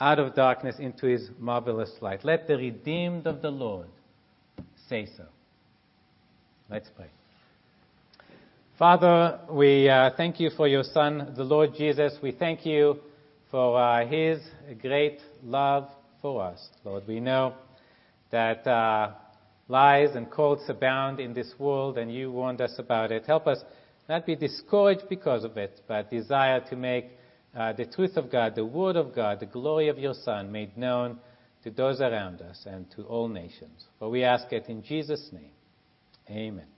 out 0.00 0.18
of 0.18 0.34
darkness 0.34 0.76
into 0.78 1.06
his 1.06 1.28
marvelous 1.38 1.90
light. 2.00 2.24
Let 2.24 2.46
the 2.46 2.56
redeemed 2.56 3.26
of 3.26 3.42
the 3.42 3.50
Lord 3.50 3.88
say 4.88 5.08
so. 5.16 5.24
Let's 6.70 6.88
pray. 6.96 7.06
Father, 8.78 9.40
we 9.50 9.88
uh, 9.88 10.10
thank 10.16 10.38
you 10.38 10.50
for 10.56 10.68
your 10.68 10.82
Son, 10.82 11.32
the 11.36 11.44
Lord 11.44 11.70
Jesus. 11.76 12.14
We 12.22 12.32
thank 12.32 12.66
you 12.66 12.98
for 13.50 13.80
uh, 13.80 14.06
his 14.06 14.40
great 14.82 15.20
love 15.42 15.88
for 16.20 16.42
us, 16.42 16.68
Lord. 16.84 17.06
We 17.06 17.20
know 17.20 17.54
that 18.30 18.66
uh, 18.66 19.12
lies 19.68 20.14
and 20.14 20.30
cults 20.30 20.64
abound 20.68 21.20
in 21.20 21.34
this 21.34 21.54
world, 21.58 21.98
and 21.98 22.12
you 22.12 22.30
warned 22.30 22.60
us 22.60 22.74
about 22.78 23.12
it. 23.12 23.24
Help 23.26 23.46
us 23.46 23.58
not 24.08 24.26
be 24.26 24.36
discouraged 24.36 25.08
because 25.08 25.44
of 25.44 25.56
it, 25.56 25.80
but 25.88 26.10
desire 26.10 26.60
to 26.68 26.76
make 26.76 27.06
uh, 27.56 27.72
the 27.72 27.86
truth 27.86 28.16
of 28.16 28.30
God, 28.30 28.54
the 28.54 28.64
Word 28.64 28.96
of 28.96 29.14
God, 29.14 29.40
the 29.40 29.46
glory 29.46 29.88
of 29.88 29.98
your 29.98 30.14
Son 30.14 30.52
made 30.52 30.76
known 30.76 31.18
to 31.64 31.70
those 31.70 32.00
around 32.00 32.40
us 32.42 32.64
and 32.66 32.88
to 32.92 33.02
all 33.02 33.28
nations. 33.28 33.86
For 33.98 34.08
we 34.10 34.22
ask 34.22 34.52
it 34.52 34.66
in 34.68 34.82
Jesus' 34.82 35.30
name. 35.32 35.50
Amen. 36.30 36.75